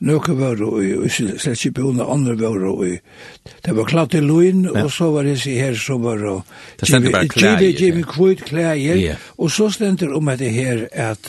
Nøkke 0.01 0.33
var 0.33 0.61
og 0.65 0.79
i 0.81 1.11
Sletskibjona, 1.13 2.07
andre 2.09 2.33
var 2.41 2.63
og 2.71 2.87
i... 2.89 2.95
Det 3.61 3.75
var 3.77 3.85
klart 3.85 4.15
til 4.15 4.25
loin, 4.25 4.63
og 4.71 4.89
så 4.93 5.11
var 5.13 5.27
det 5.29 5.35
seg 5.43 5.59
her 5.61 5.77
som 5.77 6.01
var 6.01 6.23
og... 6.25 6.55
Det 6.81 6.89
stendte 6.89 7.13
bare 7.13 7.29
klær 7.29 7.61
Jimmy, 7.61 8.07
Kvoit 8.09 8.41
klæger, 8.49 9.19
og 9.37 9.53
så 9.53 9.69
stendte 9.69 10.09
om 10.09 10.33
at 10.33 10.41
det 10.41 10.55
her 10.57 10.87
at... 10.93 11.29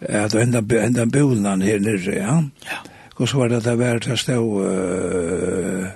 at 0.00 0.34
enda, 0.38 0.62
enda 0.84 1.08
bjona 1.10 1.56
her 1.58 1.82
nere, 1.82 2.14
ja? 2.14 2.38
Ja 2.68 2.78
og 3.18 3.28
så 3.28 3.38
var 3.38 3.48
det 3.48 3.64
det 3.64 3.78
vært 3.78 4.06
det 4.06 4.18
stod 4.18 4.60
uh, 4.64 5.88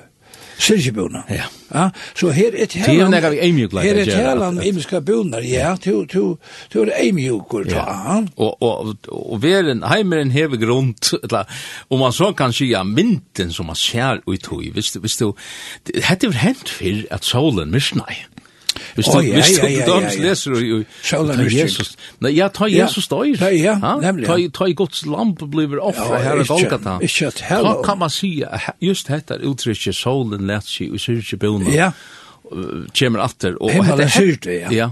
Silsjebuna. 0.62 1.22
Ja. 1.30 1.48
Ja, 1.74 1.88
så 2.14 2.30
her 2.30 2.52
er 2.54 2.66
tælan. 2.66 2.86
Tælan 2.86 3.14
er 3.14 3.30
vi 3.30 3.38
eimjukla. 3.40 3.82
Her 3.82 3.94
er 3.94 4.04
tælan 4.04 4.62
imiska 4.62 5.00
bunar, 5.00 5.40
ja, 5.40 5.74
tu, 5.76 6.04
tu, 6.06 6.36
tu 6.72 6.82
er 6.82 6.92
eimjukur, 7.00 7.64
ja. 7.70 8.20
Og, 8.36 8.62
og, 8.62 8.94
og 9.08 9.42
veren, 9.42 9.82
heimeren 9.82 10.30
hever 10.30 10.60
grunt, 10.60 11.14
og 11.90 11.98
man 11.98 12.12
så 12.12 12.32
kan 12.36 12.52
sija 12.52 12.82
mynden 12.82 13.52
som 13.52 13.66
man 13.66 13.76
ser 13.76 14.20
ut 14.26 14.48
i, 14.62 14.70
hvis 14.70 14.92
du, 14.92 15.00
hvis 15.00 15.16
du, 15.16 15.32
hette 15.94 16.26
er 16.26 16.38
hent 16.44 16.68
fyrr 16.68 17.06
at 17.10 17.24
solen 17.24 17.72
myrsnei. 17.72 18.20
Hvis 18.94 19.06
du, 19.06 19.18
hvis 19.20 19.50
du, 19.56 19.66
du 19.66 19.82
dømes 19.88 20.18
leser 20.20 20.56
i... 20.58 20.80
Sjølen 21.02 21.40
er 21.40 21.50
Jesus. 21.52 21.94
Nei, 22.24 22.34
ja, 22.36 22.48
ta 22.52 22.68
Jesus 22.70 23.08
døyr. 23.10 23.36
Ja, 23.40 23.50
ja, 23.56 23.96
nemlig. 24.02 24.26
Ta, 24.28 24.38
ta 24.58 24.68
i 24.70 24.76
Guds 24.78 25.04
lamp 25.06 25.42
blir 25.52 25.78
offra 25.80 26.20
her 26.22 26.42
i 26.42 26.46
Golgata. 26.48 26.98
Ikke 27.02 27.30
et 27.32 27.44
hello. 27.48 27.76
Da 27.78 27.86
kan 27.86 28.00
man 28.02 28.12
si, 28.12 28.32
just 28.82 29.10
dette 29.12 29.40
uttrykket, 29.42 29.96
solen 29.96 30.46
lett 30.50 30.68
seg, 30.68 30.92
og 30.94 31.02
syrkje 31.02 31.38
bøna. 31.42 31.72
Ja. 31.74 31.92
Kjemmer 32.92 33.24
atter. 33.24 33.56
Himmelen 33.72 34.10
syrte, 34.12 34.58
ja. 34.64 34.72
Ja. 34.74 34.90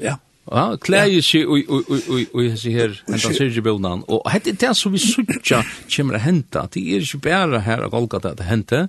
Ja. 0.00 0.16
Ja, 0.50 0.74
klæði 0.74 1.20
sig 1.22 1.44
og 1.46 1.68
og 1.68 1.84
og 1.86 1.98
og 2.10 2.34
og 2.34 2.46
hesi 2.50 2.72
her 2.74 2.96
henda 3.06 3.30
Sergi 3.34 3.60
Bjónan 3.62 4.02
og 4.08 4.24
hetta 4.32 4.50
er 4.50 4.56
tað 4.58 4.74
sum 4.74 4.92
við 4.96 5.04
søkja 5.04 5.60
kemur 5.86 6.18
henta. 6.18 6.64
Tí 6.66 6.82
er 6.96 7.04
ikki 7.06 7.20
bæra 7.22 7.60
her 7.62 7.84
á 7.86 7.88
Golgata 7.88 8.32
at 8.34 8.42
henta. 8.48 8.88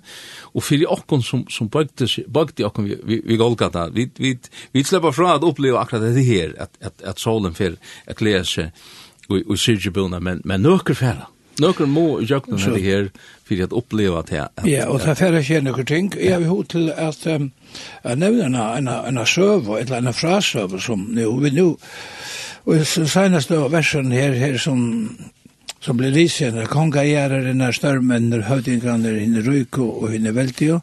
Og 0.56 0.64
fyrir 0.64 0.89
okkum 0.89 1.22
sum 1.22 1.45
sum 1.49 1.70
bøgti 1.70 2.26
bøgti 2.26 2.66
okkum 2.66 2.89
við 2.89 3.22
við 3.22 3.38
Golgata. 3.38 3.86
Við 3.93 4.18
við 4.18 4.49
við 4.74 4.89
sleppa 4.89 5.14
frá 5.14 5.36
at 5.36 5.45
uppliva 5.45 5.84
akkurat 5.84 6.10
hetta 6.10 6.26
her 6.26 6.58
at 6.58 6.74
at 6.82 7.06
at 7.06 7.20
solen 7.20 7.54
fer 7.54 7.78
at 8.08 8.18
klæði 8.18 8.45
sig 8.45 8.72
og 9.30 9.45
og 9.45 9.60
Sergi 9.60 9.93
Bjónan 9.93 10.24
men 10.24 10.41
men 10.43 10.62
nokkur 10.62 10.95
ferra. 10.95 11.30
Nokkur 11.62 11.86
mo 11.86 12.20
jökna 12.20 12.58
hetta 12.58 12.82
her 12.82 13.12
fyrir 13.45 13.64
at 13.64 13.74
uppliva 13.74 14.26
at 14.26 14.66
Ja, 14.66 14.89
og 14.89 15.01
ta 15.01 15.14
ferra 15.14 15.43
sjá 15.43 15.62
nokkur 15.62 15.86
ting. 15.86 16.14
Ja, 16.18 16.39
við 16.39 16.47
hotel 16.49 16.89
til 16.89 16.91
at 16.97 17.51
Jeg 18.03 18.19
nevner 18.21 18.47
en, 18.47 18.88
en, 18.88 19.17
en 19.17 19.26
søv, 19.26 19.69
eller 19.80 19.97
en 19.97 20.13
frasøv, 20.13 20.80
som 20.80 21.07
nu, 21.13 21.39
vi 21.43 21.53
nu, 21.55 21.78
og 22.65 22.84
så 22.88 23.05
senest 23.09 23.51
av 23.51 23.71
versen 23.74 24.11
her, 24.15 24.36
her 24.39 24.57
som, 24.61 24.80
som 25.84 25.99
blir 25.99 26.13
lysen, 26.15 26.55
risen, 26.55 26.71
konga 26.71 27.03
gjerrer 27.03 27.49
inna 27.51 27.71
størmen, 27.76 28.30
når 28.32 28.45
høvdingraner 28.47 29.19
hinne 29.19 29.43
ryko 29.43 29.89
og 29.99 30.13
hinne 30.15 30.36
veltio, 30.36 30.80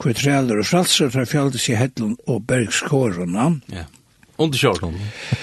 hvor 0.00 0.16
trealer 0.18 0.62
og 0.62 0.66
fralser 0.66 1.12
fra 1.14 1.26
fjaldes 1.28 1.68
i 1.70 1.78
hedlund 1.78 2.18
og 2.26 2.42
bergskårene. 2.50 3.50
Ja, 3.74 3.86
underkjørt 4.38 4.82
noen. 4.86 4.98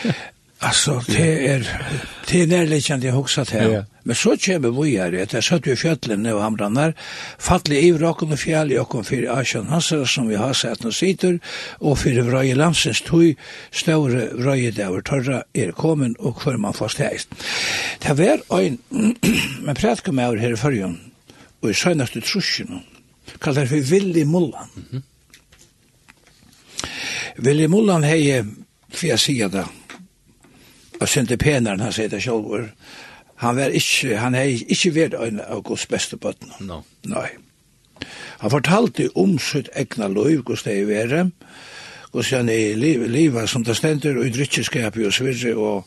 Alltså 0.60 1.03
det 1.08 1.47
är 1.47 1.82
det 2.28 2.41
är 2.41 2.47
närliggande 2.47 3.08
jag 3.08 3.14
huxat 3.14 3.49
här. 3.49 3.70
Ja. 3.70 3.86
Men 4.03 4.16
så 4.16 4.38
kommer 4.38 4.84
vi 4.84 4.97
här 4.97 5.12
det 5.12 5.34
är 5.34 5.41
så 5.41 5.55
att 5.55 5.68
vi 5.68 5.76
fjällen 5.76 6.24
nu 6.24 6.34
hamnar 6.34 6.93
falle 7.38 7.76
i 7.76 7.93
rocken 7.93 8.32
och 8.32 8.39
fjäll 8.39 8.72
i 8.72 8.78
kom 8.89 9.03
för 9.03 9.39
Ashan 9.39 9.68
Hansson 9.68 10.08
som 10.08 10.28
vi 10.28 10.36
har 10.36 10.53
sett 10.53 10.84
nu 10.84 10.91
sitter 10.91 11.39
och 11.80 11.99
för 11.99 12.22
Vröje 12.22 12.55
Lamsens 12.55 13.01
tog 13.01 13.36
stora 13.72 14.26
Vröje 14.34 14.72
där 14.72 14.97
och 14.97 15.05
torra 15.05 15.43
är 15.53 15.72
kommen 15.72 16.16
och 16.16 16.41
för 16.41 16.58
man 16.58 16.74
får 16.74 16.88
stäst. 16.88 17.30
Det 17.99 18.14
var 18.47 18.62
en 18.62 18.78
men 19.62 19.76
prat 19.82 20.01
kom 20.01 20.20
över 20.20 20.38
här 20.38 20.55
förrjun 20.55 20.99
och 21.60 21.70
i 21.70 21.74
sönaste 21.74 22.22
trusjen 22.22 22.80
kallar 23.39 23.66
för 23.66 23.76
Willy 23.76 24.26
Mullan. 24.26 24.68
Mm 24.76 24.88
-hmm. 24.91 25.01
Willy 27.36 27.68
Mullan 27.68 28.03
hej 28.03 28.45
för 28.89 29.08
jag 29.08 29.20
säger 29.20 29.49
det 29.49 29.66
og 31.00 31.10
synte 31.10 31.38
penaren, 31.38 31.84
han 31.84 31.93
sier 31.93 32.10
det 32.10 32.24
selv, 32.24 32.70
han 33.38 33.56
var 33.56 33.74
ikke, 33.78 34.18
han 34.18 34.36
er 34.36 34.50
ikke 34.50 34.93
vært 34.95 35.18
en 35.22 35.41
av 35.43 35.62
Guds 35.66 35.86
beste 35.89 36.18
bøtten. 36.18 36.54
No. 36.66 36.82
Nei. 37.06 37.28
Han 38.41 38.54
fortalte 38.54 39.10
om 39.18 39.38
sitt 39.41 39.70
egna 39.78 40.10
liv, 40.10 40.41
hvordan 40.41 40.66
det 40.66 40.78
er 40.80 40.89
være, 40.89 41.22
hvordan 42.12 42.39
han 42.39 42.50
er 42.50 42.64
i 42.72 42.76
livet, 42.78 43.12
livet 43.14 43.50
som 43.50 43.66
det 43.66 43.78
stender, 43.78 44.18
og 44.18 44.26
i 44.26 44.34
drittjeskap 44.34 44.98
og 44.98 45.14
så 45.14 45.28
videre, 45.28 45.56
og, 45.56 45.86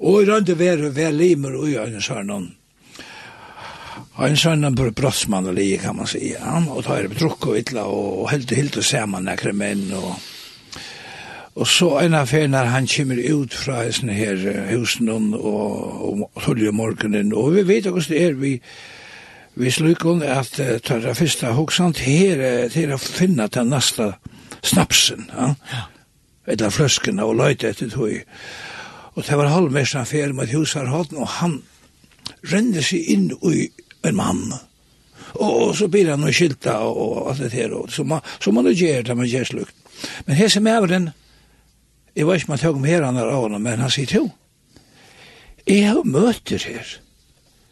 og 0.00 0.22
i 0.22 0.28
rønne 0.30 0.58
være, 0.58 0.94
være 0.96 1.12
limer, 1.12 1.56
og 1.60 1.68
i 1.68 1.76
øyne 1.76 2.02
sa 2.02 2.22
noen. 2.24 2.50
Han 4.16 4.36
sa 4.36 4.54
noen 4.56 4.76
på 4.76 4.90
brottsmann 4.96 5.48
og 5.48 5.56
lige, 5.56 5.80
kan 5.80 5.96
man 5.96 6.08
si, 6.08 6.32
han, 6.40 6.68
og 6.72 6.84
tar 6.84 7.04
det 7.04 7.16
på 7.16 7.28
og 7.32 7.56
ytla, 7.58 7.84
og 7.84 8.30
helt 8.30 8.52
og 8.52 8.56
helt 8.56 8.80
og 8.80 8.84
ser 8.84 9.06
man 9.08 9.28
nekker 9.28 9.52
menn, 9.56 9.90
og 9.92 10.16
Og 11.54 11.68
så 11.68 11.98
en 12.00 12.14
affær 12.16 12.46
når 12.48 12.70
han 12.72 12.88
kommer 12.88 13.20
ut 13.34 13.54
fra 13.54 13.84
sånne 13.92 14.16
her 14.16 14.40
husen 14.70 15.08
og 15.12 16.30
tullig 16.40 16.70
om 16.70 16.80
morgenen, 16.80 17.34
og 17.36 17.52
vi 17.58 17.66
vet 17.68 17.90
hvordan 17.90 18.08
det 18.08 18.22
er 18.24 18.34
vi 18.40 18.56
vi 19.54 19.70
slukker 19.70 20.22
at 20.24 20.60
uh, 20.60 20.78
tar 20.80 21.02
det 21.04 21.16
første 21.16 21.52
hoksant 21.52 21.98
her 22.06 22.68
til 22.72 22.94
å 22.94 22.96
finne 22.96 23.50
den 23.52 23.68
neste 23.68 24.14
snapsen, 24.64 25.26
ja? 25.28 25.50
ja. 25.72 25.82
eller 26.46 26.72
fløsken 26.72 27.20
og 27.20 27.36
løyte 27.36 27.68
etter 27.68 27.90
tog. 27.92 28.14
Og 29.12 29.26
det 29.26 29.36
var 29.36 29.52
halvmesteren 29.52 30.06
affær 30.06 30.32
med 30.32 30.54
hus 30.54 30.76
og 30.76 31.26
han 31.36 31.58
rende 32.48 32.82
seg 32.82 33.04
inn 33.12 33.28
i 33.44 33.68
en 34.08 34.16
mann, 34.16 34.54
og 35.34 35.76
så 35.76 35.88
blir 35.88 36.10
han 36.10 36.24
noe 36.24 36.32
skilta 36.32 36.78
og 36.88 37.28
alt 37.30 37.44
det 37.44 37.52
her, 37.52 37.74
og 37.76 37.92
så 37.92 38.04
man, 38.08 38.24
så 38.40 38.52
man 38.52 38.72
gjør 38.72 39.04
det, 39.04 39.16
man 39.16 39.28
gjør 39.28 39.44
slukt. 39.44 39.76
Men 40.26 40.36
hese 40.36 40.60
er 40.64 40.86
den, 40.88 41.10
Jeg 42.16 42.26
vet 42.28 42.42
ikke 42.42 42.50
om 42.50 42.52
han 42.52 42.60
tøk 42.60 42.76
om 42.76 42.84
her 42.84 43.04
han 43.06 43.16
er 43.16 43.30
av 43.32 43.46
henne, 43.46 43.58
men 43.62 43.80
han 43.80 43.92
sier 43.92 44.10
til. 44.10 44.30
Jeg 45.64 45.86
har 45.88 46.02
møter 46.04 46.64
her. 46.68 46.96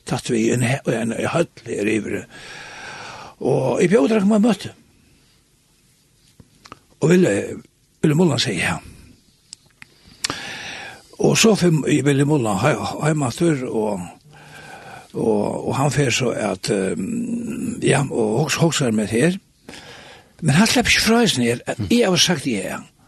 Tatt 0.08 0.30
vi 0.32 0.46
en, 0.54 0.62
en, 0.64 1.12
en 1.12 1.16
høll 1.34 1.48
her 1.66 1.90
i 1.90 1.98
vre. 2.04 2.22
Og 3.40 3.82
jeg 3.82 3.90
bjør 3.92 4.08
dere 4.08 4.24
om 4.24 4.32
jeg 4.36 4.44
møte. 4.46 4.72
Og 7.00 7.12
ville, 7.12 7.34
ville 8.00 8.16
Mullan 8.16 8.40
sier 8.40 8.60
ja. 8.60 8.78
Og 11.20 11.36
så 11.36 11.52
fem 11.56 11.82
i 11.88 11.98
Ville 12.04 12.24
Mullan 12.24 12.60
heimatur 12.60 13.66
og 13.68 14.08
og, 15.10 15.66
og 15.66 15.72
han 15.74 15.90
fer 15.90 16.12
så 16.14 16.28
at 16.30 16.68
um, 16.70 17.80
ja, 17.82 18.04
og 18.06 18.44
hoks 18.44 18.60
hoksar 18.60 18.92
med 18.94 19.10
her. 19.10 19.34
Men 20.38 20.54
han 20.54 20.68
slepp 20.70 20.86
ikke 20.86 21.02
fra 21.02 21.24
seg 21.26 21.42
ned 21.42 21.64
at 21.66 21.80
jeg 21.90 22.06
har 22.06 22.22
sagt 22.22 22.46
ja. 22.46 22.78
Mm 22.78 22.99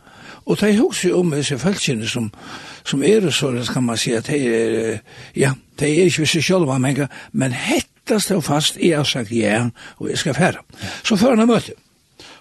Og 0.44 0.58
det 0.60 0.68
er 0.68 0.76
jo 0.76 0.88
også 0.88 1.12
om 1.14 1.30
disse 1.30 1.58
følelsene 1.58 2.08
som, 2.08 2.30
som 2.84 3.02
er 3.06 3.30
så, 3.30 3.52
kan 3.72 3.84
man 3.86 4.00
si 4.00 4.12
at 4.16 4.26
det 4.26 4.40
er, 4.42 4.98
ja, 5.36 5.52
det 5.78 5.88
er 5.88 6.08
ikke 6.08 6.24
visse 6.24 6.42
sjølva, 6.42 6.78
men, 6.82 7.06
men 7.32 7.54
hetta 7.54 8.18
stå 8.20 8.40
fast, 8.42 8.80
jeg 8.82 8.98
har 8.98 9.08
sagt 9.08 9.32
ja, 9.32 9.68
og 9.98 10.10
jeg 10.10 10.18
skal 10.18 10.34
fære. 10.34 10.64
Så 11.04 11.16
før 11.16 11.36
han 11.36 11.48
møte. 11.48 11.76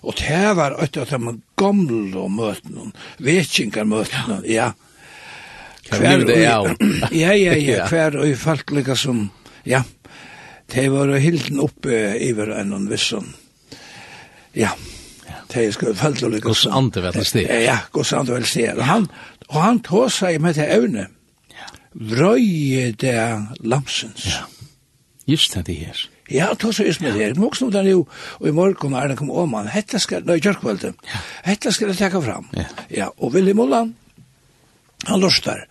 Og 0.02 0.18
det 0.18 0.40
var 0.58 0.78
et 0.82 0.98
av 0.98 1.10
de 1.10 1.36
gamle 1.58 2.30
møtene, 2.30 2.90
vetkingarmøtene, 3.22 4.42
ja. 4.50 4.72
Hver, 5.92 6.24
ja, 6.42 6.62
ja, 7.14 7.56
ja, 7.58 7.86
hver 7.92 8.18
og 8.22 8.34
folklika 8.40 8.96
som, 8.98 9.28
ja, 9.66 9.84
det 10.74 10.88
var 10.94 11.12
hilden 11.20 11.60
oppe 11.62 12.16
iver 12.24 12.56
enn 12.58 12.90
visson. 12.90 13.30
Ja 14.58 14.72
det 15.54 15.74
skulle 15.76 15.96
følge 15.96 16.30
litt. 16.30 16.44
Gås 16.44 16.66
andre 16.68 17.12
vel 17.12 17.26
sted. 17.26 17.48
Ja, 17.50 17.60
ja, 17.66 17.78
gås 17.92 18.14
andre 18.14 18.40
vel 18.40 18.48
sted. 18.50 18.78
Og 18.78 18.86
han, 18.88 19.10
og 19.50 19.60
han 19.62 19.82
tog 19.86 20.10
seg 20.14 20.42
med 20.42 20.58
det 20.60 20.70
øvne. 20.76 21.08
Vrøye 21.92 22.92
det 22.96 23.20
lamsens. 23.60 24.26
Ja. 24.32 24.46
Just 25.28 25.56
det 25.68 25.76
her. 25.76 25.98
Ja, 26.32 26.54
tog 26.56 26.74
seg 26.76 26.88
just 26.88 27.02
med 27.04 27.14
det 27.14 27.26
her. 27.26 27.34
Men 27.36 27.50
også 27.50 27.70
den 27.74 27.90
jo, 27.90 28.06
og 28.40 28.48
i 28.48 28.54
morgen 28.56 28.96
er 28.96 29.12
det 29.12 29.18
kom 29.20 29.32
om 29.32 29.54
han. 29.60 29.68
Hette 29.72 30.00
skal, 30.00 30.24
nøy, 30.26 30.40
i 30.40 30.44
Kjørkvalde. 30.44 30.94
Hette 31.46 31.74
skal 31.76 31.92
jeg 31.92 32.00
takke 32.00 32.22
fram. 32.24 32.48
Ja. 32.56 32.68
ja 32.90 33.10
og 33.18 33.36
Willy 33.36 33.56
Mullan, 33.58 33.96
han 35.08 35.20
lustar. 35.20 35.66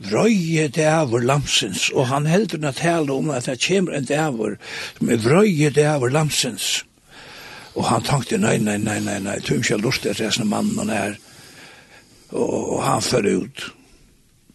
Vrøye 0.00 0.68
dæver 0.72 1.22
lamsens, 1.28 1.90
og 1.94 2.08
han 2.08 2.26
heldur 2.26 2.62
na 2.62 2.72
tale 2.72 3.12
om 3.12 3.30
at 3.30 3.46
det 3.46 3.60
kommer 3.60 3.98
en 3.98 4.08
dæver 4.08 4.56
som 4.98 5.10
er 5.10 5.20
vrøye 5.20 5.70
dæver 5.76 6.08
lamsens. 6.10 6.86
Og 7.78 7.84
han 7.86 8.02
tenkte, 8.02 8.38
nei, 8.40 8.56
nei, 8.58 8.78
nei, 8.82 8.98
nei, 9.04 9.18
nei, 9.22 9.36
du 9.44 9.54
er 9.54 9.60
ikke 9.60 9.78
lust 9.80 10.02
til 10.02 10.16
resten 10.18 10.48
av 10.48 10.50
mannen 10.50 10.90
her. 10.90 11.18
Og, 12.30 12.56
og 12.76 12.80
han 12.84 13.04
før 13.04 13.28
ut. 13.44 13.66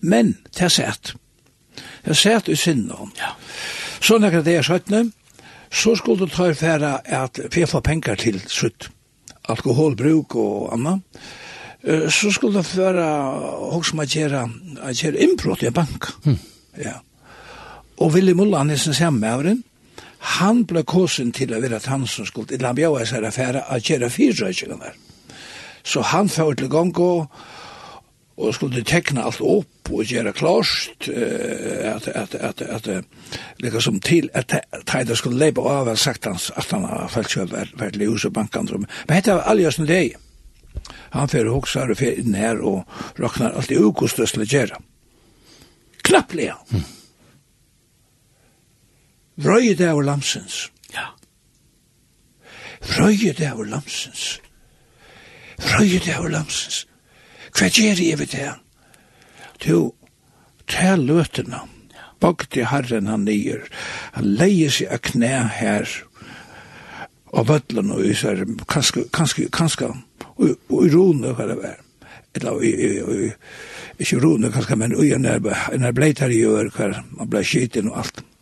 Men, 0.06 0.36
det 0.56 0.68
er 0.68 0.74
sett. 0.74 1.14
Det 1.76 2.14
er 2.14 2.20
sett 2.20 2.52
i 2.52 2.58
sinne. 2.60 3.08
Ja. 3.20 3.34
Så 4.04 4.20
når 4.20 4.42
det 4.46 4.58
er 4.60 4.68
17, 4.68 5.14
så 5.72 5.96
skulle 5.96 6.26
du 6.26 6.32
ta 6.32 6.50
i 6.52 6.58
færa 6.58 7.00
at 7.04 7.40
vi 7.52 7.66
får 7.66 7.84
penger 7.84 8.20
til 8.20 8.40
sutt. 8.48 8.90
Alkoholbruk 9.50 10.36
og 10.36 10.74
anna. 10.74 11.00
Så 12.10 12.32
skulle 12.34 12.60
du 12.60 12.68
færa 12.68 13.08
hos 13.72 13.92
som 13.92 14.00
at 14.02 14.14
gjøre, 14.14 14.48
at 14.82 15.02
gjøre 15.02 15.22
innbrott 15.22 15.64
i 15.64 15.74
bank. 15.74 16.12
Ja. 16.76 17.00
Og 17.98 18.12
Willy 18.12 18.34
Mullan 18.36 18.70
er 18.70 18.76
sin 18.76 18.94
samme 18.94 19.20
med 19.20 19.56
Mm 19.56 19.64
han 20.26 20.64
ble 20.66 20.84
kåsen 20.88 21.32
til 21.36 21.54
å 21.54 21.62
være 21.62 21.80
at 21.80 21.90
han 21.92 22.08
som 22.10 22.26
skulle, 22.26 22.56
eller 22.56 22.72
han 22.72 22.80
bjør 22.80 23.06
seg 23.06 23.28
affære, 23.28 23.66
at 23.70 23.90
gjøre 23.90 24.10
fire 24.10 24.52
der. 24.72 24.98
Så 25.86 26.02
han 26.02 26.30
får 26.30 26.54
til 26.54 26.70
gang 26.70 26.98
og, 27.00 27.28
og 28.38 28.54
skulle 28.54 28.84
tekne 28.84 29.24
alt 29.24 29.42
opp 29.42 29.92
og 29.94 30.10
gjøre 30.10 30.34
klarst 30.34 31.08
at, 31.10 32.08
at, 32.08 32.36
at, 32.36 32.62
at, 32.62 32.88
at, 32.90 33.06
liksom 33.62 34.00
til 34.02 34.30
at 34.34 34.56
Teida 34.88 35.16
skulle 35.16 35.38
leipa 35.38 35.62
av 35.62 35.92
og 35.94 36.00
sagt 36.00 36.26
hans 36.26 36.50
at 36.58 36.72
han 36.74 36.88
har 36.90 37.08
falt 37.14 37.30
kjøp 37.30 37.54
vært 37.78 38.02
i 38.02 38.10
huset 38.10 38.34
bankandrum. 38.34 38.88
Men 39.08 39.20
hette 39.20 39.38
var 39.38 39.46
allias 39.52 39.78
en 39.80 39.86
lei. 39.86 40.16
Han 41.14 41.30
fyrir 41.30 41.54
hoksar 41.54 41.94
og 41.94 42.02
fyrir 42.02 42.20
inn 42.24 42.36
her 42.36 42.60
og 42.66 42.84
raknar 43.22 43.54
alt 43.56 43.72
i 43.72 43.78
ukostøst 43.78 44.36
til 44.36 44.44
å 44.44 44.50
gjøre. 44.50 44.82
Knapplega. 46.06 46.58
Mm. 46.74 46.84
Vrøye 49.36 49.76
det 49.76 49.88
er 49.88 50.02
lamsens. 50.02 50.72
Ja. 50.94 51.10
Vrøye 52.88 53.34
det 53.36 53.48
er 53.48 53.64
lamsens. 53.68 54.40
Vrøye 55.60 56.00
det 56.00 56.16
er 56.16 56.28
lamsens. 56.32 56.86
Hva 57.56 57.70
gjør 57.72 58.00
jeg 58.04 58.20
ved 58.20 58.32
det? 58.32 58.52
Du, 59.64 59.94
tæl 60.68 61.06
løtene. 61.08 61.62
Bogte 62.20 62.66
herren 62.72 63.08
han 63.08 63.26
nyer. 63.28 63.64
Han 64.16 64.28
leier 64.40 64.72
seg 64.72 64.92
av 64.92 65.04
knæ 65.04 65.32
her. 65.60 65.88
Og 67.36 67.48
bøtlen 67.48 67.92
og 67.92 68.06
især, 68.08 68.46
kanskje, 68.72 69.06
kanskje, 69.14 69.50
kanskje, 69.52 69.92
og 70.36 70.56
og 70.70 70.86
i 70.86 70.92
rone 70.92 71.34
hva 71.36 71.48
det 71.48 71.58
var. 71.60 71.82
Eller, 72.36 72.64
ikke 74.00 74.20
rone 74.24 74.52
kanskje, 74.52 74.76
men 74.80 74.96
i 75.00 75.12
en 75.16 75.26
er 75.28 75.92
bleit 75.96 76.20
her 76.20 76.32
i 76.32 76.46
år, 76.46 76.72
hver 76.76 77.04
man 77.12 77.30
ble 77.32 77.44
skiten 77.44 77.92
og 77.92 78.00
alt. 78.04 78.24
Mm 78.24 78.35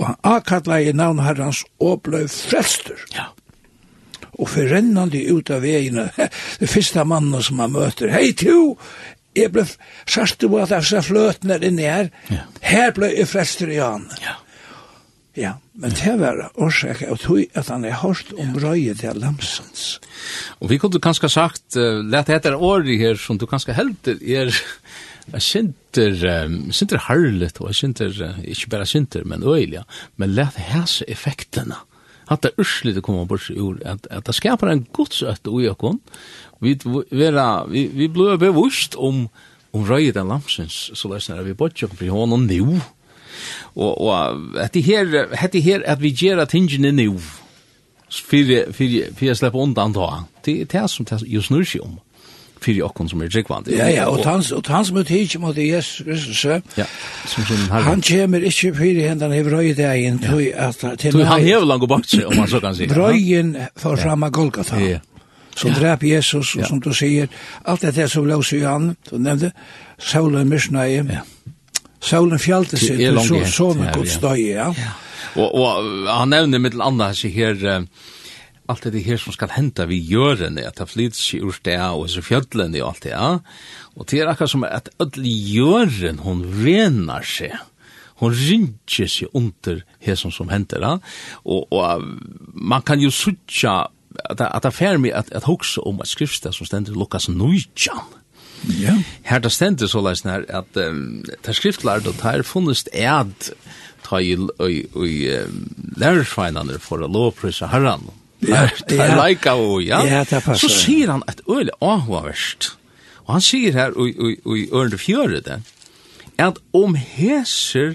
og 0.00 0.06
han 0.08 0.18
akalla 0.24 0.80
i 0.80 0.94
navn 0.96 1.20
herrans 1.20 1.62
og 1.78 2.00
blei 2.08 2.24
frelster. 2.32 2.98
Ja. 3.12 3.28
Og 4.40 4.48
forrennande 4.48 5.20
ut 5.28 5.52
av 5.52 5.60
vegene, 5.66 6.08
det 6.16 6.68
første 6.74 7.04
mannen 7.04 7.44
som 7.44 7.60
han 7.60 7.74
møter, 7.74 8.12
hei 8.14 8.32
tu, 8.32 8.78
jeg 9.36 9.52
blei 9.52 9.66
sørst 10.08 10.46
på 10.48 10.60
at 10.62 10.72
jeg 10.72 11.04
fløten 11.04 11.52
er 11.52 11.66
inne 11.66 11.84
her, 11.84 12.14
ja. 12.32 12.46
her 12.64 12.94
blei 12.96 13.12
jeg 13.18 13.28
frelster 13.28 13.72
i 13.72 13.82
han. 13.82 14.08
Ja. 14.24 14.38
Ja, 15.38 15.52
men 15.78 15.92
det 15.94 16.16
var 16.18 16.40
årsak 16.58 17.04
av 17.06 17.20
tog 17.22 17.44
at 17.54 17.68
han 17.70 17.84
er 17.86 18.00
hørt 18.00 18.32
om 18.34 18.56
røyet 18.58 18.98
til 19.00 19.20
Lamsens. 19.22 20.00
Og 20.58 20.72
vi 20.72 20.78
kunne 20.82 20.98
kanskje 21.00 21.30
sagt, 21.30 21.78
uh, 21.78 22.02
let 22.02 22.32
etter 22.34 22.58
året 22.58 22.98
her 22.98 23.20
som 23.20 23.38
du 23.38 23.46
kanskje 23.46 23.76
helter, 23.78 24.18
er 24.18 24.50
Jeg 25.30 25.42
synter, 25.42 26.44
um, 26.46 26.72
synter 26.74 26.98
harlet, 27.06 27.60
og 27.60 27.70
jeg 27.70 27.74
synter, 27.74 28.16
uh, 28.24 28.40
ikke 28.44 28.70
bare 28.72 28.86
synter, 28.86 29.24
men 29.24 29.42
øyelig, 29.42 29.82
men 30.16 30.34
let 30.34 30.58
hæse 30.58 31.04
effektene. 31.08 31.78
Hatt 32.30 32.44
det 32.46 32.54
urslit 32.58 32.98
å 32.98 33.02
komme 33.02 33.26
bort 33.30 33.48
ur, 33.50 33.78
at, 33.86 34.06
at 34.10 34.26
det 34.26 34.34
skaper 34.36 34.70
en 34.70 34.84
godsøtt 34.94 35.46
ui 35.50 35.66
okon. 35.70 35.98
Vi, 36.62 36.76
vera, 37.10 37.64
vi, 37.66 37.88
vi 37.94 38.06
blir 38.10 38.38
bevust 38.38 38.94
om, 38.98 39.24
om 39.74 39.86
røyet 39.86 40.18
av 40.18 40.28
lamsens, 40.30 40.90
så 40.94 41.10
løsner 41.10 41.42
vi 41.46 41.56
bort 41.58 41.82
jo 41.82 41.90
på 41.90 42.10
hånden 42.10 42.46
nu. 42.50 42.78
Og, 43.74 43.90
og 43.90 44.60
etter 44.62 44.82
her, 44.84 45.16
etter 45.38 45.62
her, 45.62 45.86
at 45.86 46.02
vi 46.02 46.14
gjør 46.14 46.44
at 46.44 46.54
tingene 46.54 46.92
nu, 46.94 47.18
fyrir, 48.10 48.70
fyrir, 48.74 49.10
fyrir 49.14 49.32
jeg 49.32 49.42
slipper 49.42 49.62
undan 49.62 49.94
da, 49.94 50.24
det 50.46 50.60
er 50.64 50.70
det 50.70 50.86
som 50.90 51.06
det 51.06 51.22
just 51.30 51.50
snur 51.50 51.66
seg 51.66 51.86
om. 51.86 51.98
Mm 51.98 52.09
fyrir 52.64 52.86
okkon 52.88 53.08
som 53.10 53.22
er 53.24 53.30
tryggvand. 53.32 53.70
Ja, 53.74 53.88
ja, 53.90 54.06
og 54.10 54.24
hans, 54.26 54.52
og 54.52 54.66
hans 54.68 54.92
mot 54.94 55.08
hitje 55.08 55.40
mot 55.42 55.56
Jesus 55.56 56.02
Kristus, 56.06 56.44
ja, 56.78 56.86
som, 57.26 57.44
som 57.48 57.66
har 57.72 57.86
han 57.88 58.04
kommer 58.04 58.44
ikke 58.46 58.74
fyrir 58.76 59.08
hendan 59.08 59.32
hev 59.32 59.50
røy 59.52 59.72
degin, 59.78 60.20
tui 60.22 60.50
at... 60.52 60.84
Du 61.12 61.22
han 61.24 61.44
hev 61.44 61.66
lang 61.66 61.80
bort 61.80 61.96
bakse, 62.00 62.22
om 62.26 62.36
man 62.36 62.50
så 62.50 62.60
kan 62.60 62.76
si. 62.76 62.88
Røyen 62.90 63.56
får 63.80 64.02
fram 64.04 64.28
av 64.28 64.34
Golgata, 64.36 64.80
som 65.56 65.74
drep 65.74 66.04
Jesus, 66.06 66.54
og 66.56 66.66
som 66.68 66.80
du 66.80 66.92
sier, 66.96 67.28
alt 67.68 67.84
det 67.84 68.08
som 68.10 68.28
lås 68.28 68.52
i 68.56 68.62
han, 68.64 68.94
du 69.10 69.18
nevnte, 69.18 69.52
saulen 69.98 70.56
Ja. 71.10 71.24
saulen 72.00 72.38
fjallte 72.40 72.78
seg, 72.80 73.00
så 73.20 73.42
sånn 73.44 73.84
gods 73.92 74.18
døy, 74.22 74.40
ja. 74.54 74.70
Og 75.36 76.08
han 76.08 76.32
nevner 76.32 76.62
mittel 76.62 76.82
anna, 76.82 77.12
sier 77.14 77.54
her, 77.60 77.84
allt 78.70 78.86
det 78.92 79.02
her 79.04 79.18
som 79.20 79.34
skal 79.34 79.52
henta 79.56 79.86
vi 79.90 79.98
jørene, 79.98 80.64
at 80.66 80.78
det 80.80 80.88
flyts 80.90 81.22
i 81.36 81.40
ur 81.42 81.58
det 81.66 81.78
og 81.80 82.08
så 82.10 82.22
fjødlene 82.24 82.82
og 82.82 82.92
alt 82.92 83.04
det, 83.06 83.12
ja. 83.12 83.30
Og 83.96 84.08
det 84.10 84.20
er 84.20 84.30
akkurat 84.30 84.52
som 84.52 84.64
at 84.66 84.92
ødelig 85.02 85.34
jøren, 85.56 86.22
hun 86.24 86.44
renar 86.62 87.26
seg. 87.26 87.56
Hon 88.20 88.34
ringer 88.36 89.08
seg 89.08 89.32
under 89.34 89.80
det 90.04 90.16
som 90.20 90.32
som 90.32 90.52
henter, 90.52 90.82
ja. 90.84 90.98
Og, 91.44 91.66
og 91.72 92.04
man 92.54 92.82
kan 92.86 93.00
jo 93.00 93.10
sutja, 93.10 93.90
at, 94.24 94.40
at 94.40 94.62
det 94.66 94.74
fer 94.76 95.00
meg 95.00 95.14
at, 95.16 95.32
at 95.32 95.48
hoksa 95.48 95.84
om 95.86 96.00
et 96.02 96.10
skriftsted 96.10 96.56
som 96.56 96.68
stender 96.68 96.96
Lukas 96.96 97.28
Nujjan. 97.28 98.16
Ja. 98.76 98.98
Her 99.24 99.40
det 99.40 99.52
stender 99.54 99.88
så 99.88 100.02
leisen 100.04 100.30
her, 100.30 100.44
at 100.48 100.76
um, 100.76 101.22
det 101.24 101.56
skriftlærd 101.56 102.06
og 102.06 102.18
det 102.20 102.32
er 102.34 102.44
funnet 102.44 102.90
ed, 102.92 103.52
ta 104.04 104.20
i, 104.20 104.34
i, 104.36 104.80
i, 104.84 105.06
i 105.06 106.00
lærerfeinene 106.00 106.80
for 106.82 107.00
å 107.00 107.08
lovprysa 107.08 107.70
herren, 107.72 108.10
Ja, 108.48 108.66
det 108.88 109.00
er 109.00 109.16
leika 109.18 109.54
og 109.60 109.82
ja. 109.84 110.00
Ja, 110.06 110.24
det 110.24 110.38
er 110.40 110.54
Så 110.56 110.70
sier 110.72 111.10
han 111.12 111.24
et 111.28 111.42
øyelig 111.48 111.74
avhåverst. 111.80 112.72
Og 113.26 113.34
han 113.36 113.44
sier 113.44 113.76
her 113.76 113.92
i 113.94 114.68
ørende 114.72 114.98
fjøret 114.98 115.44
det, 115.46 115.60
at 116.40 116.56
om 116.74 116.96
heser 116.96 117.94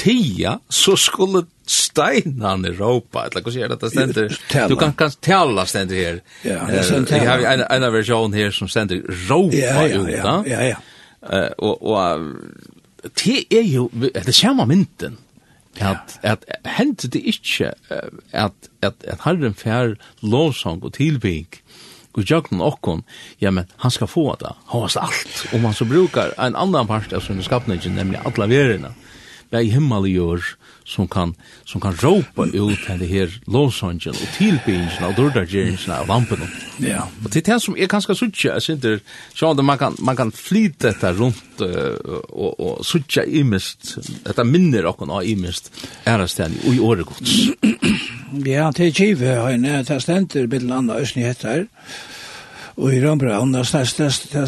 tia, 0.00 0.58
så 0.70 0.94
skulle 0.96 1.44
steinane 1.70 2.72
råpa, 2.78 3.26
eller 3.28 3.44
hva 3.44 3.52
sier 3.54 3.70
det, 3.70 3.78
det 3.82 3.90
stender? 3.92 4.38
Du 4.70 4.76
kan 4.80 4.94
kan 4.98 5.12
tala 5.22 5.66
stender 5.68 5.98
her. 6.00 6.22
Ja, 6.46 6.64
det 6.70 6.84
stender. 6.88 7.16
Jeg 7.16 7.28
har 7.28 7.44
en, 7.52 7.64
en 7.66 7.92
versjon 7.92 8.34
her 8.34 8.54
som 8.54 8.70
stender 8.70 9.02
råpa 9.28 9.58
ja, 9.58 9.74
ja, 9.86 10.00
ut, 10.00 10.10
ja, 10.14 10.36
ja, 10.46 10.62
ja. 10.72 10.80
Uh, 11.20 11.50
og, 11.58 11.82
og 11.84 13.10
det 13.20 13.44
er 13.52 13.66
jo, 13.68 13.90
det 13.92 14.16
er 14.16 14.32
samme 14.32 14.64
mynten, 14.66 15.18
at, 15.80 16.16
at 16.22 16.44
hendte 16.78 17.08
det 17.12 17.20
ikke 17.34 17.74
at 18.32 18.69
at, 18.82 19.04
at 19.04 19.24
herren 19.26 19.56
fær 19.56 19.96
lovsang 20.22 20.82
og 20.84 20.94
tilbygg 20.96 21.60
og 22.18 22.26
jøkken 22.26 22.62
okkon, 22.64 23.04
ja, 23.38 23.52
men 23.54 23.68
han 23.84 23.92
skal 23.94 24.10
få 24.10 24.24
det, 24.40 24.50
han 24.72 24.88
alt, 24.98 25.44
om 25.54 25.66
han 25.68 25.76
så 25.76 25.86
brukar 25.86 26.34
en 26.42 26.58
annan 26.58 26.88
part 26.88 27.12
av 27.14 27.22
sin 27.22 27.42
skapningen, 27.42 27.94
nemlig 27.94 28.18
alla 28.24 28.48
verina, 28.50 28.90
det 29.50 29.60
er 29.60 29.74
himmel 29.76 30.08
i 30.08 30.16
jord, 30.16 30.56
som 30.90 31.08
kan, 31.08 31.34
som 31.64 31.80
kan 31.80 31.94
råpa 32.02 32.46
ut 32.46 32.86
henne 32.88 33.06
her 33.06 33.30
låsangen 33.46 34.10
og 34.10 34.30
tilbyggelsen 34.34 35.06
og 35.06 35.14
dårdagjeringen 35.18 35.92
av 35.94 36.08
lampen. 36.10 36.42
Ja. 36.82 37.04
Og 37.24 37.30
til 37.30 37.44
det 37.46 37.58
som 37.62 37.76
er 37.78 37.90
ganske 37.90 38.14
suttje, 38.18 38.50
jeg 38.50 38.64
synes 38.64 38.80
det, 38.82 38.94
så 39.34 39.52
man 39.54 39.78
kan, 39.78 39.94
man 40.02 40.16
kan 40.18 40.32
flyte 40.34 40.88
dette 40.88 41.12
rundt 41.18 41.62
uh, 41.62 41.94
og, 42.28 42.60
og 42.60 42.84
suttje 42.86 43.22
imest, 43.38 43.92
dette 44.26 44.44
minner 44.44 44.88
dere 44.88 45.10
av 45.14 45.26
imest, 45.26 45.70
er 46.04 46.18
det 46.18 46.30
stedet 46.32 46.64
i 46.66 46.80
året 46.82 47.06
gods. 47.06 47.36
Ja, 48.46 48.70
til 48.74 48.92
kjive 48.94 49.36
har 49.36 49.50
jeg 49.50 49.62
nede 49.62 49.84
bild 49.86 50.02
stenter, 50.02 50.46
bilen 50.50 50.72
andre 50.74 51.00
østene 51.04 51.26
heter, 51.26 51.64
og 52.80 52.94
i 52.94 53.00
Rambran, 53.02 53.52
det 53.52 53.66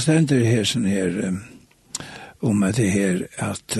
stender 0.00 0.42
her, 0.46 0.66
sånn 0.66 0.86
her, 0.90 1.22
om 2.42 2.58
um, 2.58 2.66
det 2.74 2.90
her, 2.90 3.22
at 3.38 3.78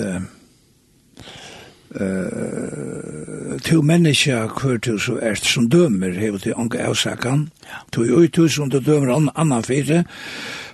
uh, 2.01 3.57
to 3.63 3.81
menneska 3.81 4.47
hver 4.47 4.77
to 4.77 4.97
så 4.97 5.17
erst 5.21 5.45
som 5.45 5.69
dømer 5.69 6.19
hever 6.19 6.37
til 6.37 6.53
anka 6.57 6.77
avsakan 6.87 7.49
to 7.91 8.03
i 8.03 8.27
to 8.27 8.47
som 8.47 8.69
du 8.69 8.79
dømer 8.79 9.15
an, 9.15 9.29
annan 9.35 9.63
fire 9.63 10.03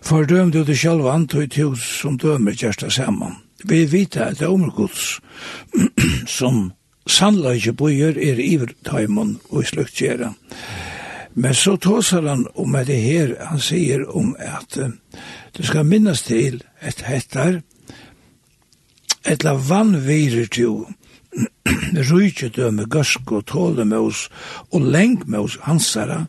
for 0.01 0.23
døm 0.23 0.51
du 0.51 0.63
til 0.65 0.77
sjalvan 0.77 1.27
to 1.27 1.41
i 1.41 1.47
to 1.47 1.75
som 1.75 2.17
dømer 2.17 2.51
det 2.51 2.93
saman. 2.93 3.35
Vi 3.65 3.85
vita 3.85 4.23
at 4.23 4.39
det 4.39 4.47
omrgods 4.47 5.19
som 6.37 6.71
sannla 7.07 7.51
ikke 7.51 7.73
bojer 7.73 8.17
er 8.17 8.39
ivertaimon 8.53 9.39
og 9.49 9.65
sluktjera 9.65 10.33
men 11.33 11.53
så 11.55 11.77
tåsar 11.77 12.21
han 12.27 12.47
om 12.55 12.75
at 12.75 12.87
det 12.87 13.01
her 13.01 13.35
han 13.39 13.59
sier 13.59 14.03
om 14.17 14.35
at 14.39 14.77
uh, 14.77 14.89
du 15.57 15.63
skal 15.63 15.85
minnas 15.85 16.23
til 16.27 16.63
et 16.81 17.03
hettar 17.05 17.61
etla 19.25 19.53
vann 19.69 19.93
virer 20.07 20.49
til 20.51 20.85
rujtjedøme 22.11 22.85
gøsko, 22.89 23.41
tålemøs 23.41 24.27
og 24.71 24.81
lengmøs 24.81 25.57
hansara, 25.65 26.25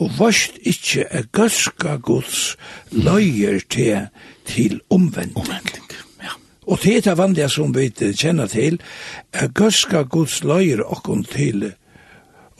og 0.00 0.12
varst 0.16 0.56
ikkje 0.64 1.04
er 1.10 1.26
gøska 1.32 1.96
gods 2.00 2.56
løyer 2.92 3.60
til, 3.68 4.06
til 4.48 4.80
omvending. 4.90 5.36
Omvending, 5.36 5.90
ja. 6.22 6.32
Og 6.66 6.80
det 6.82 6.96
er 6.96 7.04
det 7.10 7.18
vanlige 7.18 7.48
som 7.52 7.74
vi 7.76 7.90
kjenner 7.90 8.48
til, 8.48 8.80
er 9.32 9.52
gøska 9.52 10.02
gods 10.08 10.40
løyer 10.44 10.82
okkon 10.86 11.24
til 11.24 11.72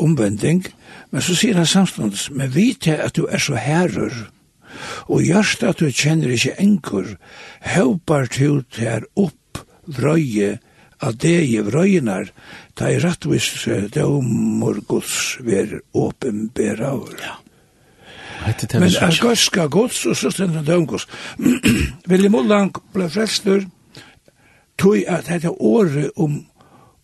omvending, 0.00 0.66
men 1.10 1.22
så 1.22 1.36
sier 1.36 1.56
han 1.56 1.68
samståndes, 1.68 2.30
men 2.30 2.52
vite 2.54 2.96
at 2.96 3.16
du 3.16 3.26
er 3.26 3.40
så 3.40 3.56
herrer, 3.56 4.12
og 5.08 5.24
gjørst 5.26 5.64
at 5.66 5.80
du 5.80 5.90
kjenner 5.90 6.30
ikkje 6.32 6.56
enkur, 6.62 7.08
høypar 7.72 8.28
til 8.32 8.62
til 8.72 9.08
opp 9.16 9.64
vrøye 9.90 10.58
at 11.00 11.20
det 11.22 11.36
i 11.48 11.60
vrøynar, 11.64 12.30
ta 12.76 12.90
i 12.92 12.98
rattvis 13.00 13.68
dømur 13.94 14.82
gods 14.88 15.38
ver 15.44 15.80
åpenberaur. 15.94 17.14
Ja. 17.20 17.36
Men 18.72 18.88
er 18.88 19.18
gorska 19.20 19.66
gods, 19.66 20.06
og 20.06 20.16
så 20.16 20.30
stendur 20.32 20.64
dømgods. 20.64 21.06
Vilje 22.10 22.30
Mullang 22.32 22.72
ble 22.94 23.10
frelstur, 23.12 23.66
tog 24.80 24.96
at 25.08 25.28
dette 25.28 25.52
året 25.60 26.08
om, 26.16 26.40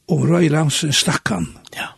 om 0.09 0.25
Røy 0.31 0.49
Lamsen 0.49 0.93
stakkan. 0.97 1.51
Ja. 1.77 1.93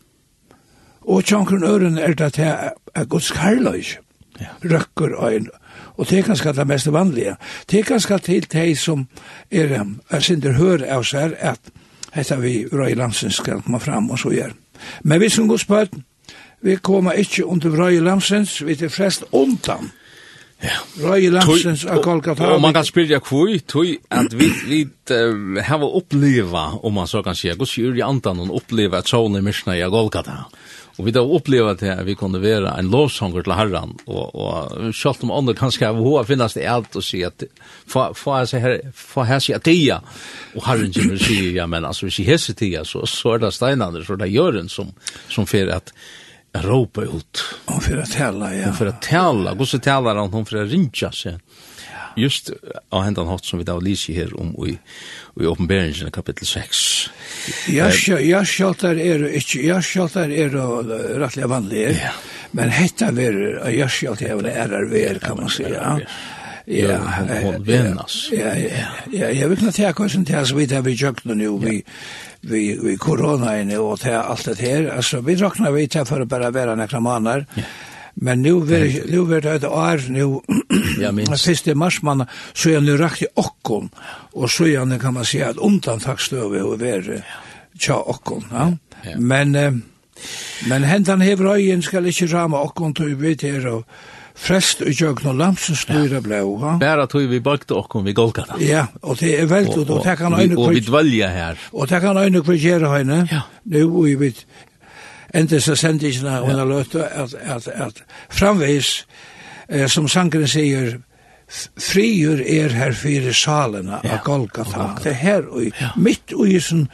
Og 1.07 1.25
tjankren 1.25 1.65
øren 1.65 1.99
er 1.99 2.15
det 2.19 2.33
til 2.35 2.51
er 2.51 3.05
gods 3.05 3.31
karløys. 3.31 3.97
Ja. 4.41 4.55
Røkker 4.63 5.15
øyn. 5.25 5.49
Og 5.97 6.11
det 6.11 6.19
er 6.19 6.23
ganske 6.23 6.53
det 6.53 6.67
mest 6.67 6.93
vanlige. 6.93 7.37
Det 7.71 7.79
er 7.79 7.85
ganske 7.85 8.19
til 8.19 8.47
de 8.53 8.77
som 8.77 9.09
er, 9.51 9.85
er 10.11 10.21
sinder 10.21 10.53
hør 10.53 10.85
av 10.87 11.07
seg 11.07 11.35
at 11.39 11.59
Hetta 12.15 12.39
vi 12.41 12.63
røy 12.73 12.95
landsen 12.99 13.33
skal 13.35 13.63
komme 13.65 13.81
fram 13.81 14.11
og 14.11 14.19
så 14.19 14.33
gjør. 14.33 14.55
Men 15.05 15.21
vi 15.21 15.29
som 15.33 15.49
godspart, 15.49 15.95
vi 16.63 16.77
kommer 16.83 17.19
ikke 17.19 17.47
under 17.47 17.75
røy 17.79 18.01
landsens, 18.03 18.61
vi 18.67 18.77
er 18.81 18.93
flest 18.93 19.25
undan. 19.33 19.91
Ja. 20.63 20.75
Røy 20.99 21.29
landsens 21.31 21.85
av 21.87 22.03
Kolkata. 22.03 22.49
Og 22.55 22.63
man 22.63 22.75
kan 22.75 22.87
spyrja 22.87 23.21
kvui, 23.23 23.61
tui, 23.63 23.95
at 24.11 24.35
vi, 24.35 24.49
vi 24.67 24.81
uh, 25.15 25.61
hava 25.63 25.87
oppleva, 26.01 26.73
om 26.83 26.99
man 26.99 27.07
så 27.07 27.23
kan 27.23 27.39
sier, 27.39 27.55
gos 27.59 27.77
gjør 27.79 28.01
i 28.01 28.03
andan 28.07 28.43
og 28.43 28.57
oppleva 28.59 28.99
at 28.99 29.11
sånne 29.11 29.43
myrsna 29.45 29.79
i 29.79 29.87
Kolkata. 29.87 30.43
Ja 30.43 30.67
Og 30.99 31.07
vi 31.07 31.15
da 31.15 31.23
oppleva 31.23 31.77
til 31.79 31.93
at 31.93 32.03
vi 32.07 32.17
kunne 32.19 32.41
være 32.43 32.73
en 32.75 32.91
lovsanger 32.91 33.45
til 33.47 33.55
herran, 33.55 33.95
og, 34.11 34.35
og 34.35 34.95
selv 34.99 35.23
om 35.23 35.35
andre 35.37 35.55
kanskje 35.59 35.87
av 35.87 36.01
hva 36.03 36.25
finnes 36.27 36.57
det 36.59 36.67
alt 36.67 36.99
å 36.99 37.03
si 37.05 37.23
at 37.27 37.45
få 37.87 38.09
her 38.35 38.49
seg 38.51 38.65
her, 38.65 38.79
få 38.99 39.27
her 39.29 39.43
seg 39.43 39.63
tia, 39.63 40.01
og 40.57 40.65
herren 40.67 40.91
kommer 40.95 41.15
og 41.15 41.23
sier, 41.23 41.53
ja, 41.55 41.69
men 41.71 41.87
altså 41.87 42.09
hvis 42.09 42.19
jeg 42.19 42.33
hese 42.33 42.57
tia, 42.59 42.83
så, 42.83 43.05
så 43.07 43.37
er 43.37 43.45
det 43.45 43.55
steinande, 43.55 44.03
så 44.03 44.17
er 44.17 44.25
det 44.25 44.33
gjøren 44.35 44.73
som, 44.73 44.91
som 45.31 45.47
fer 45.47 45.71
at 45.71 45.95
ropa 46.65 47.05
ut. 47.07 47.45
Og 47.69 47.83
for 47.85 48.03
å 48.03 48.07
tala, 48.11 48.51
ja. 48.57 48.67
Hon 48.73 48.79
fyrir 48.81 48.95
at 48.97 49.03
tala, 49.05 49.55
gos 49.59 49.77
tala, 49.85 50.17
hon 50.19 50.49
fyrir 50.49 50.65
at 50.65 50.73
rinja 50.73 51.13
seg 51.15 51.39
just 52.19 52.51
av 52.89 53.03
hendan 53.03 53.29
hatt 53.29 53.45
som 53.45 53.59
vi 53.59 53.66
da 53.69 53.79
lyser 53.83 54.14
her 54.14 54.35
om 54.41 54.55
i, 54.66 54.79
i 55.41 55.47
åpenberingen 55.47 56.11
kapitel 56.14 56.47
6. 56.47 56.83
Jarskjaltar 57.73 58.99
er 59.01 59.29
ikke, 59.39 59.62
jarskjaltar 59.66 60.33
er 60.33 60.57
rettelig 61.21 61.49
vanlig, 61.51 61.85
ja. 61.99 62.12
men 62.57 62.75
hetta 62.75 63.12
ver, 63.16 63.39
jarskjaltar 63.73 64.35
er 64.35 64.51
ærar 64.66 64.91
ver, 64.91 65.23
kan 65.23 65.41
man 65.41 65.51
säga. 65.51 66.01
Ja, 66.69 66.99
hon 67.43 67.62
vennas. 67.64 68.29
Ja, 68.33 68.53
ja, 68.53 68.89
ja, 69.12 69.31
jeg 69.33 69.49
vil 69.49 69.57
ikke 69.57 69.73
ta 69.73 69.93
kursen 69.97 70.27
til 70.29 70.37
oss 70.37 70.53
vidt 70.53 70.75
her 70.77 70.83
vi 70.85 70.93
jøkna 71.01 71.33
nu, 71.33 71.55
vi, 71.62 71.79
vi, 72.45 72.64
vi 72.77 72.97
korona 73.01 73.55
inne 73.62 73.79
og 73.81 74.03
til 74.03 74.19
alt 74.19 74.51
det 74.51 74.61
her, 74.61 74.91
altså 74.99 75.23
vi 75.25 75.39
rakna 75.41 75.73
vi 75.73 75.87
til 75.89 76.05
for 76.09 76.21
å 76.21 76.29
bare 76.29 76.53
være 76.53 76.77
nekra 76.77 77.01
manar, 77.01 77.47
ja 77.57 77.64
Men 78.21 78.43
nu 78.43 78.61
ver 78.61 79.03
nu 79.11 79.25
ver 79.25 79.41
det 79.41 79.69
år 79.69 80.11
nu. 80.11 80.41
Ja 81.03 81.12
men 81.12 81.39
sista 81.39 81.75
marsmanna 81.75 82.27
så 82.53 82.71
er 82.71 82.81
nu 82.81 82.97
rakt 82.97 83.23
i 83.23 83.27
okkon 83.35 83.91
och 84.33 84.51
så 84.51 84.66
är 84.66 84.99
kan 84.99 85.14
man 85.14 85.25
säga 85.25 85.49
att 85.49 85.57
undantagstöv 85.57 86.53
och 86.53 86.83
ver 86.83 87.25
tja 87.79 87.97
okkon, 87.97 88.45
ja. 88.51 88.73
Men 89.19 89.83
men 90.69 90.83
hentan 90.83 91.21
hebröjen 91.21 91.83
ska 91.83 91.99
inte 91.99 92.27
rama 92.27 92.61
okkon 92.61 92.95
till 92.95 93.14
vet 93.14 93.45
er 93.45 93.66
och 93.66 93.85
Frest 94.39 94.85
og 94.87 94.95
jøgn 94.95 95.27
og 95.33 95.35
lamsen 95.35 95.77
styrer 95.77 96.23
ble, 96.23 96.39
ja 96.39 96.75
Bæra 96.79 97.09
tog 97.11 97.27
vi 97.31 97.41
bakte 97.43 97.75
okkom 97.75 98.05
vi 98.07 98.14
golgata. 98.14 98.55
Ja, 98.62 98.85
og 99.03 99.19
det 99.19 99.33
er 99.35 99.49
veldig, 99.51 99.81
og, 99.83 99.91
og, 99.91 100.07
og, 100.07 100.33
og, 100.39 100.59
og 100.62 100.75
vi 100.77 100.83
dvalja 100.87 101.31
her. 101.35 101.64
Og 101.73 101.91
det 101.91 102.01
kan 102.01 102.16
øyne 102.16 102.43
hver 102.47 102.61
gjere 102.62 102.93
høyne, 102.93 103.19
ja. 103.33 103.41
nu 103.64 103.83
og 103.99 104.21
vi 104.23 104.31
endte 105.35 105.61
seg 105.61 105.79
sendingene 105.81 106.39
og 106.43 106.53
en 106.53 106.64
løte 106.68 107.05
at, 107.05 107.35
at, 107.35 107.68
at 107.68 108.03
framvis, 108.33 109.03
eh, 109.68 109.87
som 109.91 110.09
sangren 110.09 110.49
sier, 110.49 110.99
frigjør 111.81 112.43
er 112.45 112.74
her 112.76 112.93
fyrir 112.97 113.33
salena 113.37 114.03
ja, 114.05 114.18
av 114.18 114.24
Golgata. 114.26 114.91
Det 115.01 115.12
er 115.14 115.20
her, 115.22 115.47
og 115.49 115.64
ja. 115.81 115.93
mitt 115.97 116.35
og 116.39 116.49
i 116.49 116.59
sånn, 116.61 116.87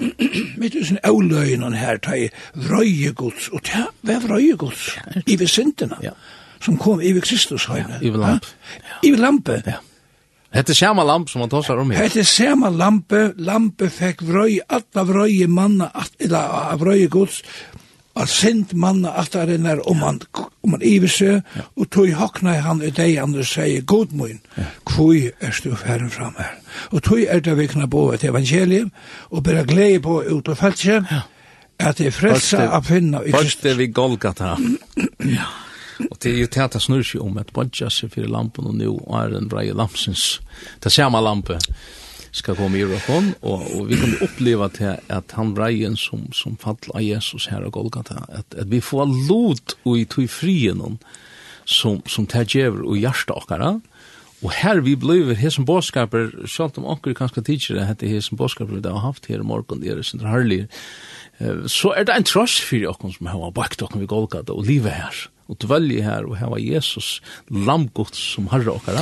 mitt 0.00 0.74
og 0.74 0.82
i 0.82 0.88
sånn 0.90 1.00
avløgnen 1.08 1.76
her, 1.78 2.00
ta 2.04 2.18
i 2.18 2.28
vrøyegods, 2.66 3.48
og 3.56 3.64
ta, 3.68 3.86
hva 4.02 4.18
er 4.18 4.26
vrøyegods 4.26 4.90
I 5.24 5.38
vesintene, 5.40 6.00
ja. 6.04 6.12
som 6.60 6.76
kom 6.80 7.00
i 7.00 7.14
Kristus 7.24 7.68
høyne. 7.70 8.00
Ja, 8.00 8.04
i 8.04 8.12
lamp. 8.12 8.52
Ja. 8.76 9.00
I 9.08 9.14
lampe. 9.16 9.62
Ja. 9.68 9.80
Hette 10.52 10.74
sama 10.76 11.04
lamp 11.08 11.30
som 11.32 11.40
man 11.40 11.48
tossar 11.48 11.80
om 11.80 11.90
her. 11.94 12.04
Hette 12.04 12.26
sama 12.28 12.68
lampe, 12.68 13.30
lampe 13.40 13.88
fekk 13.88 14.20
vrøy, 14.28 14.58
alla 14.68 15.00
av 15.00 15.08
vrøy 15.08 15.46
manna, 15.48 15.88
alt 15.96 16.26
av 16.28 16.82
vrøy 16.82 17.06
gods, 17.12 17.40
at 18.16 18.28
sint 18.28 18.74
manna 18.74 19.12
aftaren 19.16 19.66
er 19.66 19.80
om 19.88 20.02
han, 20.04 20.20
om 20.62 20.74
han 20.76 20.84
iver 20.84 21.08
seg, 21.08 21.54
og 21.76 21.88
tog 21.90 22.10
hokna 22.18 22.58
han 22.60 22.82
i 22.84 22.90
deg 22.92 23.16
andre 23.22 23.44
sier, 23.46 23.84
god 23.88 24.12
mun, 24.16 24.40
kvui 24.88 25.30
er 25.40 25.54
stu 25.56 25.72
færen 25.76 26.10
fram 26.12 26.36
her. 26.38 26.58
Og 26.92 27.02
tog 27.02 27.22
er 27.24 27.40
det 27.40 27.56
vi 27.58 27.68
kna 27.72 27.88
bo 27.88 28.10
et 28.12 28.24
evangelium, 28.24 28.92
og 29.30 29.44
bera 29.48 29.64
glede 29.68 30.02
på 30.04 30.20
ut 30.28 30.48
og 30.48 30.58
feltje, 30.58 31.00
at 31.82 31.98
det 31.98 32.12
er 32.12 32.14
frelsa 32.14 32.68
a 32.68 32.80
finna 32.84 33.22
i 33.22 33.32
Kristus. 33.32 33.40
Først 33.40 33.66
er 33.66 33.80
vi 33.80 33.86
Golgata. 33.86 34.54
ja. 35.36 35.48
Og 36.10 36.16
det 36.22 36.32
er 36.32 36.38
jo 36.40 36.50
teata 36.50 36.80
snursi 36.82 37.18
om 37.20 37.36
at 37.38 37.52
bodja 37.54 37.90
seg 37.92 38.10
fyrir 38.14 38.30
lampen 38.32 38.66
og 38.66 38.74
nu 38.74 38.96
er 39.18 39.36
en 39.38 39.48
brei 39.48 39.68
lamsens, 39.76 40.40
det 40.82 40.92
samme 40.92 41.20
lampe, 41.22 41.58
ska 42.32 42.54
komma 42.54 42.76
i 42.76 42.84
rocken 42.84 43.34
och 43.40 43.76
och 43.76 43.90
vi 43.90 43.96
kommer 43.96 44.22
uppleva 44.22 44.68
till 44.68 44.94
att 45.06 45.32
han 45.32 45.54
brejen 45.54 45.96
som 45.96 46.32
som 46.32 46.56
fall 46.56 46.76
av 46.88 47.02
Jesus 47.02 47.48
här 47.48 47.62
och 47.62 47.72
Golgata 47.72 48.14
att 48.14 48.54
att 48.54 48.66
vi 48.66 48.80
får 48.80 49.28
lot 49.28 49.76
och 49.82 49.98
i 49.98 50.04
tog 50.04 50.30
frien 50.30 50.98
som 51.64 52.02
som 52.06 52.26
tar 52.26 52.56
över 52.56 52.82
och 52.82 52.98
hjärta 52.98 53.32
och 53.32 53.50
Och 54.42 54.52
här 54.52 54.80
vi 54.80 54.96
blev 54.96 55.34
här 55.34 55.50
som 55.50 55.64
boskaper, 55.64 56.46
självt 56.46 56.78
om 56.78 56.84
åker 56.84 57.14
kanske 57.14 57.42
tidigare, 57.42 57.80
det 57.80 57.86
hette 57.86 58.06
här 58.06 58.20
som 58.20 58.36
boskaper 58.36 58.74
vi 58.74 58.88
har 58.88 58.98
haft 58.98 59.26
här 59.26 59.36
i 59.36 59.42
morgon, 59.42 59.80
det 59.80 59.88
är 59.88 60.02
sin 60.02 60.20
härlig. 60.20 60.68
Så 61.66 61.92
är 61.92 62.04
det 62.04 62.12
en 62.12 62.22
tross 62.22 62.60
för 62.60 62.86
åker 62.86 63.08
som 63.08 63.26
har 63.26 63.50
bakt 63.50 63.82
åker 63.82 63.98
vi 63.98 64.06
Golgata 64.06 64.52
och 64.52 64.66
livet 64.66 64.92
här, 64.92 65.14
och 65.46 65.56
dvälje 65.56 66.02
här 66.02 66.24
och 66.24 66.36
här 66.36 66.50
var 66.50 66.58
Jesus, 66.58 67.22
lammgott 67.48 68.14
som 68.14 68.48
herre 68.48 68.70
åker 68.70 68.98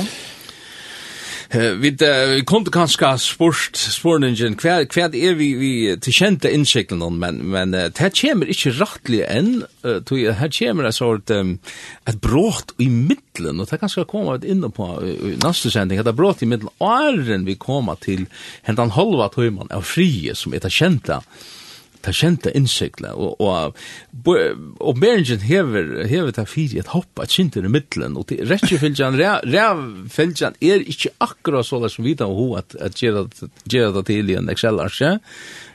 vi 1.51 1.91
vi 1.99 2.43
kom 2.47 2.63
til 2.63 2.73
kanskje 2.73 3.09
sport 3.19 3.75
sporningen 3.75 4.55
hva 4.61 4.77
er 5.07 5.35
vi 5.35 5.49
vi 5.59 5.71
til 5.99 6.15
kjente 6.15 6.51
innsikten 6.51 7.03
men 7.19 7.41
men 7.51 7.71
det 7.75 8.11
kommer 8.15 8.47
ikke 8.51 8.71
rettelig 8.79 9.23
enn 9.27 9.51
to 10.07 10.15
her 10.15 10.51
kommer 10.55 10.87
det 10.87 10.93
sort 10.95 11.31
et 11.31 12.21
brått 12.21 12.71
i 12.79 12.87
midten 12.87 13.59
og 13.59 13.67
det 13.67 13.79
kan 13.81 13.91
skal 13.91 14.07
komme 14.07 14.37
ut 14.37 14.45
inne 14.47 14.69
på 14.71 14.87
neste 15.43 15.71
sending. 15.71 15.99
At 15.99 16.05
det 16.05 16.15
brått 16.15 16.43
i 16.43 16.49
midten 16.49 16.69
åren 16.79 17.45
vi 17.45 17.55
kommer 17.59 17.99
til 17.99 18.27
hentan 18.67 18.93
halva 18.95 19.29
timen 19.33 19.71
av 19.71 19.83
frie 19.87 20.35
som 20.35 20.53
er 20.53 20.69
kjente 20.69 21.21
ta 22.03 22.13
kjente 22.15 22.51
innsikla, 22.57 23.13
og, 23.13 23.41
og, 23.41 23.77
og 24.81 24.99
Beringen 25.01 25.43
hever, 25.45 26.03
hever 26.09 26.35
ta 26.35 26.45
fire 26.49 26.81
et 26.81 26.91
hopp 26.93 27.21
at 27.23 27.33
kjente 27.33 27.61
i 27.61 27.71
middelen, 27.71 28.17
og 28.19 28.31
rettjefylgjan, 28.31 29.19
rævfylgjan 29.45 30.57
er 30.61 30.85
ikke 30.85 31.13
akkurat 31.23 31.67
så 31.67 31.81
som 31.89 32.05
vi 32.05 32.15
da 32.17 32.29
ho 32.29 32.53
at, 32.59 32.75
at 32.81 32.97
gjøre 33.01 33.93
det 33.97 34.05
til 34.09 34.31
i 34.31 34.39
en 34.39 34.49
Excel-arsje, 34.51 35.17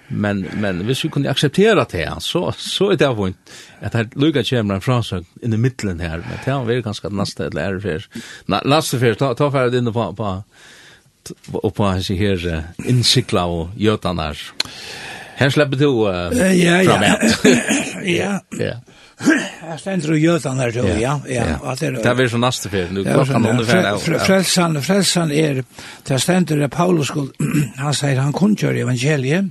men, 0.09 0.45
men 0.63 0.85
hvis 0.87 1.03
vi 1.05 1.11
kunne 1.11 1.31
akseptera 1.33 1.83
det, 1.91 2.07
så, 2.23 2.45
så 2.55 2.93
er 2.95 3.01
det 3.01 3.09
vondt 3.19 3.55
at 3.83 3.97
her 3.99 4.07
lukka 4.15 4.45
kjemra 4.47 4.79
en 4.79 4.85
frasøk 4.85 5.27
inn 5.43 5.57
i 5.57 5.61
middelen 5.61 6.03
her, 6.05 6.23
men 6.23 6.69
det 6.69 6.77
er 6.77 6.87
ganske 6.87 7.11
neste 7.11 7.49
eller 7.49 7.65
er 7.65 7.75
ærefer, 7.75 8.07
neste 8.47 9.03
fer, 9.03 9.19
ta, 9.19 9.33
ta 9.35 9.51
ferdig 9.51 9.83
inn 9.83 9.91
på, 9.91 10.07
på, 10.15 10.15
på, 10.15 11.59
på, 11.59 11.71
på, 11.71 11.71
på, 11.71 11.75
på, 11.75 11.91
på, 11.91 12.15
på, 12.15 12.55
på, 12.55 13.51
på, 13.51 13.67
på, 13.75 14.35
på, 14.35 15.16
Her 15.37 15.51
slipper 15.53 15.77
du 15.77 15.91
ja, 16.09 16.83
fram 16.85 17.03
ja. 18.05 18.09
ja. 18.09 18.39
Ja. 18.59 18.77
Jeg 19.17 19.79
stender 19.81 20.13
og 20.13 20.19
gjør 20.21 20.39
den 20.45 20.59
her, 20.61 20.79
ja. 21.01 21.15
ja, 21.29 21.75
Det 21.81 22.07
er 22.07 22.15
vel 22.15 22.31
så 22.31 22.39
næste 22.39 22.71
fyr, 22.71 22.91
nu 22.93 23.03
klokken 23.05 23.47
underferd. 23.47 24.01
Frelsan, 24.27 24.83
frelsan 24.83 25.33
er, 25.33 25.63
det 26.09 26.21
stender 26.23 26.57
det 26.61 26.71
Paulus, 26.71 27.13
han 27.85 27.97
sier 27.97 28.21
han 28.21 28.33
kunngjør 28.37 28.77
evangeliet, 28.83 29.49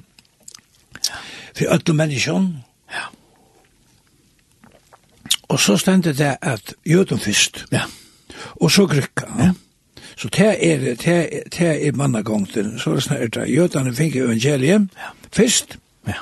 for 1.56 1.74
alle 1.74 1.98
mennesker, 1.98 2.48
ja. 2.94 3.06
og 5.50 5.60
så 5.60 5.78
stender 5.82 6.14
det 6.14 6.36
at 6.42 6.74
jøden 6.86 7.20
først, 7.20 7.66
ja. 7.72 7.88
og 8.62 8.72
så 8.72 8.86
grykka, 8.86 9.26
ja. 9.40 9.52
Så 10.18 10.28
det 10.28 10.72
er, 10.72 10.78
det, 10.78 11.30
det 11.58 11.88
er 11.88 11.92
mannagongten, 11.92 12.80
så 12.80 12.90
er 12.90 12.96
det 12.96 13.04
snart, 13.04 13.38
jødene 13.50 13.96
fikk 13.96 14.16
evangeliet, 14.16 14.88
ja. 14.96 15.10
først, 15.32 15.78
ja. 16.08 16.22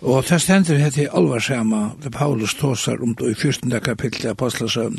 og 0.00 0.24
det 0.28 0.40
stender 0.42 0.78
her 0.80 0.90
til 0.90 1.08
alvarsama, 1.12 1.90
det 2.02 2.12
Paulus 2.12 2.54
tåsar 2.54 3.02
om 3.02 3.14
det 3.14 3.30
i 3.30 3.34
14. 3.34 3.80
kapitlet 3.80 4.24
av 4.24 4.30
Apostelsøvn, 4.30 4.98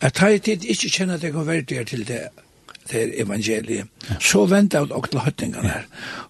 at 0.00 0.22
jeg 0.22 0.42
tid 0.42 0.64
ikke 0.64 0.90
kjenner 0.90 1.14
at 1.14 1.22
jeg 1.22 1.32
kan 1.32 1.46
være 1.46 1.84
til 1.84 2.08
det, 2.08 2.20
til 2.90 3.12
evangeliet. 3.20 3.86
Ja. 4.08 4.14
Så 4.20 4.44
venter 4.46 4.78
jeg 4.78 4.92
også 4.92 5.10
til 5.10 5.20
høttingene 5.24 5.68
her. 5.68 5.84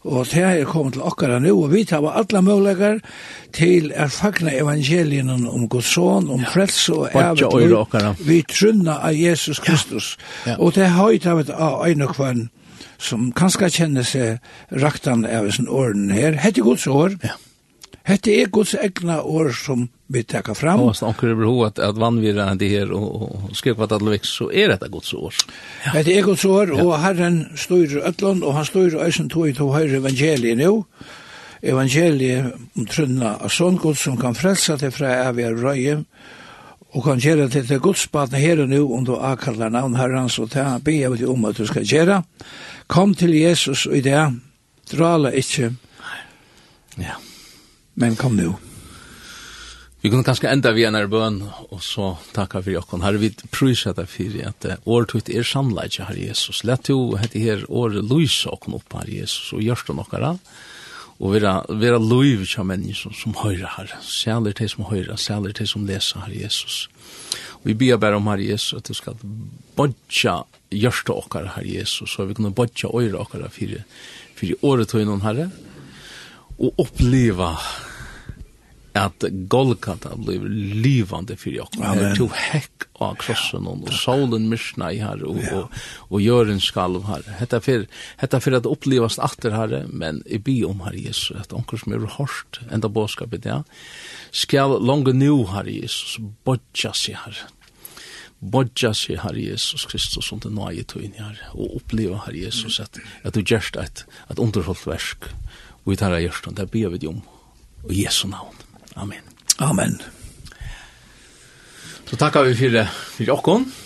Og 0.05 0.26
det 0.30 0.42
er 0.42 0.64
kommet 0.64 0.92
til 0.92 1.02
okkara 1.02 1.38
nå, 1.42 1.55
og 1.62 1.72
vi 1.72 1.84
tar 1.84 2.07
alle 2.11 2.42
muligheter 2.42 3.00
til 3.52 3.92
å 3.92 4.09
fagna 4.12 4.55
evangelien 4.55 5.30
om 5.30 5.68
Guds 5.68 5.94
son, 5.94 6.30
om 6.30 6.42
ja. 6.44 6.50
frelse 6.55 6.94
og 6.94 7.14
ævet. 7.14 8.20
Vi 8.26 8.42
trunner 8.50 9.00
av 9.00 9.14
Jesus 9.14 9.59
Kristus. 9.59 10.16
Ja. 10.46 10.55
Ja. 10.55 10.59
Og 10.59 10.74
det 10.74 10.90
høyt 10.94 11.26
av 11.26 11.42
et 11.42 11.50
av 11.50 11.82
øyne 11.86 12.11
kvann 12.11 12.48
som 12.98 13.32
kanskje 13.36 13.72
kjenner 13.74 14.07
seg 14.07 14.38
raktan 14.82 15.26
av 15.26 15.50
sin 15.52 15.68
åren 15.68 16.11
her. 16.14 16.38
Hette 16.40 16.62
Guds 16.62 16.86
år. 16.86 17.18
Ja 17.24 17.36
Hette 18.05 18.34
er 18.36 18.50
Guds 18.52 18.74
egna 18.76 19.22
år 19.24 19.48
som 19.57 19.86
vi 20.12 20.20
tekka 20.28 20.52
fram. 20.55 20.82
Og 20.84 20.96
snakker 20.98 21.30
over 21.32 21.46
ho 21.48 21.55
at, 21.64 21.78
at 21.80 21.96
vannvira 21.96 22.50
det 22.61 22.68
her 22.68 22.92
og, 22.92 23.07
og 23.24 23.57
skrikvat 23.57 23.96
veks, 24.05 24.34
så 24.40 24.50
er 24.52 24.74
dette 24.74 24.90
Guds 24.92 25.14
år. 25.16 25.38
Ja. 25.86 25.94
Hette 25.96 26.12
er 26.12 26.26
Guds 26.26 26.44
år, 26.44 26.74
og 26.84 26.92
Herren 27.00 27.46
styrer 27.57 28.05
ötlån, 28.11 28.44
og 28.44 28.59
han 28.59 28.68
styrer 28.68 29.07
Øysen 29.07 29.32
tog 29.32 29.48
i 29.48 29.57
to 29.57 29.70
høyre 29.72 30.02
evangeliet 30.02 30.61
nå. 30.61 30.84
Evangeliet 31.64 32.52
om 32.76 32.86
trunna 32.92 33.38
av 33.40 33.48
sånn 33.48 33.80
Guds 33.80 34.05
som 34.05 34.20
kan 34.20 34.36
frelsa 34.36 34.76
til 34.76 34.92
fra 34.92 35.16
evige 35.24 35.57
røye, 35.57 35.98
og 36.94 37.09
kan 37.09 37.18
gjøre 37.18 37.48
det 37.48 37.64
til 37.66 37.80
godsbaten 37.82 38.36
her 38.38 38.61
og 38.62 38.68
nå, 38.70 38.84
om 38.84 39.09
du 39.09 39.16
akkallar 39.16 39.72
navn 39.72 39.96
herrens, 39.96 40.36
og 40.38 40.52
ta 40.52 40.76
be 40.76 41.00
jeg 41.00 41.16
vet 41.16 41.24
om 41.24 41.48
at 41.48 41.57
du 41.57 41.64
skal 41.66 41.88
gjøre. 41.88 42.20
Kom 42.86 43.16
til 43.16 43.32
Jesus 43.32 43.88
i 43.88 44.05
det, 44.05 44.28
drala 44.92 45.32
ikke. 45.32 45.72
Ja. 47.00 47.16
Men 47.95 48.16
kom 48.16 48.36
nu. 48.36 48.55
Vi 50.05 50.11
kunne 50.11 50.24
kanskje 50.26 50.51
enda 50.53 50.74
vi 50.76 50.82
en 50.84 50.99
bøn, 51.09 51.38
og 51.72 51.78
så 51.80 52.11
takka 52.36 52.61
for 52.61 52.74
jokken. 52.74 53.01
Herre, 53.01 53.22
vi 53.22 53.30
prøyser 53.49 53.95
deg 53.97 54.11
for 54.12 54.34
at 54.51 54.66
året 54.84 55.14
tog 55.14 55.30
er 55.32 55.47
samleidje, 55.49 56.05
Herre 56.05 56.26
Jesus. 56.26 56.61
Lett 56.68 56.90
jo 56.92 57.14
hette 57.16 57.40
her 57.40 57.64
året 57.72 58.05
lyse 58.05 58.51
okken 58.53 58.76
opp, 58.76 58.92
Herre 58.92 59.22
Jesus, 59.22 59.55
og 59.57 59.64
gjørst 59.64 59.88
det 59.88 59.97
nokkara. 59.97 60.34
Og 61.22 61.32
vera, 61.32 61.55
vera 61.70 61.97
loiv 61.97 62.45
kja 62.45 62.66
mennesker 62.68 63.16
som 63.16 63.32
høyre, 63.40 63.70
Herre. 63.78 63.97
Særlig 64.05 64.59
til 64.59 64.68
som 64.74 64.84
høyre, 64.90 65.16
særlig 65.16 65.57
til 65.57 65.72
som 65.72 65.88
leser, 65.88 66.20
Herre 66.26 66.42
Jesus. 66.42 66.88
Og 67.62 67.70
vi 67.70 67.80
ber 67.86 67.97
bare 68.03 68.20
om, 68.20 68.28
Herre 68.28 68.51
Jesus, 68.51 68.76
at 68.76 68.90
du 68.90 68.99
skal 68.99 69.16
bodja 69.78 70.42
gjørst 70.68 71.09
det 71.09 71.16
okkara, 71.16 71.55
Herre 71.57 71.78
Jesus, 71.80 72.12
så 72.12 72.28
vi 72.28 72.36
kunne 72.36 72.53
bodja 72.53 72.92
øyre 72.92 73.24
okkara 73.24 73.49
for, 73.49 73.78
for 74.36 74.68
året 74.68 74.92
tog 74.92 75.09
noen, 75.09 75.24
Herre. 75.24 75.49
Herre 75.49 75.74
og 76.59 76.80
oppleva 76.80 77.55
at 78.94 79.24
Golgata 79.50 80.16
blir 80.16 80.40
livande 80.74 81.36
för 81.36 81.50
jag. 81.50 81.68
Jag 81.78 82.16
to 82.16 82.28
hekk 82.32 82.82
av 82.92 83.14
krossen 83.14 83.66
och 83.66 83.92
solen 83.92 84.48
myrsna 84.48 84.92
i 84.92 84.98
her 84.98 85.22
och, 85.22 85.36
och, 85.52 85.70
og, 86.09 86.20
gör 86.20 86.46
en 86.46 86.61
skalv 86.61 87.05
här. 87.05 87.22
Hetta 87.38 87.61
för, 87.61 87.86
hetta 88.16 88.40
för 88.40 88.52
att 88.52 88.66
upplevas 88.66 89.18
atter 89.18 89.50
här, 89.50 89.86
men 89.88 90.22
i 90.26 90.38
bi 90.38 90.64
om 90.64 90.80
her 90.80 90.92
Jesus, 90.92 91.36
att 91.40 91.52
onkur 91.52 91.76
som 91.76 91.92
er 91.92 91.98
hårst 91.98 92.61
enda 92.70 92.88
båskapet, 92.88 93.44
ja, 93.44 93.64
Skal 94.30 94.84
långa 94.86 95.12
nu 95.12 95.46
her 95.46 95.64
Jesus, 95.64 96.16
bodja 96.44 96.92
seg 96.92 97.16
her. 97.16 97.46
bodja 98.44 98.92
seg 98.94 99.22
her 99.22 99.36
Jesus 99.38 99.86
Kristus 99.88 100.32
under 100.34 100.52
nøye 100.52 100.84
tøyne 100.88 101.16
her, 101.16 101.40
og 101.55 101.78
oppleva 101.80 102.20
her 102.26 102.36
Jesus 102.44 102.80
at, 102.82 102.98
at 103.24 103.34
du 103.34 103.40
gjerst 103.40 103.78
et, 103.80 104.05
et 104.30 104.38
underholdt 104.38 104.84
versk, 104.86 105.30
Og 105.85 105.99
tar 106.01 106.16
av 106.16 106.22
hjørsten, 106.24 106.57
det 106.57 106.70
ber 106.72 106.95
vi 106.95 106.99
det 107.03 107.11
om. 107.11 107.22
Og 107.85 107.93
Jesu 107.93 108.26
navn. 108.28 108.57
Amen. 108.97 109.24
Amen. 109.59 109.99
Så 112.05 112.16
takkar 112.16 112.43
vi 112.43 112.55
för 112.55 112.85
för 113.16 113.30
oss. 113.30 113.84